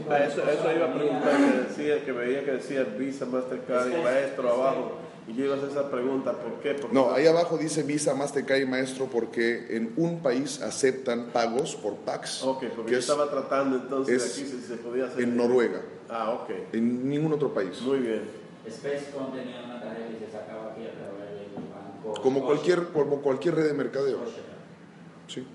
A 0.09 0.19
eso, 0.19 0.43
eso 0.43 0.73
iba 0.75 0.87
a 0.87 0.95
preguntar, 0.95 1.37
que, 1.37 1.69
decía, 1.69 2.05
que 2.05 2.13
veía 2.13 2.45
que 2.45 2.53
decía 2.53 2.85
Visa, 2.85 3.27
Mastercard 3.27 3.91
y 3.91 4.03
Maestro 4.03 4.53
abajo. 4.55 5.08
Y 5.29 5.35
yo 5.35 5.45
iba 5.45 5.55
a 5.55 5.59
hacer 5.59 5.69
esa 5.71 5.91
pregunta, 5.91 6.33
¿por 6.33 6.55
qué? 6.61 6.73
Porque 6.75 6.95
No, 6.95 7.13
ahí 7.13 7.27
abajo 7.27 7.59
dice 7.59 7.83
Visa, 7.83 8.15
Mastercard 8.15 8.61
y 8.61 8.67
Maestro 8.67 9.07
porque 9.07 9.77
en 9.77 9.93
un 9.99 10.21
país 10.23 10.63
aceptan 10.63 11.27
pagos 11.33 11.77
por 11.77 11.97
PAX, 11.97 12.43
Ok, 12.45 12.65
porque 12.75 12.87
que 12.87 12.93
yo 12.93 12.99
es 12.99 13.09
estaba 13.09 13.31
tratando 13.31 13.77
entonces 13.77 14.25
es 14.25 14.33
aquí 14.33 14.47
si 14.51 14.63
se 14.67 14.77
podía 14.77 15.05
hacer. 15.05 15.23
en 15.23 15.37
Noruega, 15.37 15.83
Ah, 16.09 16.31
ok. 16.31 16.51
en 16.73 17.11
ningún 17.11 17.33
otro 17.35 17.53
país. 17.53 17.79
Muy 17.83 17.99
bien. 17.99 18.23
Spacecom 18.71 19.33
tenía 19.33 19.63
una 19.67 19.81
tarjeta 19.81 20.09
y 20.17 20.25
se 20.25 20.31
sacaba 20.33 20.73
aquí 20.73 20.83
a 20.87 20.93
través 20.93 21.31
del 21.41 21.65
banco. 21.73 22.21
Como 22.23 22.45
cualquier, 22.47 22.85
como 22.89 23.21
cualquier 23.21 23.55
red 23.57 23.67
de 23.67 23.75
mercadeo. 23.75 24.19
Sí. 25.27 25.47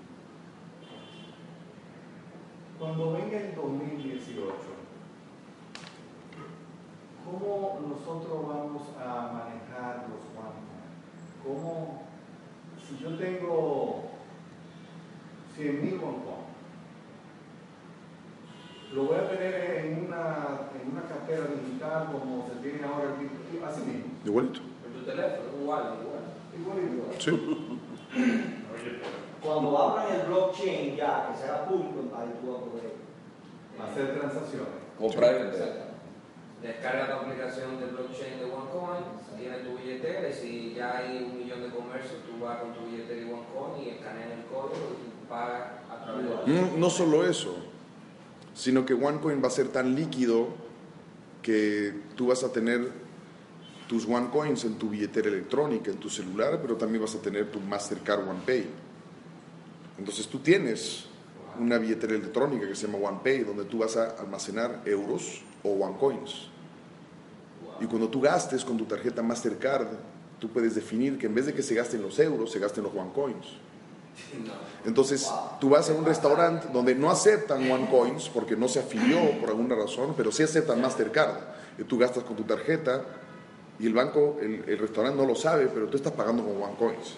Cuando 2.78 3.12
venga 3.12 3.38
el 3.40 3.54
2018, 3.54 4.42
¿cómo 7.24 7.80
nosotros 7.88 8.46
vamos 8.46 8.82
a 9.00 9.32
manejar 9.32 10.06
los 10.08 10.24
bancos? 10.36 10.64
¿Cómo, 11.42 12.02
si 12.86 13.02
yo 13.02 13.16
tengo 13.16 14.04
100 15.56 15.82
mil 15.82 15.98
bancos, 15.98 16.44
lo 18.92 19.04
voy 19.04 19.16
a 19.16 19.28
tener 19.28 19.84
en 19.84 20.06
una, 20.06 20.70
en 20.80 20.92
una 20.92 21.02
cartera 21.02 21.46
digital 21.46 22.12
como 22.12 22.46
se 22.48 22.60
tiene 22.62 22.86
ahora 22.86 23.16
el 23.18 23.64
así 23.64 23.80
mismo? 23.80 24.12
Igualito. 24.24 24.60
En 24.86 25.00
tu 25.00 25.04
teléfono, 25.04 25.60
igual, 25.60 25.82
igual. 26.00 26.24
Igual, 26.56 26.94
igual. 26.94 27.10
Sí. 27.18 27.30
Oye, 28.14 29.00
Cuando 29.42 29.76
abran 29.76 30.14
el 30.14 30.26
blockchain 30.26 30.96
ya, 30.96 31.28
que 31.28 31.38
será 31.38 31.64
público, 31.64 32.14
ahí 32.16 32.32
tú 32.40 32.52
vas 32.52 32.62
a 32.62 32.64
poder... 32.64 33.04
Hacer 33.74 34.16
transacciones. 34.16 34.68
Comprar 34.96 35.34
y 35.34 35.38
vender. 35.38 35.83
Descarga 36.64 37.06
tu 37.06 37.26
aplicación 37.26 37.78
de 37.78 37.86
blockchain 37.92 38.38
de 38.38 38.44
OneCoin, 38.46 39.04
tienes 39.36 39.64
tu 39.64 39.76
billetera 39.76 40.30
y 40.30 40.32
si 40.32 40.74
ya 40.74 40.96
hay 40.96 41.28
un 41.30 41.36
millón 41.36 41.60
de 41.60 41.68
comercios, 41.68 42.22
tú 42.24 42.42
vas 42.42 42.58
con 42.60 42.72
tu 42.72 42.86
billetera 42.86 43.20
y 43.20 43.24
OneCoin 43.24 43.84
y 43.84 43.88
escaneas 43.90 44.30
el 44.32 44.44
código 44.46 44.96
y 44.96 45.04
tú 45.04 45.28
pagas 45.28 45.72
a 45.90 46.02
través 46.02 46.24
de 46.24 46.52
Mm, 46.52 46.80
No 46.80 46.88
solo 46.88 47.28
eso, 47.28 47.54
sino 48.54 48.86
que 48.86 48.94
OneCoin 48.94 49.42
va 49.42 49.48
a 49.48 49.50
ser 49.50 49.68
tan 49.68 49.94
líquido 49.94 50.48
que 51.42 51.92
tú 52.16 52.28
vas 52.28 52.42
a 52.44 52.50
tener 52.50 52.90
tus 53.86 54.08
OneCoins 54.08 54.64
en 54.64 54.78
tu 54.78 54.88
billetera 54.88 55.28
electrónica, 55.28 55.90
en 55.90 55.98
tu 55.98 56.08
celular, 56.08 56.60
pero 56.62 56.76
también 56.76 57.02
vas 57.02 57.14
a 57.14 57.20
tener 57.20 57.50
tu 57.50 57.60
Mastercard 57.60 58.26
OnePay. 58.26 58.66
Entonces 59.98 60.26
tú 60.28 60.38
tienes 60.38 61.04
una 61.60 61.76
billetera 61.76 62.14
electrónica 62.14 62.66
que 62.66 62.74
se 62.74 62.86
llama 62.86 63.06
OnePay, 63.06 63.44
donde 63.44 63.66
tú 63.66 63.78
vas 63.80 63.98
a 63.98 64.12
almacenar 64.18 64.80
euros 64.86 65.42
o 65.62 65.68
OneCoins. 65.72 66.53
Y 67.80 67.86
cuando 67.86 68.08
tú 68.08 68.20
gastes 68.20 68.64
con 68.64 68.76
tu 68.76 68.84
tarjeta 68.84 69.22
Mastercard, 69.22 69.86
tú 70.38 70.48
puedes 70.50 70.74
definir 70.74 71.18
que 71.18 71.26
en 71.26 71.34
vez 71.34 71.46
de 71.46 71.54
que 71.54 71.62
se 71.62 71.74
gasten 71.74 72.02
los 72.02 72.18
euros, 72.18 72.50
se 72.50 72.58
gasten 72.58 72.84
los 72.84 72.94
OneCoins. 72.94 73.46
Entonces, 74.84 75.28
tú 75.60 75.70
vas 75.70 75.90
a 75.90 75.94
un 75.94 76.04
restaurante 76.04 76.68
donde 76.72 76.94
no 76.94 77.10
aceptan 77.10 77.68
OneCoins 77.70 78.28
porque 78.28 78.56
no 78.56 78.68
se 78.68 78.78
afilió 78.80 79.18
por 79.40 79.48
alguna 79.50 79.74
razón, 79.74 80.14
pero 80.16 80.30
sí 80.30 80.42
aceptan 80.42 80.80
Mastercard. 80.80 81.36
Y 81.78 81.84
tú 81.84 81.98
gastas 81.98 82.22
con 82.22 82.36
tu 82.36 82.44
tarjeta 82.44 83.02
y 83.80 83.86
el 83.86 83.92
banco, 83.94 84.36
el, 84.40 84.62
el 84.68 84.78
restaurante 84.78 85.20
no 85.20 85.26
lo 85.26 85.34
sabe, 85.34 85.66
pero 85.72 85.86
tú 85.88 85.96
estás 85.96 86.12
pagando 86.12 86.44
con 86.44 86.62
OneCoins. 86.62 87.16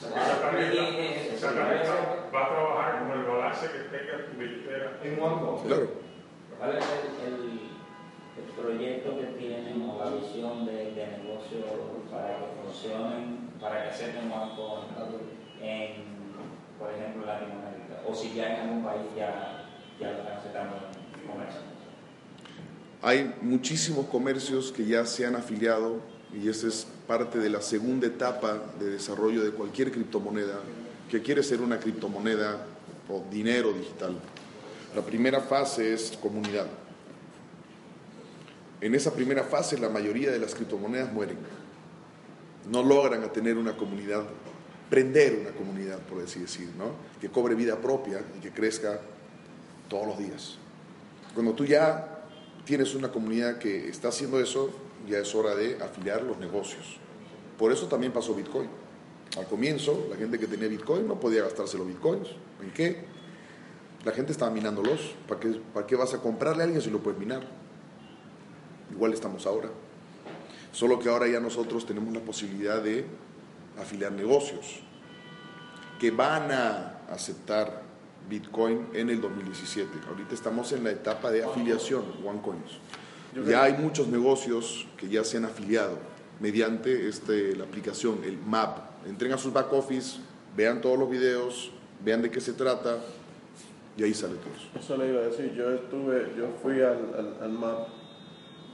esa 0.00 0.40
tarjeta, 0.40 0.88
esa 1.34 1.52
tarjeta 1.52 2.30
va 2.32 2.44
a 2.44 2.48
trabajar 2.48 3.08
con 3.08 3.18
el 3.18 3.24
balance 3.26 3.66
que 3.66 3.78
tenga 3.96 4.26
tu 4.30 4.38
billetera. 4.38 5.00
En 5.02 5.20
OneCoin. 5.20 5.66
Claro. 5.66 5.90
¿Cuál 6.58 6.76
es 6.78 6.84
el, 6.84 7.32
el- 7.32 7.67
el 8.38 8.52
proyecto 8.54 9.18
que 9.18 9.26
tienen 9.38 9.82
o 9.82 9.98
la 9.98 10.10
visión 10.16 10.64
de, 10.64 10.92
de 10.92 11.18
negocio 11.18 11.58
para 12.10 12.38
que 12.38 12.44
funcionen, 12.62 13.50
para 13.60 13.82
que 13.82 13.88
acepten 13.90 14.30
banco 14.30 14.84
en, 15.60 15.90
por 16.78 16.90
ejemplo, 16.92 17.26
Latinoamérica? 17.26 18.02
O 18.06 18.14
si 18.14 18.34
ya 18.34 18.54
en 18.54 18.60
algún 18.62 18.84
país 18.84 19.02
ya, 19.16 19.68
ya 20.00 20.10
en 20.10 21.28
comercio. 21.28 21.60
Hay 23.02 23.34
muchísimos 23.42 24.06
comercios 24.06 24.72
que 24.72 24.84
ya 24.84 25.04
se 25.06 25.26
han 25.26 25.36
afiliado 25.36 26.00
y 26.32 26.48
esa 26.48 26.68
es 26.68 26.86
parte 27.06 27.38
de 27.38 27.48
la 27.48 27.62
segunda 27.62 28.06
etapa 28.06 28.58
de 28.78 28.90
desarrollo 28.90 29.42
de 29.42 29.50
cualquier 29.50 29.90
criptomoneda 29.90 30.60
que 31.08 31.22
quiere 31.22 31.42
ser 31.42 31.60
una 31.60 31.78
criptomoneda 31.78 32.66
o 33.08 33.24
dinero 33.30 33.72
digital. 33.72 34.14
La 34.94 35.02
primera 35.02 35.40
fase 35.40 35.94
es 35.94 36.18
comunidad. 36.20 36.66
En 38.80 38.94
esa 38.94 39.12
primera 39.12 39.44
fase 39.44 39.78
la 39.78 39.88
mayoría 39.88 40.30
de 40.30 40.38
las 40.38 40.54
criptomonedas 40.54 41.12
mueren. 41.12 41.38
No 42.70 42.82
logran 42.82 43.32
tener 43.32 43.56
una 43.56 43.76
comunidad, 43.76 44.24
prender 44.90 45.38
una 45.40 45.50
comunidad, 45.50 45.98
por 46.00 46.22
así 46.22 46.40
decir, 46.40 46.70
¿no? 46.78 46.92
que 47.20 47.28
cobre 47.28 47.54
vida 47.54 47.76
propia 47.76 48.20
y 48.36 48.40
que 48.40 48.52
crezca 48.52 49.00
todos 49.88 50.06
los 50.06 50.18
días 50.18 50.58
Cuando 51.34 51.54
tú 51.54 51.64
ya 51.64 52.24
tienes 52.64 52.94
una 52.94 53.10
comunidad 53.10 53.58
que 53.58 53.88
está 53.88 54.08
haciendo 54.08 54.38
eso, 54.40 54.70
ya 55.08 55.18
es 55.18 55.34
hora 55.34 55.54
de 55.54 55.78
afiliar 55.82 56.22
los 56.22 56.38
negocios. 56.38 56.98
Por 57.58 57.72
eso 57.72 57.86
también 57.86 58.12
pasó 58.12 58.34
Bitcoin. 58.34 58.68
Al 59.36 59.46
comienzo, 59.46 60.06
la 60.10 60.16
gente 60.16 60.38
que 60.38 60.46
tenía 60.46 60.68
Bitcoin 60.68 61.06
no 61.06 61.18
podía 61.18 61.42
gastarse 61.42 61.78
los 61.78 61.86
Bitcoins. 61.86 62.28
¿En 62.62 62.70
qué? 62.72 63.04
La 64.04 64.12
gente 64.12 64.32
estaba 64.32 64.50
minándolos. 64.50 65.14
¿Para 65.26 65.40
qué, 65.40 65.60
¿Para 65.72 65.86
qué 65.86 65.96
vas 65.96 66.14
a 66.14 66.18
comprarle 66.18 66.62
a 66.62 66.64
alguien 66.66 66.82
si 66.82 66.90
lo 66.90 67.00
puedes 67.00 67.18
minar? 67.18 67.42
Igual 68.92 69.12
estamos 69.12 69.46
ahora. 69.46 69.68
Solo 70.72 70.98
que 70.98 71.08
ahora 71.08 71.26
ya 71.28 71.40
nosotros 71.40 71.86
tenemos 71.86 72.12
la 72.14 72.20
posibilidad 72.20 72.82
de 72.82 73.04
afiliar 73.80 74.12
negocios 74.12 74.80
que 75.98 76.10
van 76.10 76.50
a 76.52 77.00
aceptar 77.10 77.82
Bitcoin 78.28 78.86
en 78.92 79.10
el 79.10 79.20
2017. 79.20 79.90
Ahorita 80.08 80.34
estamos 80.34 80.72
en 80.72 80.84
la 80.84 80.90
etapa 80.90 81.30
de 81.30 81.44
afiliación, 81.44 82.04
OneCoins. 82.24 82.78
Ya 83.46 83.64
hay 83.64 83.74
muchos 83.74 84.08
negocios 84.08 84.86
que 84.96 85.08
ya 85.08 85.24
se 85.24 85.36
han 85.36 85.44
afiliado 85.44 85.98
mediante 86.40 87.08
este, 87.08 87.56
la 87.56 87.64
aplicación, 87.64 88.20
el 88.24 88.38
MAP. 88.38 89.06
Entren 89.06 89.32
a 89.32 89.38
sus 89.38 89.52
back 89.52 89.72
office, 89.72 90.20
vean 90.56 90.80
todos 90.80 90.98
los 90.98 91.10
videos, 91.10 91.70
vean 92.04 92.22
de 92.22 92.30
qué 92.30 92.40
se 92.40 92.52
trata 92.52 92.98
y 93.96 94.02
ahí 94.04 94.14
sale 94.14 94.34
todo 94.36 94.52
eso. 94.78 94.96
Le 94.96 95.10
iba 95.10 95.20
a 95.20 95.24
decir, 95.24 95.52
yo 95.54 95.72
estuve, 95.72 96.32
yo 96.36 96.48
fui 96.62 96.80
al, 96.80 97.14
al, 97.16 97.36
al 97.42 97.52
MAP 97.52 97.97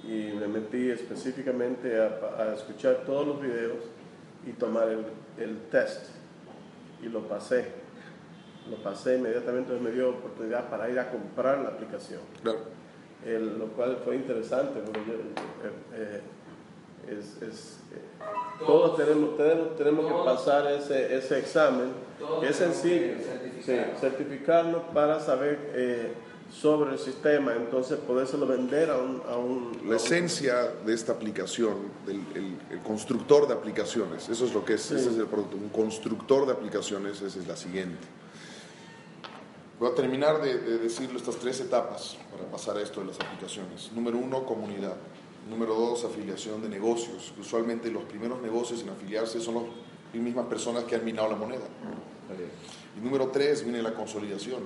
y 0.07 0.33
me 0.39 0.47
metí 0.49 0.91
específicamente 0.91 1.99
a, 1.99 2.43
a, 2.43 2.55
escuchar 2.55 3.05
todos 3.07 3.27
los 3.27 3.41
videos 3.41 3.79
y 4.47 4.53
tomar 4.53 4.89
el, 4.89 5.05
el 5.39 5.59
test 5.71 6.11
y 7.03 7.09
lo 7.09 7.27
pasé. 7.27 7.67
Lo 8.71 8.77
pasé 8.77 9.17
inmediatamente, 9.17 9.73
me 9.75 9.91
dio 9.91 10.11
oportunidad 10.11 10.69
para 10.71 10.89
ir 10.89 10.99
a 10.99 11.11
comprar 11.11 11.59
la 11.59 11.71
aplicación. 11.71 12.21
Claro. 12.43 12.61
El, 13.25 13.59
lo 13.59 13.69
cual 13.69 13.99
fue 14.05 14.17
interesante 14.17 14.81
porque 14.81 15.01
yo, 15.07 15.15
eh, 15.15 15.73
eh, 15.95 16.21
es, 17.09 17.43
es, 17.43 17.81
eh, 17.93 18.65
todos 18.67 18.97
tenemos, 18.97 19.37
tenemos, 19.37 19.77
tenemos 19.77 20.07
que 20.07 20.25
pasar 20.25 20.71
ese, 20.73 21.15
ese 21.17 21.39
examen, 21.39 21.93
que 22.41 22.49
es 22.49 22.57
sencillo, 22.57 23.15
sí, 23.61 23.77
certificarnos 24.01 24.83
para 24.95 25.21
saber 25.21 25.71
eh, 25.75 26.13
sobre 26.53 26.93
el 26.93 26.99
sistema, 26.99 27.53
entonces 27.55 27.99
podérselo 27.99 28.47
vender 28.47 28.91
a 28.91 28.99
un... 28.99 29.23
A 29.29 29.37
un 29.37 29.81
La 29.89 29.97
esencia 29.97 30.69
de 30.85 30.95
esta 30.95 31.13
aplicación, 31.13 31.75
el, 32.07 32.23
el, 32.35 32.59
el, 32.71 32.83
constructor 32.83 33.49
de 33.49 33.55
aplicaciones, 33.55 34.29
eso 34.29 34.45
es 34.45 34.55
lo 34.55 34.65
que 34.65 34.75
es, 34.75 34.83
sí. 34.83 34.95
ese 34.95 35.11
es 35.11 35.19
el 35.19 35.27
producto, 35.27 35.57
un 35.57 35.69
constructor 35.69 36.47
de 36.47 36.53
aplicaciones, 36.53 37.21
esa 37.21 37.39
es 37.39 37.47
la 37.47 37.57
siguiente. 37.57 38.07
Voy 39.81 39.91
a 39.91 39.95
terminar 39.95 40.41
de, 40.41 40.59
de 40.59 40.79
decirle 40.79 41.19
estas 41.19 41.37
tres 41.37 41.61
etapas 41.61 42.17
para 42.31 42.49
pasar 42.51 42.77
a 42.77 42.83
esto 42.83 43.01
de 43.01 43.09
las 43.09 43.21
aplicaciones. 43.21 43.91
Número 43.93 44.17
uno, 44.17 44.45
comunidad. 44.45 44.95
Número 45.51 45.75
dos, 45.75 46.05
afiliación 46.05 46.63
de 46.63 46.69
negocios. 46.69 47.35
Usualmente 47.39 47.91
los 47.91 48.05
primeros 48.05 48.41
negocios 48.41 48.83
en 48.83 48.91
afiliarse 48.91 49.41
son 49.41 49.55
las 49.57 49.65
mismas 50.15 50.47
personas 50.47 50.85
que 50.85 50.95
han 50.95 51.05
minado 51.05 51.29
la 51.29 51.37
moneda. 51.37 51.65
Y 52.97 53.05
número 53.05 53.29
tres, 53.29 53.65
viene 53.65 53.83
la 53.83 53.93
consolidación. 53.93 54.63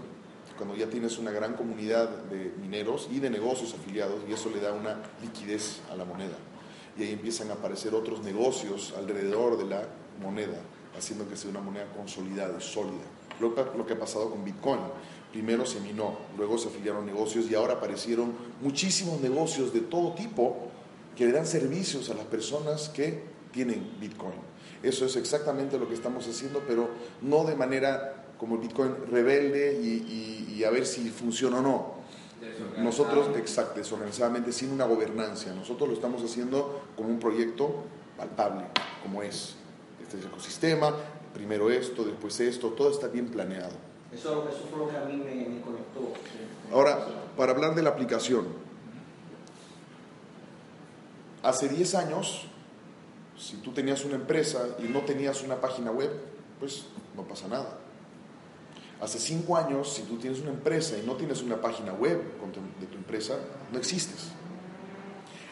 Cuando 0.59 0.77
ya 0.77 0.91
tienes 0.91 1.19
una 1.19 1.31
gran 1.31 1.55
comunidad 1.55 2.09
de 2.25 2.53
mineros 2.61 3.09
y 3.11 3.21
de 3.21 3.31
negocios 3.31 3.75
afiliados 3.75 4.21
y 4.29 4.33
eso 4.33 4.51
le 4.51 4.61
da 4.61 4.73
una 4.73 5.01
liquidez 5.23 5.81
a 5.91 5.97
la 5.97 6.05
moneda. 6.05 6.37
Y 6.99 7.05
ahí 7.05 7.13
empiezan 7.13 7.51
a 7.51 7.55
aparecer 7.55 7.95
otros 7.95 8.23
negocios 8.23 8.93
alrededor 8.99 9.57
de 9.57 9.65
la 9.65 9.87
moneda, 10.21 10.59
haciendo 10.97 11.29
que 11.29 11.37
sea 11.37 11.51
una 11.51 11.61
moneda 11.61 11.87
consolidada 11.97 12.61
sólida. 12.61 13.07
Lo, 13.41 13.55
lo 13.77 13.87
que 13.87 13.93
ha 13.93 13.99
pasado 13.99 14.31
con 14.31 14.45
Bitcoin 14.45 14.81
primero 15.33 15.65
se 15.65 15.81
minó, 15.81 16.19
luego 16.37 16.59
se 16.59 16.69
afiliaron 16.69 17.07
negocios 17.07 17.51
y 17.51 17.55
ahora 17.55 17.75
aparecieron 17.75 18.33
muchísimos 18.61 19.21
negocios 19.21 19.73
de 19.73 19.81
todo 19.81 20.15
tipo 20.15 20.69
que 21.17 21.27
le 21.27 21.33
dan 21.33 21.47
servicios 21.47 22.11
a 22.11 22.15
las 22.15 22.27
personas 22.27 22.89
que 22.89 23.23
tienen 23.53 23.97
Bitcoin. 24.01 24.35
Eso 24.83 25.05
es 25.05 25.17
exactamente 25.17 25.79
lo 25.79 25.89
que 25.89 25.95
estamos 25.95 26.27
haciendo, 26.27 26.63
pero 26.67 26.89
no 27.23 27.45
de 27.45 27.57
manera 27.57 28.18
como 28.39 28.55
el 28.55 28.63
Bitcoin 28.63 28.95
rebelde 29.11 29.79
y, 29.83 29.87
y, 29.87 30.55
y 30.57 30.65
a 30.65 30.71
ver 30.71 30.87
si 30.87 31.11
funciona 31.11 31.59
o 31.59 31.63
no. 31.63 31.99
Nosotros, 32.79 33.37
exacto, 33.37 33.79
desorganizadamente, 33.79 34.53
sin 34.53 34.71
una 34.71 34.85
gobernancia. 34.85 35.53
Nosotros 35.53 35.89
lo 35.89 35.95
estamos 35.95 36.23
haciendo 36.23 36.83
como 36.97 37.09
un 37.09 37.19
proyecto 37.19 37.85
palpable, 38.17 38.67
como 39.03 39.23
es. 39.23 39.57
Este 40.01 40.17
es 40.17 40.25
el 40.25 40.31
ecosistema, 40.31 40.95
primero 41.35 41.71
esto, 41.71 42.05
después 42.05 42.39
esto, 42.41 42.69
todo 42.71 42.91
está 42.91 43.09
bien 43.09 43.29
planeado. 43.29 43.73
Eso, 44.13 44.49
eso 44.49 44.67
fue 44.71 44.79
lo 44.79 44.89
que 44.89 44.97
a 44.97 45.05
mí 45.05 45.17
me, 45.17 45.35
me 45.49 45.61
conectó. 45.61 46.13
Ahora, 46.73 47.07
para 47.37 47.53
hablar 47.53 47.75
de 47.75 47.83
la 47.83 47.91
aplicación, 47.91 48.47
hace 51.43 51.69
10 51.69 51.95
años, 51.97 52.47
si 53.37 53.57
tú 53.57 53.73
tenías 53.73 54.05
una 54.05 54.15
empresa 54.15 54.77
y 54.79 54.85
no 54.85 55.01
tenías 55.01 55.43
una 55.43 55.61
página 55.61 55.91
web, 55.91 56.11
pues 56.61 56.87
no 57.17 57.23
pasa 57.23 57.49
nada. 57.49 57.79
Hace 59.01 59.19
5 59.19 59.57
años, 59.57 59.93
si 59.93 60.03
tú 60.03 60.17
tienes 60.17 60.41
una 60.41 60.51
empresa 60.51 60.97
y 60.99 61.07
no 61.07 61.15
tienes 61.15 61.43
una 61.43 61.61
página 61.61 61.93
web 61.93 62.21
de 62.81 62.87
tu 62.87 62.97
empresa, 62.97 63.37
no 63.73 63.79
existes. 63.79 64.31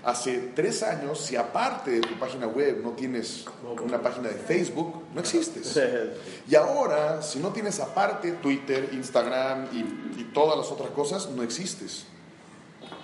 Hace 0.02 0.52
3 0.54 0.82
años, 0.82 1.20
si 1.20 1.36
aparte 1.36 1.92
de 1.92 2.00
tu 2.00 2.18
página 2.18 2.46
web 2.46 2.80
no 2.82 2.90
tienes 2.92 3.44
una 3.84 4.02
página 4.02 4.28
de 4.28 4.34
Facebook, 4.34 5.02
no 5.14 5.20
existes. 5.20 5.78
Y 6.48 6.54
ahora, 6.54 7.22
si 7.22 7.38
no 7.38 7.50
tienes 7.50 7.80
aparte 7.80 8.32
Twitter, 8.32 8.90
Instagram 8.92 9.68
y, 9.72 10.20
y 10.20 10.30
todas 10.32 10.56
las 10.56 10.70
otras 10.70 10.90
cosas, 10.90 11.28
no 11.30 11.42
existes. 11.42 12.06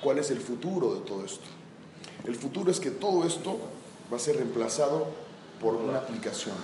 ¿Cuál 0.03 0.19
es 0.19 0.31
el 0.31 0.41
futuro 0.41 0.95
de 0.95 1.01
todo 1.01 1.25
esto? 1.25 1.45
El 2.25 2.37
futuro 2.37 2.71
es 2.71 2.79
que 2.79 2.91
todo 2.91 3.25
esto 3.27 3.59
va 4.13 4.17
a 4.17 4.21
ser 4.21 4.37
reemplazado 4.37 5.09
por 5.61 5.75
una 5.75 5.99
aplicación. 5.99 6.57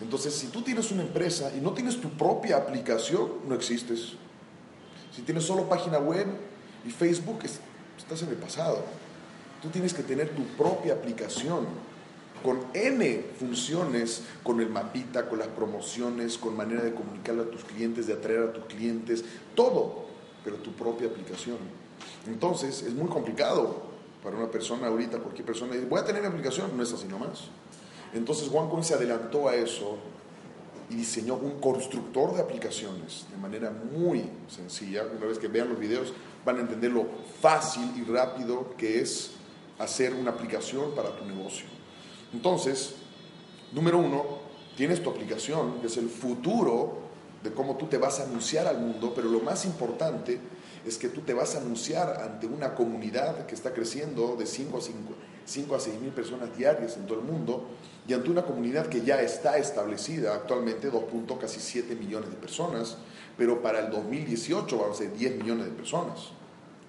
Entonces, 0.00 0.34
si 0.34 0.48
tú 0.48 0.62
tienes 0.62 0.90
una 0.92 1.02
empresa 1.02 1.52
y 1.56 1.60
no 1.60 1.72
tienes 1.72 2.00
tu 2.00 2.10
propia 2.10 2.56
aplicación, 2.56 3.30
no 3.48 3.54
existes. 3.54 4.14
Si 5.14 5.22
tienes 5.22 5.44
solo 5.44 5.68
página 5.68 5.98
web 5.98 6.26
y 6.86 6.90
Facebook, 6.90 7.40
estás 7.96 8.22
en 8.22 8.28
el 8.28 8.36
pasado. 8.36 8.84
Tú 9.60 9.68
tienes 9.70 9.92
que 9.92 10.04
tener 10.04 10.30
tu 10.30 10.44
propia 10.56 10.94
aplicación 10.94 11.66
con 12.42 12.60
N 12.72 13.24
funciones, 13.38 14.22
con 14.44 14.60
el 14.60 14.68
mapita, 14.68 15.28
con 15.28 15.40
las 15.40 15.48
promociones, 15.48 16.38
con 16.38 16.56
manera 16.56 16.82
de 16.82 16.94
comunicarle 16.94 17.42
a 17.42 17.50
tus 17.50 17.64
clientes, 17.64 18.06
de 18.06 18.12
atraer 18.12 18.40
a 18.40 18.52
tus 18.52 18.64
clientes, 18.66 19.24
todo, 19.56 20.06
pero 20.44 20.56
tu 20.56 20.72
propia 20.72 21.08
aplicación. 21.08 21.56
Entonces, 22.26 22.82
es 22.82 22.94
muy 22.94 23.08
complicado 23.08 23.82
para 24.22 24.36
una 24.36 24.50
persona 24.50 24.88
ahorita, 24.88 25.18
cualquier 25.18 25.46
persona 25.46 25.74
dice, 25.74 25.86
voy 25.86 26.00
a 26.00 26.04
tener 26.04 26.22
mi 26.22 26.28
aplicación, 26.28 26.76
no 26.76 26.82
es 26.82 26.92
así 26.92 27.06
nomás. 27.06 27.48
Entonces 28.14 28.48
OneCoin 28.52 28.84
se 28.84 28.94
adelantó 28.94 29.48
a 29.48 29.54
eso 29.54 29.98
y 30.90 30.94
diseñó 30.94 31.34
un 31.34 31.60
constructor 31.60 32.34
de 32.34 32.40
aplicaciones 32.40 33.26
de 33.30 33.36
manera 33.36 33.70
muy 33.70 34.24
sencilla. 34.48 35.04
Una 35.16 35.26
vez 35.26 35.38
que 35.38 35.48
vean 35.48 35.68
los 35.68 35.78
videos 35.78 36.12
van 36.44 36.56
a 36.56 36.60
entender 36.60 36.92
lo 36.92 37.06
fácil 37.40 37.92
y 37.96 38.10
rápido 38.10 38.74
que 38.76 39.00
es 39.00 39.32
hacer 39.78 40.14
una 40.14 40.30
aplicación 40.30 40.94
para 40.94 41.14
tu 41.16 41.24
negocio. 41.24 41.66
Entonces, 42.32 42.94
número 43.72 43.98
uno, 43.98 44.24
tienes 44.76 45.02
tu 45.02 45.10
aplicación, 45.10 45.80
que 45.80 45.88
es 45.88 45.96
el 45.96 46.08
futuro 46.08 46.98
de 47.42 47.52
cómo 47.52 47.76
tú 47.76 47.86
te 47.86 47.98
vas 47.98 48.20
a 48.20 48.24
anunciar 48.24 48.66
al 48.66 48.78
mundo, 48.78 49.12
pero 49.14 49.28
lo 49.28 49.40
más 49.40 49.64
importante 49.64 50.40
es 50.88 50.98
que 50.98 51.08
tú 51.08 51.20
te 51.20 51.34
vas 51.34 51.54
a 51.54 51.58
anunciar 51.58 52.20
ante 52.22 52.46
una 52.46 52.74
comunidad 52.74 53.46
que 53.46 53.54
está 53.54 53.72
creciendo 53.72 54.36
de 54.36 54.46
5 54.46 54.78
a, 54.78 54.80
5, 54.80 54.98
5 55.44 55.74
a 55.74 55.80
6 55.80 56.00
mil 56.00 56.10
personas 56.12 56.56
diarias 56.56 56.96
en 56.96 57.06
todo 57.06 57.20
el 57.20 57.24
mundo 57.24 57.68
y 58.06 58.14
ante 58.14 58.30
una 58.30 58.42
comunidad 58.42 58.86
que 58.86 59.02
ya 59.02 59.20
está 59.20 59.58
establecida 59.58 60.34
actualmente 60.34 60.90
2.7 60.90 61.98
millones 61.98 62.30
de 62.30 62.36
personas, 62.36 62.96
pero 63.36 63.60
para 63.60 63.80
el 63.80 63.90
2018 63.90 64.78
van 64.78 64.90
a 64.90 64.94
ser 64.94 65.12
10 65.12 65.36
millones 65.36 65.66
de 65.66 65.72
personas. 65.72 66.30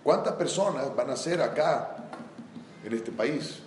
¿Cuántas 0.01 0.33
personas 0.35 0.95
van 0.95 1.09
a 1.09 1.17
ser 1.17 1.41
acá 1.41 1.97
en 2.85 2.93
este 2.93 3.11
país, 3.11 3.59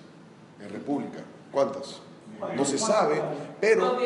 en 0.60 0.70
República? 0.70 1.18
¿Cuántas? 1.52 2.00
No 2.56 2.64
se 2.64 2.78
sabe, 2.78 3.22
pero 3.60 3.98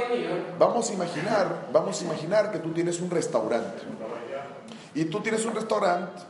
vamos 0.59 0.91
a 0.91 0.93
imaginar, 0.93 1.69
vamos 1.73 2.03
a 2.03 2.05
imaginar 2.05 2.51
que 2.51 2.59
tú 2.59 2.73
tienes 2.73 3.01
un 3.01 3.11
restaurante 3.11 3.83
y 4.97 5.05
tú 5.05 5.21
tienes 5.21 5.45
un 5.45 5.55
restaurante 5.55 6.23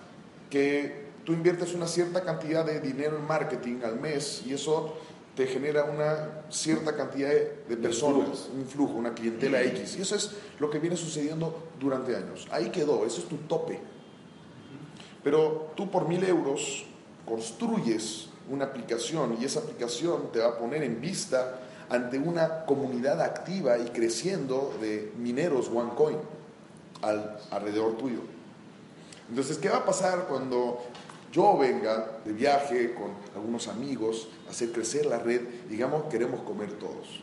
que 0.51 1.07
tú 1.25 1.33
inviertes 1.33 1.73
una 1.73 1.87
cierta 1.87 2.23
cantidad 2.23 2.67
de 2.67 2.81
dinero 2.81 3.17
en 3.17 3.25
marketing 3.25 3.77
al 3.85 4.01
mes 4.01 4.43
y 4.45 4.55
eso 4.55 4.97
te 5.37 5.47
genera 5.47 5.85
una 5.85 6.43
cierta 6.51 6.97
cantidad 6.97 7.29
de 7.29 7.77
personas, 7.77 8.49
un 8.53 8.67
flujo, 8.67 8.95
una 8.95 9.15
clientela 9.15 9.63
X. 9.63 9.97
Y 9.99 10.03
eso 10.03 10.17
es 10.17 10.33
lo 10.59 10.69
que 10.69 10.81
viene 10.81 10.97
sucediendo 10.97 11.63
durante 11.79 12.17
años. 12.17 12.49
Ahí 12.51 12.71
quedó, 12.71 13.07
eso 13.07 13.21
es 13.21 13.29
tu 13.29 13.37
tope. 13.37 13.79
Pero 15.23 15.73
tú 15.77 15.89
por 15.89 16.09
mil 16.09 16.25
euros 16.25 16.87
construyes 17.25 18.31
una 18.51 18.65
aplicación 18.65 19.37
y 19.41 19.45
esa 19.45 19.61
aplicación 19.61 20.33
te 20.33 20.41
va 20.41 20.49
a 20.49 20.59
poner 20.59 20.83
en 20.83 21.01
vista 21.01 21.61
ante 21.89 22.19
una 22.19 22.65
comunidad 22.65 23.21
activa 23.21 23.79
y 23.79 23.91
creciendo 23.91 24.75
de 24.81 25.13
mineros 25.19 25.69
OneCoin 25.69 26.19
al, 27.03 27.39
alrededor 27.53 27.97
tuyo. 27.97 28.36
Entonces, 29.29 29.59
¿qué 29.59 29.69
va 29.69 29.79
a 29.79 29.85
pasar 29.85 30.27
cuando 30.29 30.83
yo 31.33 31.57
venga 31.59 32.19
de 32.25 32.33
viaje 32.33 32.95
con 32.95 33.11
algunos 33.35 33.69
amigos 33.69 34.29
a 34.47 34.51
hacer 34.51 34.73
crecer 34.73 35.07
la 35.07 35.19
red? 35.19 35.43
Digamos, 35.69 36.05
queremos 36.05 36.41
comer 36.43 36.73
todos. 36.73 37.21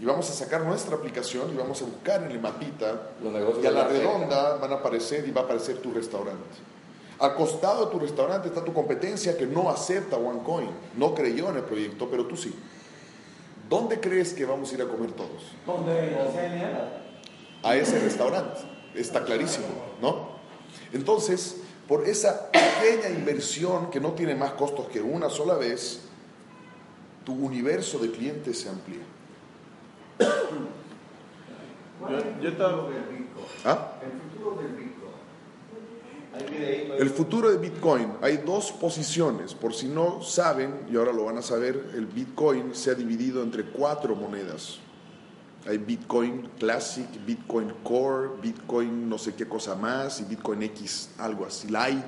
Y 0.00 0.04
vamos 0.04 0.30
a 0.30 0.32
sacar 0.32 0.62
nuestra 0.62 0.96
aplicación 0.96 1.52
y 1.52 1.56
vamos 1.56 1.82
a 1.82 1.84
buscar 1.84 2.22
en 2.22 2.30
el 2.30 2.40
mapita 2.40 3.10
y 3.22 3.26
a 3.66 3.70
la 3.70 3.82
la 3.82 3.88
redonda 3.88 4.56
van 4.56 4.72
a 4.72 4.76
aparecer 4.76 5.28
y 5.28 5.30
va 5.30 5.42
a 5.42 5.44
aparecer 5.44 5.78
tu 5.78 5.92
restaurante. 5.92 6.56
Al 7.18 7.34
costado 7.34 7.84
de 7.84 7.92
tu 7.92 7.98
restaurante 7.98 8.48
está 8.48 8.64
tu 8.64 8.72
competencia 8.72 9.36
que 9.36 9.46
no 9.46 9.68
acepta 9.68 10.16
OneCoin, 10.16 10.70
no 10.96 11.14
creyó 11.14 11.50
en 11.50 11.56
el 11.56 11.64
proyecto, 11.64 12.08
pero 12.10 12.24
tú 12.24 12.36
sí. 12.36 12.54
¿Dónde 13.68 14.00
crees 14.00 14.32
que 14.32 14.46
vamos 14.46 14.72
a 14.72 14.74
ir 14.74 14.82
a 14.82 14.88
comer 14.88 15.12
todos? 15.12 15.52
¿Dónde 15.66 16.16
a 17.62 17.76
ese 17.76 17.98
restaurante. 17.98 18.60
Está 18.94 19.24
clarísimo, 19.24 19.66
¿no? 20.00 20.39
Entonces, 20.92 21.56
por 21.88 22.06
esa 22.08 22.50
pequeña 22.50 23.08
inversión 23.10 23.90
que 23.90 24.00
no 24.00 24.12
tiene 24.12 24.34
más 24.34 24.52
costos 24.52 24.88
que 24.88 25.00
una 25.00 25.28
sola 25.28 25.54
vez, 25.54 26.00
tu 27.24 27.34
universo 27.34 27.98
de 27.98 28.10
clientes 28.10 28.60
se 28.60 28.68
amplía. 28.68 29.02
¿Cuál 32.00 32.14
es 32.14 32.24
Yo- 32.24 32.40
yo 32.42 32.48
estaba-? 32.50 32.88
¿Ah? 33.64 33.92
Ahí. 36.32 36.92
El 36.98 37.10
futuro 37.10 37.50
de 37.50 37.58
Bitcoin, 37.58 38.12
hay 38.22 38.38
dos 38.38 38.70
posiciones. 38.72 39.54
Por 39.54 39.74
si 39.74 39.88
no 39.88 40.22
saben, 40.22 40.86
y 40.90 40.96
ahora 40.96 41.12
lo 41.12 41.24
van 41.24 41.38
a 41.38 41.42
saber, 41.42 41.90
el 41.94 42.06
Bitcoin 42.06 42.74
se 42.74 42.90
ha 42.90 42.94
dividido 42.94 43.42
entre 43.42 43.64
cuatro 43.64 44.14
monedas. 44.14 44.78
Hay 45.66 45.78
Bitcoin 45.78 46.48
Classic, 46.58 47.06
Bitcoin 47.26 47.74
Core, 47.82 48.30
Bitcoin 48.40 49.08
no 49.08 49.18
sé 49.18 49.34
qué 49.34 49.46
cosa 49.46 49.74
más 49.74 50.20
y 50.20 50.24
Bitcoin 50.24 50.62
X, 50.62 51.10
algo 51.18 51.44
así, 51.44 51.68
Light. 51.68 52.04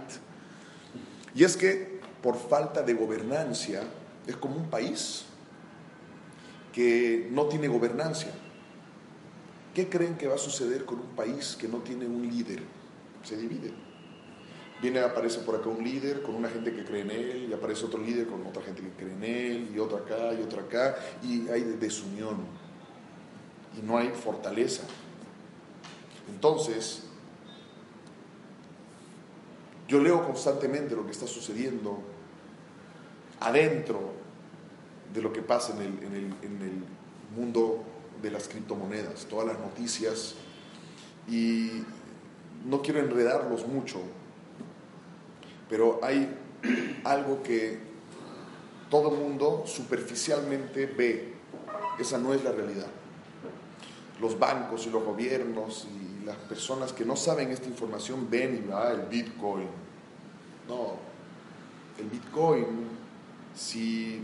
Y 1.34 1.44
es 1.44 1.56
que 1.56 2.00
por 2.22 2.36
falta 2.36 2.82
de 2.82 2.94
gobernancia 2.94 3.82
es 4.26 4.36
como 4.36 4.56
un 4.56 4.70
país 4.70 5.24
que 6.72 7.28
no 7.30 7.46
tiene 7.46 7.68
gobernancia. 7.68 8.32
¿Qué 9.74 9.88
creen 9.88 10.16
que 10.16 10.26
va 10.26 10.34
a 10.34 10.38
suceder 10.38 10.84
con 10.84 11.00
un 11.00 11.08
país 11.16 11.56
que 11.58 11.68
no 11.68 11.78
tiene 11.78 12.06
un 12.06 12.22
líder? 12.28 12.62
Se 13.22 13.36
divide. 13.36 13.72
Viene, 14.82 14.98
aparece 15.00 15.38
por 15.40 15.54
acá 15.54 15.68
un 15.68 15.84
líder 15.84 16.22
con 16.22 16.34
una 16.34 16.48
gente 16.48 16.74
que 16.74 16.84
cree 16.84 17.02
en 17.02 17.10
él, 17.10 17.46
y 17.50 17.52
aparece 17.52 17.84
otro 17.84 18.00
líder 18.02 18.26
con 18.26 18.44
otra 18.44 18.62
gente 18.62 18.82
que 18.82 18.90
cree 18.90 19.12
en 19.12 19.22
él, 19.22 19.70
y 19.74 19.78
otro 19.78 19.98
acá, 19.98 20.34
y 20.34 20.42
otro 20.42 20.60
acá, 20.60 20.96
y 21.22 21.48
hay 21.48 21.62
desunión, 21.78 22.38
y 23.78 23.82
no 23.86 23.98
hay 23.98 24.08
fortaleza. 24.10 24.82
Entonces, 26.32 27.02
yo 29.88 30.00
leo 30.00 30.24
constantemente 30.24 30.94
lo 30.94 31.04
que 31.04 31.12
está 31.12 31.26
sucediendo 31.26 31.98
adentro 33.40 34.12
de 35.12 35.20
lo 35.20 35.32
que 35.32 35.42
pasa 35.42 35.74
en 35.74 35.82
el, 35.82 36.02
en 36.04 36.14
el- 36.14 36.34
en 36.46 36.62
el 36.62 36.84
mundo 37.36 37.82
de 38.22 38.30
las 38.30 38.48
criptomonedas, 38.48 39.26
todas 39.26 39.46
las 39.48 39.58
noticias, 39.58 40.34
y 41.28 41.70
no 42.66 42.80
quiero 42.82 43.00
enredarlos 43.00 43.66
mucho, 43.66 44.00
pero 45.68 46.00
hay 46.02 46.32
algo 47.04 47.42
que 47.42 47.78
todo 48.90 49.10
mundo 49.10 49.64
superficialmente 49.66 50.86
ve, 50.86 51.34
esa 51.98 52.18
no 52.18 52.32
es 52.32 52.44
la 52.44 52.52
realidad. 52.52 52.86
Los 54.22 54.38
bancos 54.38 54.86
y 54.86 54.90
los 54.90 55.04
gobiernos 55.04 55.86
y 55.90 56.24
las 56.24 56.36
personas 56.36 56.92
que 56.92 57.04
no 57.04 57.16
saben 57.16 57.50
esta 57.50 57.68
información 57.68 58.28
ven 58.30 58.64
y 58.66 58.72
ah, 58.72 58.92
el 58.94 59.02
Bitcoin. 59.08 59.66
No, 60.68 60.94
el 61.98 62.06
Bitcoin, 62.06 62.66
si 63.54 64.22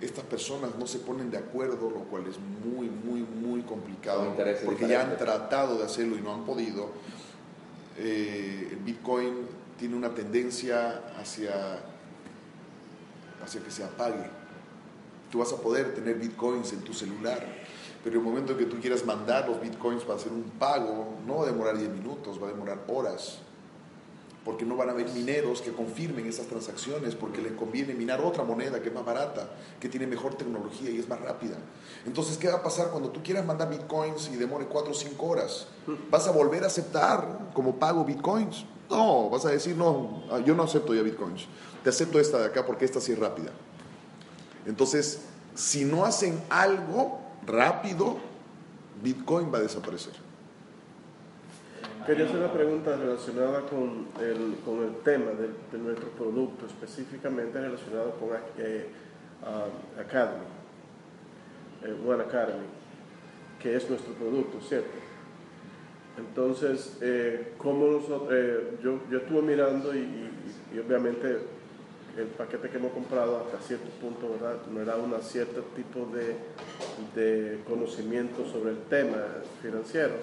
estas 0.00 0.24
personas 0.24 0.70
no 0.78 0.86
se 0.86 0.98
ponen 0.98 1.30
de 1.30 1.38
acuerdo, 1.38 1.90
lo 1.90 2.00
cual 2.04 2.26
es 2.26 2.36
muy, 2.38 2.88
muy, 2.88 3.20
muy 3.20 3.62
complicado, 3.62 4.34
porque 4.64 4.88
ya 4.88 5.02
han 5.02 5.16
tratado 5.16 5.78
de 5.78 5.84
hacerlo 5.84 6.16
y 6.16 6.20
no 6.20 6.34
han 6.34 6.44
podido, 6.44 6.90
eh, 7.96 8.68
el 8.70 8.78
Bitcoin 8.78 9.34
tiene 9.78 9.96
una 9.96 10.14
tendencia 10.14 11.02
hacia, 11.18 11.80
hacia 13.42 13.60
que 13.62 13.70
se 13.70 13.84
apague. 13.84 14.30
Tú 15.30 15.38
vas 15.38 15.52
a 15.52 15.56
poder 15.56 15.94
tener 15.94 16.16
Bitcoins 16.16 16.72
en 16.72 16.80
tu 16.80 16.94
celular, 16.94 17.44
pero 18.04 18.16
en 18.16 18.26
el 18.26 18.28
momento 18.28 18.56
que 18.56 18.64
tú 18.64 18.78
quieras 18.80 19.04
mandar 19.04 19.48
los 19.48 19.60
Bitcoins 19.60 20.02
para 20.02 20.18
hacer 20.18 20.32
un 20.32 20.44
pago, 20.58 21.16
no 21.26 21.36
va 21.36 21.42
a 21.44 21.46
demorar 21.46 21.76
10 21.76 21.90
minutos, 21.90 22.40
va 22.42 22.46
a 22.48 22.50
demorar 22.50 22.84
horas 22.88 23.40
porque 24.48 24.64
no 24.64 24.76
van 24.76 24.88
a 24.88 24.92
haber 24.92 25.10
mineros 25.10 25.60
que 25.60 25.72
confirmen 25.72 26.26
esas 26.26 26.46
transacciones, 26.46 27.14
porque 27.14 27.42
les 27.42 27.52
conviene 27.52 27.92
minar 27.92 28.22
otra 28.22 28.44
moneda 28.44 28.80
que 28.80 28.88
es 28.88 28.94
más 28.94 29.04
barata, 29.04 29.50
que 29.78 29.90
tiene 29.90 30.06
mejor 30.06 30.36
tecnología 30.36 30.88
y 30.90 30.98
es 30.98 31.06
más 31.06 31.20
rápida. 31.20 31.56
Entonces, 32.06 32.38
¿qué 32.38 32.48
va 32.48 32.54
a 32.54 32.62
pasar 32.62 32.88
cuando 32.88 33.10
tú 33.10 33.22
quieras 33.22 33.44
mandar 33.44 33.68
bitcoins 33.68 34.30
y 34.32 34.36
demore 34.36 34.64
4 34.64 34.90
o 34.90 34.94
5 34.94 35.26
horas? 35.26 35.66
¿Vas 36.10 36.26
a 36.28 36.30
volver 36.30 36.64
a 36.64 36.68
aceptar 36.68 37.50
como 37.52 37.74
pago 37.78 38.06
bitcoins? 38.06 38.64
No, 38.88 39.28
vas 39.28 39.44
a 39.44 39.50
decir, 39.50 39.76
no, 39.76 40.24
yo 40.46 40.54
no 40.54 40.62
acepto 40.62 40.94
ya 40.94 41.02
bitcoins. 41.02 41.46
Te 41.84 41.90
acepto 41.90 42.18
esta 42.18 42.38
de 42.38 42.46
acá 42.46 42.64
porque 42.64 42.86
esta 42.86 43.02
sí 43.02 43.12
es 43.12 43.18
rápida. 43.18 43.50
Entonces, 44.64 45.24
si 45.54 45.84
no 45.84 46.06
hacen 46.06 46.42
algo 46.48 47.20
rápido, 47.48 48.18
bitcoin 49.02 49.52
va 49.52 49.58
a 49.58 49.62
desaparecer. 49.62 50.12
Quería 52.06 52.24
hacer 52.24 52.38
una 52.38 52.52
pregunta 52.52 52.96
relacionada 52.96 53.62
con 53.62 54.06
el, 54.20 54.56
con 54.64 54.82
el 54.82 54.94
tema 55.02 55.32
de, 55.32 55.48
de 55.72 55.82
nuestro 55.82 56.08
producto, 56.10 56.66
específicamente 56.66 57.60
relacionado 57.60 58.12
con 58.12 58.30
eh, 58.58 58.86
ah, 59.44 59.66
Academy, 60.00 60.44
eh, 61.84 61.96
One 62.06 62.22
Academy, 62.22 62.66
que 63.60 63.76
es 63.76 63.90
nuestro 63.90 64.14
producto, 64.14 64.58
¿cierto? 64.60 64.88
Entonces, 66.16 66.98
eh, 67.02 67.52
¿cómo 67.58 67.86
nosotros, 67.86 68.28
eh, 68.32 68.78
yo, 68.82 69.00
yo 69.10 69.18
estuve 69.18 69.42
mirando 69.42 69.94
y 69.94 70.78
obviamente 70.78 71.57
el 72.18 72.26
paquete 72.28 72.68
que 72.68 72.78
hemos 72.78 72.92
comprado 72.92 73.38
hasta 73.38 73.64
cierto 73.64 73.88
punto, 74.00 74.30
¿verdad? 74.30 74.56
No 74.72 74.80
era 74.80 74.96
un 74.96 75.14
cierto 75.22 75.62
tipo 75.76 76.08
de, 76.12 76.34
de 77.14 77.60
conocimiento 77.64 78.44
sobre 78.50 78.70
el 78.70 78.78
tema 78.88 79.18
financiero. 79.62 80.14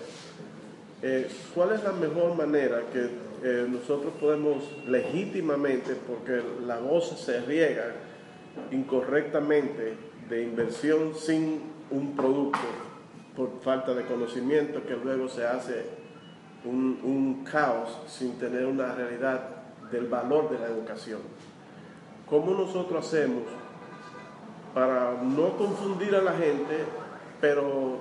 Eh, 1.02 1.28
¿Cuál 1.54 1.74
es 1.74 1.84
la 1.84 1.92
mejor 1.94 2.36
manera 2.36 2.82
que 2.92 3.10
eh, 3.44 3.68
nosotros 3.70 4.14
podemos 4.20 4.64
legítimamente, 4.88 5.96
porque 5.96 6.42
la 6.66 6.80
voz 6.80 7.20
se 7.20 7.42
riega 7.42 7.94
incorrectamente 8.72 9.94
de 10.30 10.44
inversión 10.44 11.14
sin 11.16 11.62
un 11.92 12.16
producto 12.16 12.60
por 13.36 13.62
falta 13.62 13.94
de 13.94 14.06
conocimiento, 14.06 14.84
que 14.86 14.96
luego 14.96 15.28
se 15.28 15.46
hace 15.46 16.06
un 16.64 17.46
caos 17.50 18.00
sin 18.08 18.40
tener 18.40 18.66
una 18.66 18.96
realidad 18.96 19.50
del 19.92 20.08
valor 20.08 20.50
de 20.50 20.60
la 20.60 20.68
educación? 20.68 21.20
¿Cómo 22.30 22.54
nosotros 22.54 23.06
hacemos 23.06 23.44
para 24.74 25.14
no 25.24 25.58
confundir 25.58 26.14
a 26.16 26.22
la 26.22 26.34
gente, 26.34 26.84
pero 27.40 28.00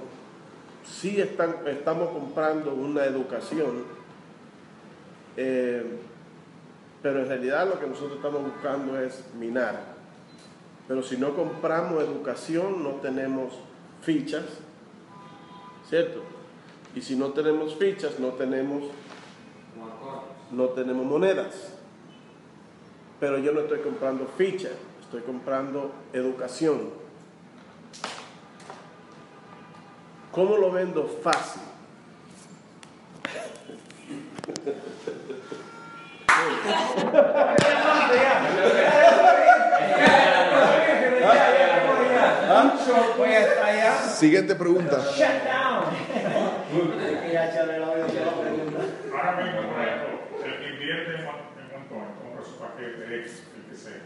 sí 0.85 1.21
están, 1.21 1.57
estamos 1.67 2.11
comprando 2.11 2.75
una 2.75 3.05
educación, 3.05 3.85
eh, 5.37 6.01
pero 7.01 7.21
en 7.21 7.29
realidad 7.29 7.69
lo 7.69 7.79
que 7.79 7.87
nosotros 7.87 8.17
estamos 8.17 8.43
buscando 8.43 8.99
es 8.99 9.23
minar. 9.39 9.95
Pero 10.89 11.03
si 11.03 11.17
no 11.17 11.37
compramos 11.37 12.03
educación, 12.03 12.83
no 12.83 12.91
tenemos 12.97 13.55
fichas, 14.03 14.45
¿cierto? 15.89 16.23
Y 16.97 17.03
si 17.03 17.15
no 17.15 17.29
tenemos 17.29 17.75
fichas, 17.77 18.19
no 18.19 18.29
tenemos, 18.31 18.85
no 20.51 20.65
tenemos 20.71 21.07
monedas. 21.07 21.74
Pero 23.21 23.39
yo 23.39 23.53
no 23.53 23.61
estoy 23.61 23.81
comprando 23.81 24.27
fichas, 24.37 24.73
estoy 25.01 25.23
comprando 25.23 25.93
educación. 26.13 26.91
¿Cómo 30.33 30.57
lo 30.57 30.73
vendo 30.73 31.07
fácil? 31.23 31.63
Siguiente 44.25 44.55
pregunta. 44.55 44.97
Shut 45.17 45.45
down. 45.45 45.85
Hay 47.05 47.17
que 47.27 47.33
ya 47.33 47.51
echarle 47.51 47.77
el 47.77 47.83
audio 47.83 48.05
a 48.05 48.07
la 48.07 48.41
pregunta. 48.41 48.79
Ahora 49.13 49.45
mismo, 49.45 49.61
por 49.71 49.83
ejemplo, 49.83 50.09
el 50.45 50.59
que 50.59 50.69
invierte 50.71 51.11
en 51.11 51.21
un 51.21 51.35
en 51.61 51.67
un 51.77 51.85
coin, 51.89 52.09
paquete 52.75 53.21
X, 53.21 53.45
el 53.57 53.71
que 53.71 53.77
sea. 53.77 54.03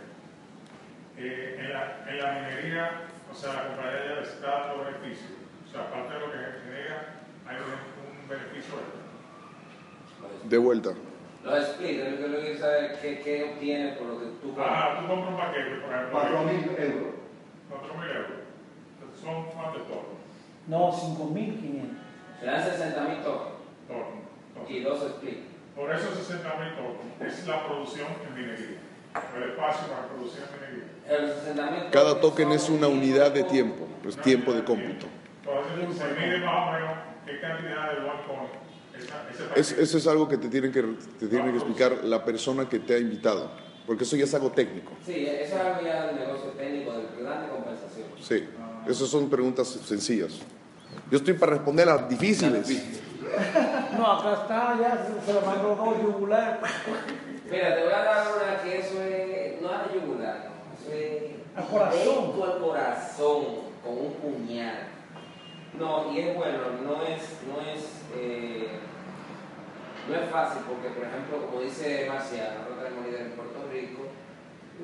Eh, 1.17 1.57
en, 1.59 1.73
la, 1.73 2.05
en 2.09 2.19
la 2.19 2.33
minería, 2.33 2.91
o 3.31 3.35
sea, 3.35 3.53
la 3.55 3.67
compañía 3.69 4.05
ya 4.09 4.21
les 4.21 4.41
da 4.41 4.73
otro 4.73 4.85
beneficio. 4.85 5.37
O 5.67 5.71
sea, 5.71 5.83
aparte 5.83 6.15
de 6.15 6.21
lo 6.21 6.33
que 6.33 6.39
genera, 6.65 7.15
hay 7.47 7.57
un, 7.57 8.23
un 8.23 8.29
beneficio 8.29 8.75
extra. 8.79 10.49
De 10.49 10.59
vuelta. 10.59 10.91
Los 11.45 11.69
lo 11.69 11.79
que 11.79 11.97
yo 11.97 12.41
quiero 12.41 12.59
saber 12.59 12.99
qué, 13.01 13.21
qué 13.21 13.53
obtiene 13.53 13.93
por 13.93 14.07
lo 14.09 14.21
que 14.21 14.27
tú 14.43 14.49
compras. 14.55 14.69
Ah, 14.71 14.99
tú 15.01 15.09
compras 15.09 15.31
un 15.31 15.37
paquete, 15.37 15.71
por 15.77 15.95
ejemplo. 15.95 16.11
4 16.13 16.43
mil 16.45 16.65
euros. 16.79 17.15
4.000 17.71 18.17
euros. 18.17 18.39
Son 19.21 19.57
más 19.57 19.73
de 19.75 19.81
todo. 19.81 20.19
No, 20.67 20.93
5.500. 20.93 22.09
Se 22.41 22.47
dan 22.47 22.63
60 22.65 23.01
mil 23.03 23.19
tokens 23.23 23.55
Todo. 23.89 24.69
y 24.69 24.81
dos 24.81 25.03
split. 25.03 25.48
Por 25.79 25.95
esos 25.95 26.11
60 26.27 26.43
mil 26.59 26.75
tokens 26.75 27.39
es 27.39 27.47
la 27.47 27.65
producción 27.65 28.09
en 28.27 28.35
minería. 28.35 28.79
El 29.37 29.51
espacio 29.51 29.87
para 29.87 30.09
producir 30.09 30.43
en 30.43 30.51
minería. 30.59 30.91
El 31.09 31.33
60 31.33 31.71
mil 31.71 31.91
Cada 31.93 32.21
token 32.21 32.51
es 32.51 32.69
una 32.69 32.89
unidad 32.89 33.31
de 33.31 33.45
tiempo, 33.45 33.87
pues 34.03 34.17
tiempo 34.17 34.53
de 34.53 34.65
cómputo. 34.65 35.07
Entonces 35.45 35.97
se 35.97 36.21
mide 36.21 36.39
más 36.45 36.69
o 36.69 36.73
menos 36.73 36.91
qué 37.25 37.41
cantidad 37.41 37.93
de 37.93 37.99
ese 39.55 39.61
Es- 39.61 39.79
eso 39.79 39.99
es 39.99 40.07
algo 40.09 40.29
que 40.29 40.37
te 40.37 40.49
tiene 40.49 40.73
que, 40.73 40.83
te 40.83 41.29
tiene 41.29 41.51
que 41.53 41.57
explicar 41.59 42.03
la 42.03 42.25
persona 42.25 42.69
que 42.69 42.81
te 42.81 42.95
ha 42.95 42.99
invitado, 42.99 43.49
porque 43.87 44.03
eso 44.03 44.17
ya 44.17 44.25
es 44.25 44.35
algo 44.35 44.51
técnico. 44.51 44.91
Sí, 45.07 45.27
eso 45.27 45.55
es 45.55 45.61
algo 45.61 45.81
ya 45.87 46.07
del 46.07 46.17
negocio 46.17 46.51
técnico, 46.57 46.93
del 46.93 47.07
plan 47.07 47.43
de 47.43 47.49
compensación. 47.51 48.09
Sí, 48.21 48.49
esas 48.91 49.09
son 49.09 49.31
preguntas 49.31 49.69
sencillas. 49.69 50.41
Yo 51.09 51.19
estoy 51.19 51.35
para 51.35 51.53
responder 51.53 51.87
las 51.87 52.09
difíciles. 52.09 52.67
No, 53.97 54.13
acá 54.13 54.33
está, 54.43 54.77
ya 54.81 55.07
se, 55.25 55.33
le 55.33 55.41
mandó 55.41 55.75
dos 55.75 56.03
yugular. 56.03 56.61
Mira, 57.51 57.75
te 57.75 57.83
voy 57.85 57.93
a 57.93 58.05
dar 58.05 58.27
una 58.37 58.63
que 58.63 58.79
eso 58.79 59.03
es, 59.03 59.61
no 59.63 59.69
es 59.71 59.93
yugular, 59.95 60.49
no, 60.49 60.75
eso 60.75 60.93
es 60.97 61.23
Al 61.57 61.65
corazón. 61.67 62.43
al 62.43 62.59
corazón, 62.61 63.45
con 63.83 63.99
un 63.99 64.13
puñal. 64.15 64.87
No, 65.79 66.13
y 66.13 66.19
es 66.21 66.37
bueno, 66.37 66.59
no 66.83 67.03
es, 67.05 67.23
no 67.47 67.61
es, 67.61 68.03
eh, 68.17 68.69
no 70.09 70.15
es 70.15 70.31
fácil 70.31 70.63
porque, 70.69 70.89
por 70.95 71.07
ejemplo, 71.07 71.47
como 71.47 71.61
dice 71.63 72.07
Marcial, 72.09 72.55
nosotros 72.59 72.85
tenemos 72.85 73.05
líderes 73.07 73.27
en 73.27 73.33
Puerto 73.33 73.59
Rico, 73.73 74.03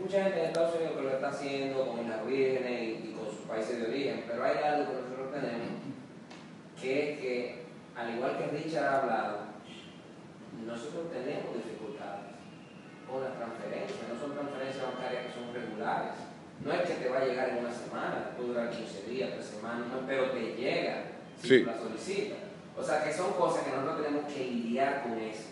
mucha 0.00 0.22
gente 0.24 0.40
en 0.40 0.46
Estados 0.46 0.74
Unidos 0.76 0.92
que 0.96 1.02
lo 1.02 1.10
está 1.10 1.28
haciendo 1.28 1.86
con 1.86 2.08
las 2.08 2.26
vírgenes 2.26 2.82
y, 2.82 3.08
y 3.10 3.16
con 3.18 3.26
sus 3.34 3.46
países 3.46 3.80
de 3.80 3.86
origen, 3.88 4.24
pero 4.28 4.44
hay 4.44 4.58
algo 4.58 4.90
que 4.90 5.00
nosotros 5.00 5.32
tenemos, 5.32 5.68
que 6.80 7.12
es 7.12 7.18
que, 7.20 7.63
al 7.96 8.14
igual 8.14 8.38
que 8.38 8.46
Richard 8.48 8.84
ha 8.84 9.00
hablado, 9.02 9.38
nosotros 10.66 11.10
tenemos 11.12 11.54
dificultades 11.54 12.34
con 13.08 13.22
las 13.22 13.34
transferencias, 13.36 14.08
no 14.08 14.18
son 14.18 14.34
transferencias 14.34 14.82
bancarias 14.84 15.26
que 15.26 15.32
son 15.32 15.54
regulares. 15.54 16.14
No 16.64 16.72
es 16.72 16.82
que 16.82 16.94
te 16.94 17.08
va 17.08 17.18
a 17.18 17.24
llegar 17.26 17.48
en 17.50 17.58
una 17.58 17.74
semana, 17.74 18.30
puede 18.36 18.48
durar 18.50 18.70
15 18.70 19.02
días, 19.10 19.30
3 19.34 19.44
semanas, 19.46 19.88
no, 19.88 20.06
pero 20.06 20.30
te 20.30 20.54
llega 20.56 21.04
si 21.40 21.48
Sí. 21.48 21.60
tú 21.60 21.66
la 21.70 21.76
solicitas. 21.78 22.38
O 22.76 22.82
sea 22.82 23.04
que 23.04 23.12
son 23.12 23.32
cosas 23.34 23.64
que 23.64 23.70
nosotros 23.70 24.02
tenemos 24.06 24.32
que 24.32 24.44
lidiar 24.44 25.02
con 25.02 25.18
eso. 25.18 25.50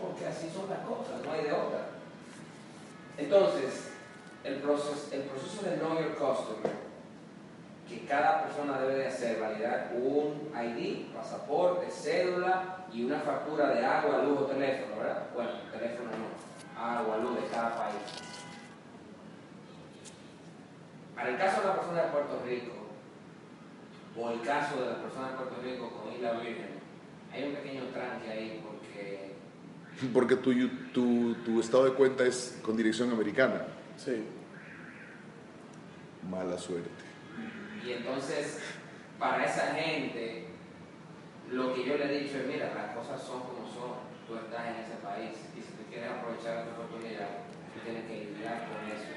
Porque 0.00 0.26
así 0.26 0.50
son 0.50 0.68
las 0.68 0.80
cosas, 0.80 1.22
no 1.24 1.32
hay 1.32 1.44
de 1.44 1.52
otra. 1.52 1.86
Entonces, 3.16 3.92
el 4.42 4.56
proceso, 4.56 5.08
el 5.12 5.22
proceso 5.22 5.62
de 5.62 5.76
Know 5.76 5.94
Your 5.98 6.14
Customer, 6.16 6.72
que 7.88 8.06
cada 8.06 8.44
persona 8.44 8.78
debe 8.78 8.94
de 8.96 9.06
hacer, 9.06 9.40
validar 9.40 9.92
un 9.94 10.50
ID, 10.54 11.12
pasaporte, 11.14 11.90
cédula 11.90 12.86
y 12.92 13.04
una 13.04 13.20
factura 13.20 13.74
de 13.74 13.84
agua, 13.84 14.22
luz 14.22 14.40
o 14.40 14.46
teléfono, 14.46 14.96
¿verdad? 14.98 15.26
Bueno, 15.34 15.50
teléfono 15.70 16.10
no, 16.10 16.82
agua, 16.82 17.18
luz 17.18 17.42
de 17.42 17.48
cada 17.48 17.76
país. 17.76 17.96
Para 21.14 21.28
el 21.30 21.36
caso 21.36 21.60
de 21.60 21.66
la 21.66 21.74
persona 21.76 22.02
de 22.02 22.08
Puerto 22.10 22.42
Rico, 22.46 22.72
o 24.16 24.30
el 24.30 24.40
caso 24.42 24.80
de 24.80 24.86
la 24.86 25.02
persona 25.02 25.30
de 25.30 25.36
Puerto 25.36 25.56
Rico 25.62 25.90
con 25.90 26.12
Isla 26.12 26.32
Virgen, 26.32 26.74
hay 27.32 27.44
un 27.44 27.54
pequeño 27.54 27.82
tranque 27.92 28.30
ahí 28.30 28.62
porque 28.64 29.34
Porque 30.12 30.36
tu, 30.36 30.52
tu, 30.92 31.34
tu 31.44 31.60
estado 31.60 31.84
de 31.84 31.92
cuenta 31.92 32.24
es 32.24 32.58
con 32.62 32.76
dirección 32.76 33.10
americana. 33.10 33.66
Sí. 33.96 34.24
Mala 36.30 36.56
suerte. 36.58 37.13
Y 37.84 37.92
entonces, 37.92 38.60
para 39.18 39.44
esa 39.44 39.74
gente, 39.74 40.46
lo 41.50 41.74
que 41.74 41.84
yo 41.84 41.96
le 41.98 42.04
he 42.06 42.18
dicho 42.24 42.38
es, 42.38 42.46
mira, 42.46 42.72
las 42.74 42.96
cosas 42.96 43.22
son 43.22 43.40
como 43.42 43.66
son, 43.68 43.92
tú 44.26 44.36
estás 44.36 44.66
en 44.68 44.76
ese 44.84 44.96
país 45.02 45.36
y 45.56 45.60
si 45.60 45.68
tú 45.76 45.82
quieres 45.90 46.10
aprovechar 46.10 46.64
esta 46.64 46.72
oportunidad, 46.80 47.28
tú 47.74 47.80
tienes 47.84 48.04
que 48.06 48.24
lidiar 48.32 48.66
con 48.68 48.80
eso. 48.88 49.12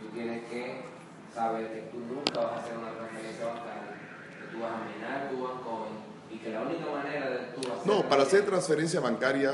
Tú 0.00 0.08
tienes 0.14 0.44
que 0.48 0.80
saber 1.34 1.68
que 1.72 1.80
tú 1.92 1.98
nunca 1.98 2.40
vas 2.40 2.52
a 2.52 2.56
hacer 2.64 2.78
una 2.78 2.92
transferencia 2.96 3.44
bancaria, 3.46 3.92
que 4.40 4.46
tú 4.56 4.62
vas 4.62 4.72
a 4.72 4.84
minar 4.88 5.28
tu 5.30 5.36
Bitcoin 5.36 5.92
y 6.32 6.38
que 6.38 6.50
la 6.50 6.60
única 6.62 6.86
manera 6.90 7.30
de 7.30 7.38
tú 7.54 7.60
hacer... 7.72 7.86
No, 7.86 8.08
para 8.08 8.22
hacer 8.22 8.46
transferencia 8.46 9.00
bancaria 9.00 9.52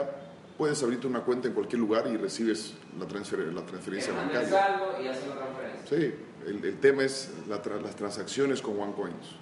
puedes 0.57 0.81
abrirte 0.83 1.07
una 1.09 1.21
cuenta 1.23 1.49
en 1.49 1.55
cualquier 1.55 1.81
lugar 1.81 2.07
y 2.07 2.17
recibes 2.17 2.75
la, 2.99 3.07
transfer- 3.07 3.51
la 3.53 3.63
transferencia 3.67 4.13
bancaria. 4.15 4.49
saldo 4.49 4.97
y 5.03 5.09
hacer 5.09 5.29
la 5.29 5.35
transferencia. 5.35 5.99
Sí, 5.99 6.15
el, 6.47 6.65
el 6.65 6.79
tema 6.81 7.05
es 7.05 7.31
la 7.49 7.63
tra- 7.63 7.81
las 7.81 7.95
transacciones 7.97 8.61
con 8.63 8.79
OneCoins. 8.81 9.37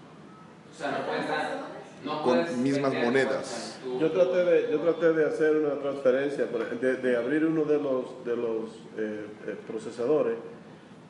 O 0.75 0.79
sea, 0.79 0.91
no 0.99 1.07
puedes 1.07 1.29
dar... 1.29 1.73
No 2.05 2.21
Con 2.25 2.35
puedes 2.41 2.57
mismas 2.57 2.93
monedas. 2.95 3.79
tu- 3.85 4.01
Yo 4.01 4.11
traté 4.11 4.45
de, 4.45 4.73
yo 4.73 4.81
traté 4.81 5.13
de 5.13 5.25
hacer 5.25 5.57
una 5.57 5.75
transferencia, 5.81 6.47
de, 6.81 6.97
de 6.97 7.17
abrir 7.17 7.45
uno 7.45 7.63
de 7.65 7.79
los, 7.81 8.25
de 8.25 8.37
los 8.37 8.71
eh, 8.99 9.27
eh, 9.47 9.57
procesadores 9.69 10.35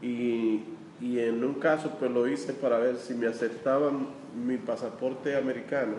y, 0.03 0.65
y 1.01 1.19
en 1.21 1.43
un 1.43 1.55
caso 1.55 1.93
pues 1.99 2.11
lo 2.11 2.29
hice 2.29 2.53
para 2.53 2.77
ver 2.79 2.97
si 2.97 3.15
me 3.15 3.27
aceptaban 3.27 4.09
mi 4.47 4.59
pasaporte 4.59 5.35
americano 5.35 5.95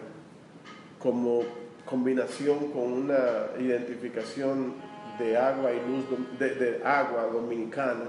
como 0.99 1.41
combinación 1.85 2.71
con 2.71 2.93
una 2.93 3.47
identificación 3.59 4.73
de 5.17 5.37
agua 5.37 5.71
y 5.71 5.77
luz 5.89 6.05
de, 6.37 6.49
de 6.55 6.83
agua 6.85 7.29
dominicana 7.33 8.05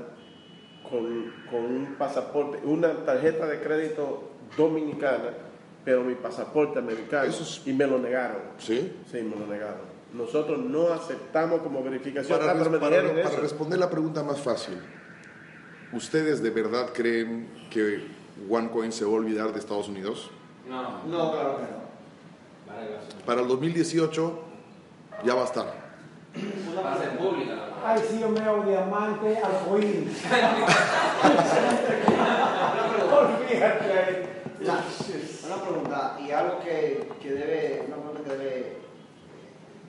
con, 0.95 1.33
con 1.51 1.65
un 1.65 1.95
pasaporte, 1.99 2.59
una 2.65 2.93
tarjeta 3.05 3.47
de 3.47 3.61
crédito 3.61 4.31
dominicana, 4.57 5.31
pero 5.85 6.03
mi 6.05 6.15
pasaporte 6.15 6.79
americano. 6.79 7.25
Es- 7.29 7.63
Y 7.67 7.73
me 7.73 7.87
lo 7.87 7.99
negaron. 7.99 8.43
¿Sí? 8.59 8.93
Sí, 9.11 9.23
me 9.23 9.37
lo 9.37 9.47
negaron. 9.47 9.93
Nosotros 10.13 10.59
no 10.61 10.93
aceptamos 10.93 11.61
como 11.63 11.83
verificación. 11.83 12.39
Para, 12.39 12.53
Ah, 12.53 12.81
para- 12.81 13.41
responder 13.41 13.79
la 13.81 13.91
pregunta 13.91 14.23
más 14.23 14.41
fácil, 14.41 14.79
¿ustedes 15.93 16.41
de 16.43 16.51
verdad 16.51 16.91
creen 16.95 17.49
que 17.71 18.07
OneCoin 18.49 18.93
se 18.93 19.05
va 19.05 19.11
a 19.11 19.15
olvidar 19.15 19.53
de 19.53 19.59
Estados 19.59 19.89
Unidos? 19.89 20.31
No, 20.69 21.05
No, 21.07 21.33
claro 21.33 21.57
que 21.57 21.63
no. 21.63 21.85
Para 23.27 23.41
el 23.43 23.49
2018 23.49 24.39
ya 25.25 25.35
va 25.35 25.43
a 25.43 25.45
estar. 25.47 25.67
va 26.85 26.95
a 26.95 26.99
ser 26.99 27.19
pública. 27.19 27.55
Ay, 27.87 28.03
sí, 28.09 28.19
yo 28.19 28.31
me 28.31 28.41
hago 28.41 28.63
diamante 28.63 29.37
arcoíris. 29.37 30.25
Olvídate. 33.13 34.29
Una 35.45 35.57
pregunta 35.63 36.17
y 36.19 36.31
algo 36.31 36.61
que, 36.61 37.11
que 37.21 37.33
debe, 37.33 37.85
una 37.87 37.97
pregunta 37.97 38.23
que 38.25 38.37
debe 38.39 38.79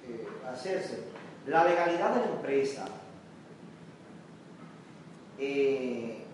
eh, 0.09 0.27
hacerse. 0.51 1.05
La 1.47 1.63
legalidad 1.63 2.15
de 2.15 2.19
la 2.19 2.25
empresa, 2.33 2.85
eh, 5.39 6.25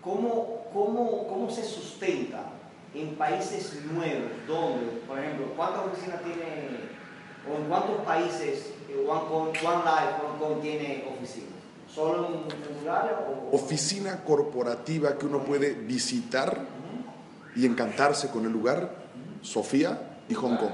¿cómo, 0.00 0.66
cómo, 0.72 1.26
cómo 1.26 1.50
se 1.50 1.64
sustenta 1.64 2.44
en 2.94 3.16
países 3.16 3.82
nuevos? 3.86 4.30
Donde, 4.46 5.00
por 5.08 5.18
ejemplo, 5.18 5.46
¿cuántas 5.56 5.86
oficinas 5.86 6.22
tiene 6.22 6.68
o 7.50 7.56
en 7.56 7.64
cuántos 7.64 7.96
países 8.02 8.73
OneCoin, 9.06 9.48
OneLife, 9.48 10.26
OneCoin 10.26 10.60
tiene 10.60 11.04
oficinas? 11.16 11.50
¿Solo 11.92 12.26
en, 12.26 12.34
en 12.34 12.76
Bulgaria 12.76 13.18
o...? 13.52 13.56
Oficina 13.56 14.24
corporativa 14.24 15.16
que 15.16 15.26
uno 15.26 15.44
puede 15.44 15.74
visitar 15.74 16.58
y 17.56 17.66
encantarse 17.66 18.30
con 18.30 18.44
el 18.46 18.52
lugar, 18.52 18.90
Sofía 19.42 20.18
y 20.28 20.34
Hong 20.34 20.56
Kong. 20.56 20.72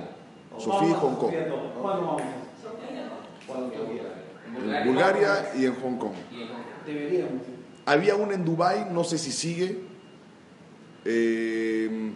Sofía 0.58 0.88
y 0.88 0.94
Hong 0.94 1.16
Kong. 1.16 1.32
¿Cuándo 1.80 2.06
vamos? 2.06 2.22
Cuando. 3.46 3.76
En 4.56 4.86
Bulgaria 4.86 5.52
y 5.56 5.64
en 5.66 5.74
Hong 5.74 5.96
Kong. 5.96 6.12
Y 6.30 6.42
en 6.42 6.48
Hong 6.48 6.54
Kong. 6.54 6.86
Deberíamos. 6.86 7.42
Había 7.86 8.16
una 8.16 8.34
en 8.34 8.44
Dubai, 8.44 8.86
no 8.90 9.04
sé 9.04 9.18
si 9.18 9.32
sigue. 9.32 9.80
Eh, 11.04 12.12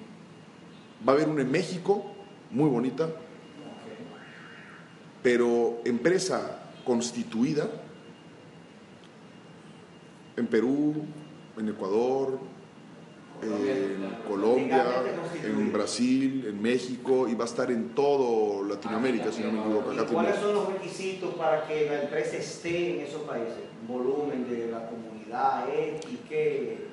va 1.07 1.13
a 1.13 1.17
haber 1.17 1.29
una 1.29 1.43
en 1.43 1.51
México, 1.51 2.05
muy 2.51 2.69
bonita. 2.69 3.09
Pero 5.25 5.81
empresa 5.87 6.59
constituida 6.85 7.67
en 10.37 10.47
Perú, 10.47 11.07
en 11.57 11.69
Ecuador, 11.71 12.39
en 13.43 14.29
Colombia, 14.29 14.85
en 15.43 15.73
Brasil, 15.73 16.45
en 16.47 16.61
México 16.61 17.27
y 17.27 17.35
va 17.35 17.45
a 17.45 17.47
estar 17.47 17.71
en 17.71 17.95
todo 17.95 18.65
Latinoamérica, 18.65 19.33
si 19.33 19.43
no 19.43 19.53
me 19.53 19.61
equivoco. 19.61 19.93
Acá 19.93 20.03
¿Y 20.03 20.13
cuáles 20.13 20.37
son 20.37 20.55
los 20.57 20.73
requisitos 20.75 21.35
para 21.37 21.67
que 21.67 21.87
la 21.87 22.03
empresa 22.03 22.37
esté 22.37 22.97
en 22.97 23.07
esos 23.07 23.23
países? 23.23 23.65
Volumen 23.89 24.47
de 24.47 24.71
la 24.71 24.91
comunidad, 24.91 25.65
X, 25.75 26.19
qué. 26.29 26.87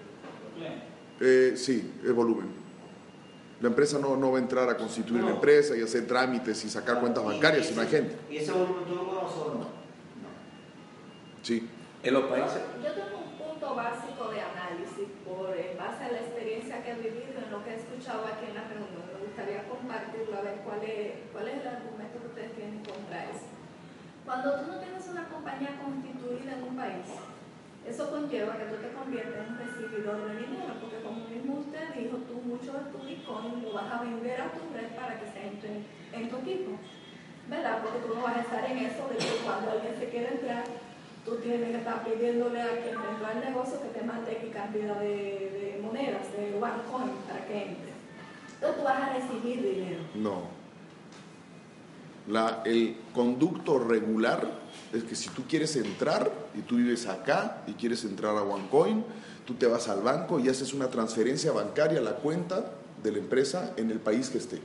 Eh, 1.20 1.54
sí, 1.58 1.92
es 2.02 2.14
volumen. 2.14 2.61
La 3.62 3.68
empresa 3.68 4.00
no, 4.00 4.18
no 4.18 4.32
va 4.32 4.40
a 4.40 4.42
entrar 4.42 4.68
a 4.70 4.76
constituir 4.76 5.24
la 5.24 5.32
empresa 5.32 5.78
y 5.78 5.84
hacer 5.84 6.08
trámites 6.08 6.66
y 6.66 6.70
sacar 6.70 7.00
cuentas 7.00 7.24
bancarias 7.24 7.68
si 7.68 7.76
no 7.76 7.82
hay 7.82 7.88
gente. 7.88 8.18
¿Y 8.30 8.38
ese 8.38 8.52
volumen 8.52 8.86
tú 8.86 8.96
lo 8.96 9.06
conoces 9.08 9.38
o 9.38 9.54
no? 9.54 9.68
Sí. 11.44 11.70
En 12.02 12.14
los 12.14 12.24
países, 12.26 12.58
Yo 12.82 12.90
tengo 12.90 13.22
un 13.22 13.38
punto 13.38 13.76
básico 13.76 14.34
de 14.34 14.42
análisis 14.42 15.06
por 15.22 15.54
en 15.54 15.78
base 15.78 16.04
a 16.04 16.12
la 16.12 16.20
experiencia 16.26 16.84
que 16.84 16.90
he 16.90 16.96
vivido 16.96 17.38
en 17.38 17.52
lo 17.52 17.64
que 17.64 17.70
he 17.70 17.76
escuchado 17.78 18.26
aquí 18.26 18.50
en 18.50 18.56
la 18.58 18.66
reunión. 18.66 19.06
Me 19.14 19.26
gustaría 19.30 19.70
compartirlo 19.70 20.38
a 20.38 20.42
ver 20.42 20.66
cuál 20.66 20.82
es, 20.82 21.30
cuál 21.32 21.48
es 21.48 21.62
el 21.62 21.68
argumento 21.68 22.18
que 22.18 22.28
ustedes 22.34 22.56
tienen 22.58 22.82
contra 22.82 23.30
eso. 23.30 23.46
Cuando 24.26 24.58
tú 24.58 24.72
no 24.74 24.80
tienes 24.82 25.06
una 25.06 25.30
compañía 25.30 25.78
constituida 25.78 26.58
en 26.58 26.64
un 26.66 26.76
país, 26.76 27.06
eso 27.88 28.12
conlleva 28.12 28.58
que 28.58 28.66
tú 28.66 28.76
te 28.78 28.94
conviertes 28.94 29.36
en 29.36 29.54
un 29.54 29.58
recibidor 29.58 30.18
de 30.28 30.38
dinero, 30.38 30.74
porque 30.80 31.02
como 31.02 31.28
mismo 31.28 31.66
usted 31.66 31.96
dijo, 31.98 32.18
tú 32.30 32.36
mucho 32.46 32.74
de 32.74 32.92
tu 32.94 32.98
Bitcoin 33.06 33.64
lo 33.64 33.74
vas 33.74 33.92
a 33.92 34.04
vender 34.04 34.42
a 34.42 34.52
tu 34.54 34.62
red 34.74 34.96
para 34.96 35.20
que 35.20 35.26
se 35.32 35.48
entre 35.48 35.82
en 36.14 36.30
tu 36.30 36.38
equipo. 36.38 36.78
¿Verdad? 37.50 37.82
Porque 37.84 38.08
tú 38.08 38.16
no 38.16 38.22
vas 38.22 38.38
a 38.38 38.42
estar 38.42 38.64
en 38.70 38.78
eso 38.78 39.10
de 39.10 39.18
que 39.18 39.44
cuando 39.44 39.72
alguien 39.72 39.96
se 40.00 40.10
quiere 40.10 40.30
entrar, 40.36 40.64
tú 41.26 41.36
tienes 41.38 41.72
que 41.72 41.78
estar 41.78 42.04
pidiéndole 42.06 42.62
a 42.62 42.82
quien 42.82 42.96
entró 42.96 43.28
al 43.28 43.42
negocio 43.42 43.82
que 43.82 44.00
te 44.00 44.06
mande 44.06 44.32
X 44.32 44.54
cantidad 44.54 45.00
de, 45.00 45.08
de 45.08 45.80
monedas, 45.82 46.32
de 46.32 46.56
OneCoin, 46.56 47.12
para 47.28 47.46
que 47.48 47.58
entre. 47.58 47.92
Entonces 48.54 48.78
tú 48.78 48.84
vas 48.84 49.02
a 49.02 49.14
recibir 49.14 49.62
dinero. 49.64 50.00
No. 50.16 50.62
La, 52.28 52.62
el 52.64 52.96
conducto 53.14 53.80
regular 53.80 54.61
es 54.94 55.04
que 55.04 55.16
si 55.16 55.30
tú 55.30 55.44
quieres 55.48 55.76
entrar 55.76 56.32
y 56.56 56.62
tú 56.62 56.78
vives 56.78 57.08
acá 57.08 57.64
y 57.68 57.74
quieres 57.74 58.04
entrar 58.04 58.36
a 58.38 58.44
OneCoin, 58.44 59.04
tú 59.46 59.54
te 59.56 59.68
vas 59.68 59.88
al 59.88 60.02
banco 60.02 60.40
y 60.40 60.50
haces 60.50 60.74
una 60.74 60.88
transferencia 60.88 61.52
bancaria 61.52 62.00
a 62.00 62.04
la 62.04 62.16
cuenta 62.16 62.72
de 63.02 63.12
la 63.12 63.18
empresa 63.18 63.74
en 63.78 63.92
el 63.92 64.00
país 64.00 64.30
que 64.30 64.38
esté. 64.38 64.62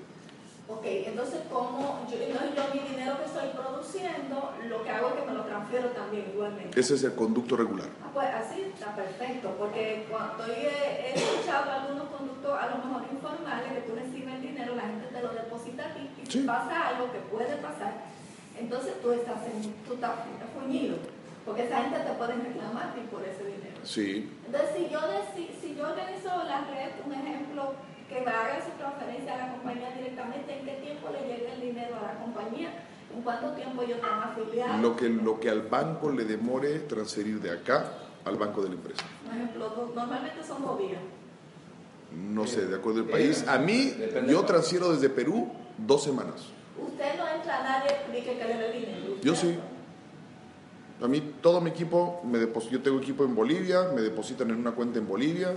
Ok, 0.68 0.82
entonces 0.84 1.42
como 1.50 2.04
yo, 2.10 2.16
yo 2.18 2.74
mi 2.74 2.80
dinero 2.90 3.16
que 3.18 3.24
estoy 3.26 3.48
produciendo, 3.54 4.52
lo 4.68 4.82
que 4.82 4.90
hago 4.90 5.08
es 5.08 5.14
que 5.14 5.26
me 5.30 5.34
lo 5.34 5.44
transfiero 5.44 5.88
también 5.90 6.26
igualmente. 6.34 6.78
Ese 6.78 6.94
es 6.94 7.04
el 7.04 7.14
conducto 7.14 7.56
regular. 7.56 7.86
Ah, 8.02 8.10
pues 8.12 8.26
así 8.34 8.62
está 8.74 8.96
perfecto, 8.96 9.54
porque 9.58 10.06
cuando 10.10 10.44
he, 10.46 11.14
escuchado 11.14 11.70
algunos 11.70 12.08
conductos 12.08 12.52
a 12.58 12.66
lo 12.66 12.84
mejor 12.84 13.02
informales 13.12 13.72
que 13.74 13.80
tú 13.82 13.94
recibes 13.94 14.34
el 14.34 14.42
dinero, 14.42 14.74
la 14.74 14.82
gente 14.82 15.06
te 15.06 15.22
lo 15.22 15.32
deposita 15.34 15.86
a 15.86 15.94
ti 15.94 16.10
y 16.20 16.26
si 16.26 16.40
Sí. 16.40 16.46
pasa 16.46 16.88
algo 16.88 17.12
que 17.12 17.20
puede 17.30 17.54
pasar, 17.58 18.04
entonces 18.58 19.00
tú 19.02 19.12
estás, 19.12 19.44
en, 19.46 19.72
tú 19.86 19.94
estás 19.94 20.12
fuñido, 20.54 20.96
porque 21.44 21.64
esa 21.66 21.82
gente 21.82 21.98
te 22.00 22.12
puede 22.14 22.34
reclamar 22.34 22.94
por 23.10 23.22
ese 23.24 23.44
dinero. 23.44 23.76
Sí. 23.84 24.30
Entonces, 24.46 24.70
si 24.76 24.88
yo, 24.90 24.98
deci- 25.00 25.50
si 25.60 25.74
yo 25.76 25.88
organizo 25.88 26.28
la 26.44 26.64
red, 26.66 26.90
un 27.04 27.12
ejemplo, 27.12 27.74
que 28.08 28.20
me 28.20 28.30
haga 28.30 28.64
su 28.64 28.70
transferencia 28.78 29.34
a 29.34 29.36
la 29.38 29.52
compañía 29.52 29.90
directamente, 29.96 30.58
¿en 30.58 30.64
qué 30.64 30.72
tiempo 30.82 31.08
le 31.10 31.26
llega 31.26 31.52
el 31.54 31.60
dinero 31.60 31.96
a 31.96 32.02
la 32.14 32.18
compañía? 32.20 32.70
¿En 33.14 33.22
cuánto 33.22 33.50
tiempo 33.52 33.82
yo 33.82 33.96
tengo 33.96 34.14
afiliado? 34.22 34.78
Lo 34.82 34.96
que, 34.96 35.08
lo 35.08 35.40
que 35.40 35.50
al 35.50 35.62
banco 35.62 36.10
le 36.10 36.24
demore 36.24 36.80
transferir 36.80 37.40
de 37.40 37.50
acá 37.50 37.92
al 38.24 38.36
banco 38.36 38.62
de 38.62 38.68
la 38.70 38.74
empresa. 38.74 39.04
Por 39.24 39.34
ejemplo, 39.34 39.92
normalmente 39.94 40.42
son 40.44 40.62
dos 40.64 40.78
días. 40.78 41.00
No 42.12 42.46
sé, 42.46 42.66
de 42.66 42.76
acuerdo 42.76 43.00
al 43.00 43.06
país. 43.06 43.44
A 43.48 43.58
mí, 43.58 43.94
yo 44.28 44.44
transfiero 44.44 44.92
desde 44.92 45.08
Perú 45.10 45.50
dos 45.78 46.02
semanas. 46.02 46.48
Usted 46.86 47.18
no 47.18 47.28
entra 47.28 47.60
a 47.60 47.62
nadie 47.62 47.96
y 48.08 48.22
que 48.22 48.34
le 48.34 48.56
dé 48.56 48.72
dinero. 48.72 49.16
Yo 49.22 49.34
sí. 49.34 49.58
A 51.02 51.08
mí 51.08 51.34
todo 51.42 51.60
mi 51.60 51.70
equipo, 51.70 52.22
me 52.24 52.38
yo 52.70 52.82
tengo 52.82 52.98
equipo 52.98 53.24
en 53.24 53.34
Bolivia, 53.34 53.90
me 53.94 54.00
depositan 54.00 54.50
en 54.50 54.56
una 54.56 54.72
cuenta 54.72 54.98
en 54.98 55.06
Bolivia 55.06 55.52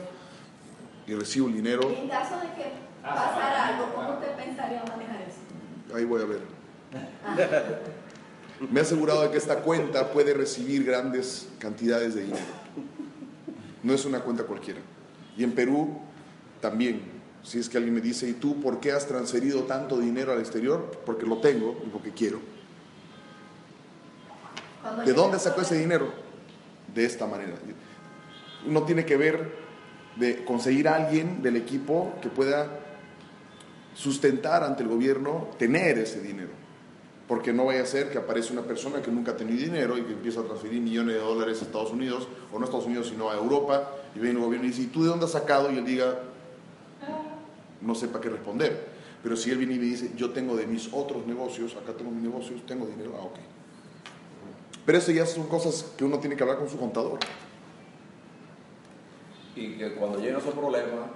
y 1.07 1.13
recibo 1.13 1.47
el 1.47 1.53
dinero. 1.53 1.89
En 1.89 2.09
caso 2.09 2.35
de 2.39 2.47
que 2.53 2.73
pasara 3.01 3.67
algo, 3.69 3.93
¿cómo 3.95 4.13
usted 4.13 4.35
pensaría 4.35 4.83
manejar 4.83 5.21
eso? 5.21 5.95
Ahí 5.95 6.03
voy 6.03 6.21
a 6.21 6.25
ver. 6.25 6.41
Me 8.69 8.81
he 8.81 8.83
asegurado 8.83 9.21
de 9.21 9.31
que 9.31 9.37
esta 9.37 9.61
cuenta 9.61 10.11
puede 10.11 10.33
recibir 10.33 10.83
grandes 10.83 11.47
cantidades 11.59 12.15
de 12.15 12.23
dinero. 12.23 12.45
No 13.81 13.93
es 13.93 14.03
una 14.03 14.19
cuenta 14.19 14.43
cualquiera. 14.43 14.81
Y 15.37 15.45
en 15.45 15.53
Perú 15.53 15.99
también. 16.59 17.18
Si 17.43 17.59
es 17.59 17.69
que 17.69 17.77
alguien 17.77 17.95
me 17.95 18.01
dice, 18.01 18.27
¿y 18.27 18.33
tú 18.33 18.59
por 18.61 18.79
qué 18.79 18.91
has 18.91 19.07
transferido 19.07 19.63
tanto 19.63 19.97
dinero 19.97 20.33
al 20.33 20.39
exterior? 20.39 20.91
Porque 21.05 21.25
lo 21.25 21.37
tengo 21.37 21.81
y 21.85 21.89
porque 21.89 22.11
quiero. 22.11 22.39
¿De 25.05 25.13
dónde 25.13 25.39
sacó 25.39 25.61
ese 25.61 25.77
dinero? 25.77 26.11
De 26.93 27.05
esta 27.05 27.25
manera. 27.27 27.53
No 28.65 28.83
tiene 28.83 29.05
que 29.05 29.17
ver 29.17 29.51
de 30.15 30.43
conseguir 30.43 30.87
a 30.87 30.95
alguien 30.95 31.41
del 31.41 31.55
equipo 31.55 32.13
que 32.21 32.29
pueda 32.29 32.67
sustentar 33.93 34.63
ante 34.63 34.83
el 34.83 34.89
gobierno 34.89 35.49
tener 35.57 35.97
ese 35.97 36.21
dinero. 36.21 36.49
Porque 37.27 37.53
no 37.53 37.65
vaya 37.65 37.83
a 37.83 37.85
ser 37.85 38.09
que 38.09 38.17
aparece 38.17 38.51
una 38.51 38.63
persona 38.63 39.01
que 39.01 39.11
nunca 39.11 39.31
ha 39.31 39.37
tenido 39.37 39.59
dinero 39.59 39.97
y 39.97 40.01
que 40.01 40.13
empieza 40.13 40.41
a 40.41 40.43
transferir 40.43 40.81
millones 40.81 41.15
de 41.15 41.21
dólares 41.21 41.61
a 41.61 41.65
Estados 41.65 41.91
Unidos, 41.91 42.27
o 42.51 42.57
no 42.57 42.61
a 42.61 42.65
Estados 42.65 42.87
Unidos, 42.87 43.07
sino 43.07 43.29
a 43.29 43.35
Europa, 43.35 43.91
y 44.15 44.19
viene 44.19 44.39
el 44.39 44.45
gobierno 44.45 44.67
y 44.67 44.71
dice, 44.71 44.83
¿y 44.83 44.87
tú 44.87 45.03
de 45.03 45.09
dónde 45.09 45.25
has 45.25 45.31
sacado? 45.31 45.71
Y 45.71 45.77
él 45.77 45.85
diga, 45.85 46.17
no 47.81 47.95
sepa 47.95 48.19
qué 48.21 48.29
responder. 48.29 48.87
Pero 49.21 49.35
si 49.35 49.51
él 49.51 49.57
viene 49.57 49.75
y 49.75 49.79
me 49.79 49.85
dice, 49.85 50.11
yo 50.15 50.31
tengo 50.31 50.55
de 50.55 50.65
mis 50.65 50.89
otros 50.93 51.25
negocios, 51.27 51.75
acá 51.75 51.93
tengo 51.93 52.11
mis 52.11 52.23
negocios, 52.23 52.65
tengo 52.65 52.85
dinero, 52.85 53.15
ah, 53.19 53.23
ok. 53.23 53.37
Pero 54.85 54.97
eso 54.97 55.11
ya 55.11 55.25
son 55.25 55.47
cosas 55.47 55.83
que 55.97 56.03
uno 56.05 56.19
tiene 56.19 56.35
que 56.35 56.43
hablar 56.43 56.57
con 56.57 56.69
su 56.69 56.77
contador. 56.77 57.19
y 59.55 59.77
que 59.77 59.93
cuando 59.95 60.19
llegue 60.19 60.37
ese 60.37 60.51
problema, 60.51 61.07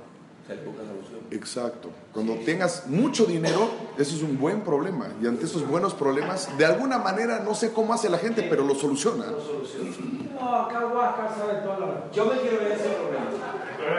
se 0.46 0.56
busca 0.58 0.82
solución. 0.84 1.22
Exacto. 1.32 1.90
Cuando 2.12 2.36
tengas 2.44 2.88
mucho 2.88 3.26
dinero, 3.26 3.70
eso 3.98 4.16
es 4.18 4.22
un 4.22 4.38
buen 4.38 4.62
problema. 4.62 5.08
Y 5.22 5.28
ante 5.28 5.46
esos 5.46 5.66
buenos 5.66 5.94
problemas, 5.94 6.50
de 6.58 6.66
alguna 6.66 6.98
manera, 6.98 7.40
no 7.40 7.56
sé 7.56 7.72
cómo 7.72 7.94
hace 7.94 8.10
la 8.10 8.18
gente, 8.18 8.44
pero 8.50 8.66
lo 8.66 8.76
soluciona. 8.76 9.28
Lo 9.28 9.40
soluciona. 9.40 9.92
No, 10.40 10.56
acá 10.56 10.86
Huasca 10.88 11.34
sabe 11.34 11.62
todo 11.62 11.80
lo 11.80 12.12
Yo 12.12 12.26
me 12.26 12.42
quiero 12.42 12.58
ver 12.58 12.74
ese 12.74 12.90
problema. 12.90 13.30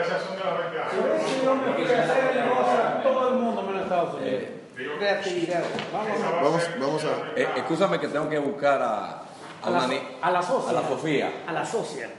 Esas 0.01 0.21
son 0.23 0.37
de 0.37 0.43
las 0.43 0.57
ventajas. 0.57 0.93
Por 0.93 1.09
eso 1.09 1.27
yo 1.43 3.01
todo 3.03 3.29
el 3.29 3.35
mundo 3.35 3.61
menos 3.63 3.83
Estados 3.83 4.13
Unidos. 4.15 4.43
Eh, 4.43 4.51
Creatividad. 4.99 5.63
Vamos 5.93 6.07
Vamos- 6.79 7.03
a- 7.05 7.07
la 7.07 7.31
eh, 7.41 7.47
escúchame 7.57 7.99
que 7.99 8.07
tengo 8.09 8.27
que 8.29 8.39
buscar 8.39 8.81
a, 8.81 9.21
a, 9.63 9.69
la, 9.69 9.87
a 10.21 10.31
la 10.31 10.41
socia. 10.41 10.69
a 10.69 10.73
la 10.81 10.87
Sofía. 10.87 11.31
A 11.47 11.51
la 11.53 11.65
socia. 11.65 12.09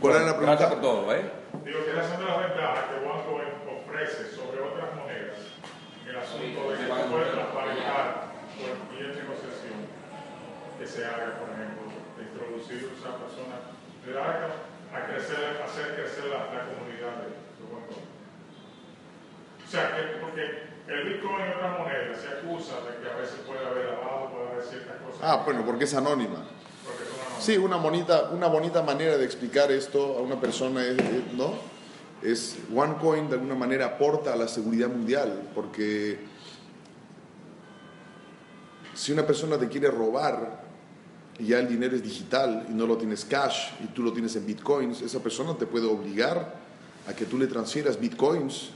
¿Cuál 0.00 0.16
era 0.16 0.24
la 0.26 0.32
Gracias 0.32 0.68
por 0.70 0.80
pregunta? 0.80 0.80
todo, 0.80 1.14
¿eh? 1.14 1.30
Digo 1.64 1.84
que 1.84 1.90
esas 1.92 2.08
son 2.10 2.18
de 2.18 2.26
las 2.26 2.38
ventajas 2.40 2.78
que 2.90 2.94
OneCoin 3.06 3.48
ofrece 3.78 4.34
sobre 4.34 4.58
otras 4.60 4.90
monedas 4.96 5.38
en 6.02 6.10
el 6.10 6.16
asunto 6.18 6.70
de 6.72 6.76
que 6.78 6.82
se 6.82 6.88
puede 7.06 7.30
transparentar 7.30 8.04
por 8.58 8.66
cualquier 8.66 9.08
negociación 9.22 9.78
que 10.78 10.86
se 10.86 11.04
haga, 11.06 11.38
por 11.38 11.48
ejemplo, 11.54 11.86
de 12.18 12.22
introducir 12.26 12.90
a 12.90 12.98
esa 12.98 13.10
persona, 13.22 13.56
de 14.02 14.10
dar 14.12 14.50
a, 14.92 14.96
a 14.96 15.06
crecer, 15.06 15.62
hacer 15.64 15.94
crecer 15.96 16.24
la, 16.26 16.38
la 16.52 16.66
comunidad 16.68 17.16
de, 17.22 17.28
de 17.32 17.64
OneCoin. 17.72 18.06
O 19.66 19.70
sea, 19.70 19.96
que 19.96 20.02
porque 20.20 20.42
el 20.88 21.08
Bitcoin 21.08 21.46
y 21.48 21.52
otras 21.56 21.78
monedas 21.78 22.20
se 22.20 22.28
acusa 22.28 22.74
de 22.80 23.02
que 23.02 23.10
a 23.10 23.16
veces 23.16 23.36
puede 23.46 23.64
haber 23.66 23.86
lavado, 23.86 24.30
puede 24.30 24.48
haber 24.50 24.62
ciertas 24.64 24.96
cosas. 25.00 25.20
Ah, 25.22 25.42
bueno, 25.44 25.62
porque 25.64 25.84
es 25.84 25.94
anónima. 25.94 26.44
porque. 26.84 27.02
Sí, 27.40 27.56
una 27.56 27.76
bonita, 27.76 28.30
una 28.30 28.46
bonita 28.48 28.82
manera 28.82 29.16
de 29.16 29.24
explicar 29.24 29.70
esto 29.72 30.18
a 30.18 30.22
una 30.22 30.38
persona, 30.40 30.84
es, 30.84 30.98
es- 30.98 31.32
¿no? 31.34 31.54
Es 32.22 32.56
OneCoin 32.72 33.28
de 33.28 33.34
alguna 33.34 33.56
manera 33.56 33.86
aporta 33.86 34.32
a 34.32 34.36
la 34.36 34.46
seguridad 34.46 34.88
mundial, 34.88 35.42
porque 35.56 36.20
si 38.94 39.10
una 39.12 39.26
persona 39.26 39.58
te 39.58 39.68
quiere 39.68 39.88
robar 39.90 40.61
y 41.38 41.46
ya 41.46 41.58
el 41.58 41.68
dinero 41.68 41.96
es 41.96 42.02
digital 42.02 42.66
y 42.68 42.72
no 42.72 42.86
lo 42.86 42.96
tienes 42.96 43.24
cash 43.24 43.70
y 43.82 43.86
tú 43.88 44.02
lo 44.02 44.12
tienes 44.12 44.36
en 44.36 44.46
bitcoins, 44.46 45.02
esa 45.02 45.20
persona 45.20 45.56
te 45.56 45.66
puede 45.66 45.86
obligar 45.86 46.54
a 47.06 47.14
que 47.14 47.24
tú 47.24 47.38
le 47.38 47.46
transfieras 47.46 47.98
bitcoins 47.98 48.70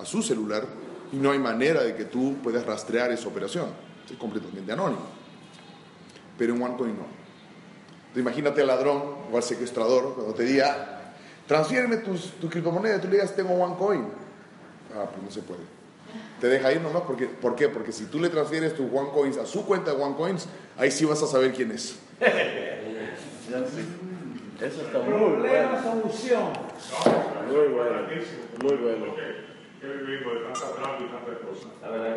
a 0.00 0.04
su 0.04 0.22
celular 0.22 0.66
y 1.12 1.16
no 1.16 1.30
hay 1.30 1.38
manera 1.38 1.82
de 1.82 1.94
que 1.94 2.04
tú 2.04 2.36
puedas 2.42 2.66
rastrear 2.66 3.12
esa 3.12 3.28
operación. 3.28 3.66
Es 4.10 4.16
completamente 4.16 4.72
anónimo. 4.72 5.02
Pero 6.38 6.54
en 6.54 6.62
OneCoin 6.62 6.96
no. 6.96 7.06
Entonces, 8.08 8.22
imagínate 8.22 8.60
al 8.60 8.66
ladrón 8.66 9.02
o 9.32 9.36
al 9.36 9.42
secuestrador 9.42 10.14
cuando 10.14 10.34
te 10.34 10.44
diga, 10.44 11.14
transfiéreme 11.46 11.98
tus, 11.98 12.32
tu 12.40 12.48
criptomoneda, 12.48 13.00
tú 13.00 13.08
le 13.08 13.14
digas, 13.14 13.34
tengo 13.34 13.54
OneCoin. 13.54 14.04
Ah, 14.94 15.06
pues 15.10 15.22
no 15.22 15.30
se 15.30 15.42
puede. 15.42 15.75
Te 16.40 16.48
deja 16.48 16.72
ir 16.72 16.80
nomás, 16.80 17.02
porque, 17.02 17.26
¿por 17.26 17.54
qué? 17.56 17.68
Porque 17.68 17.92
si 17.92 18.06
tú 18.06 18.18
le 18.20 18.28
transfieres 18.28 18.74
tus 18.74 18.86
OneCoins 18.92 19.38
a 19.38 19.46
su 19.46 19.64
cuenta 19.64 19.94
de 19.94 20.02
OneCoins, 20.02 20.48
ahí 20.76 20.90
sí 20.90 21.04
vas 21.04 21.22
a 21.22 21.26
saber 21.26 21.52
quién 21.52 21.70
es. 21.72 21.98
Eso 24.60 24.80
está 24.82 24.98
muy 25.00 25.12
Problema, 25.12 25.80
bueno. 25.82 26.02
solución. 26.02 26.42
Muy 27.48 27.68
bueno. 27.68 28.00
Muy 28.62 28.76
bueno. 28.76 29.06
La 31.82 31.88
verdad 31.90 32.14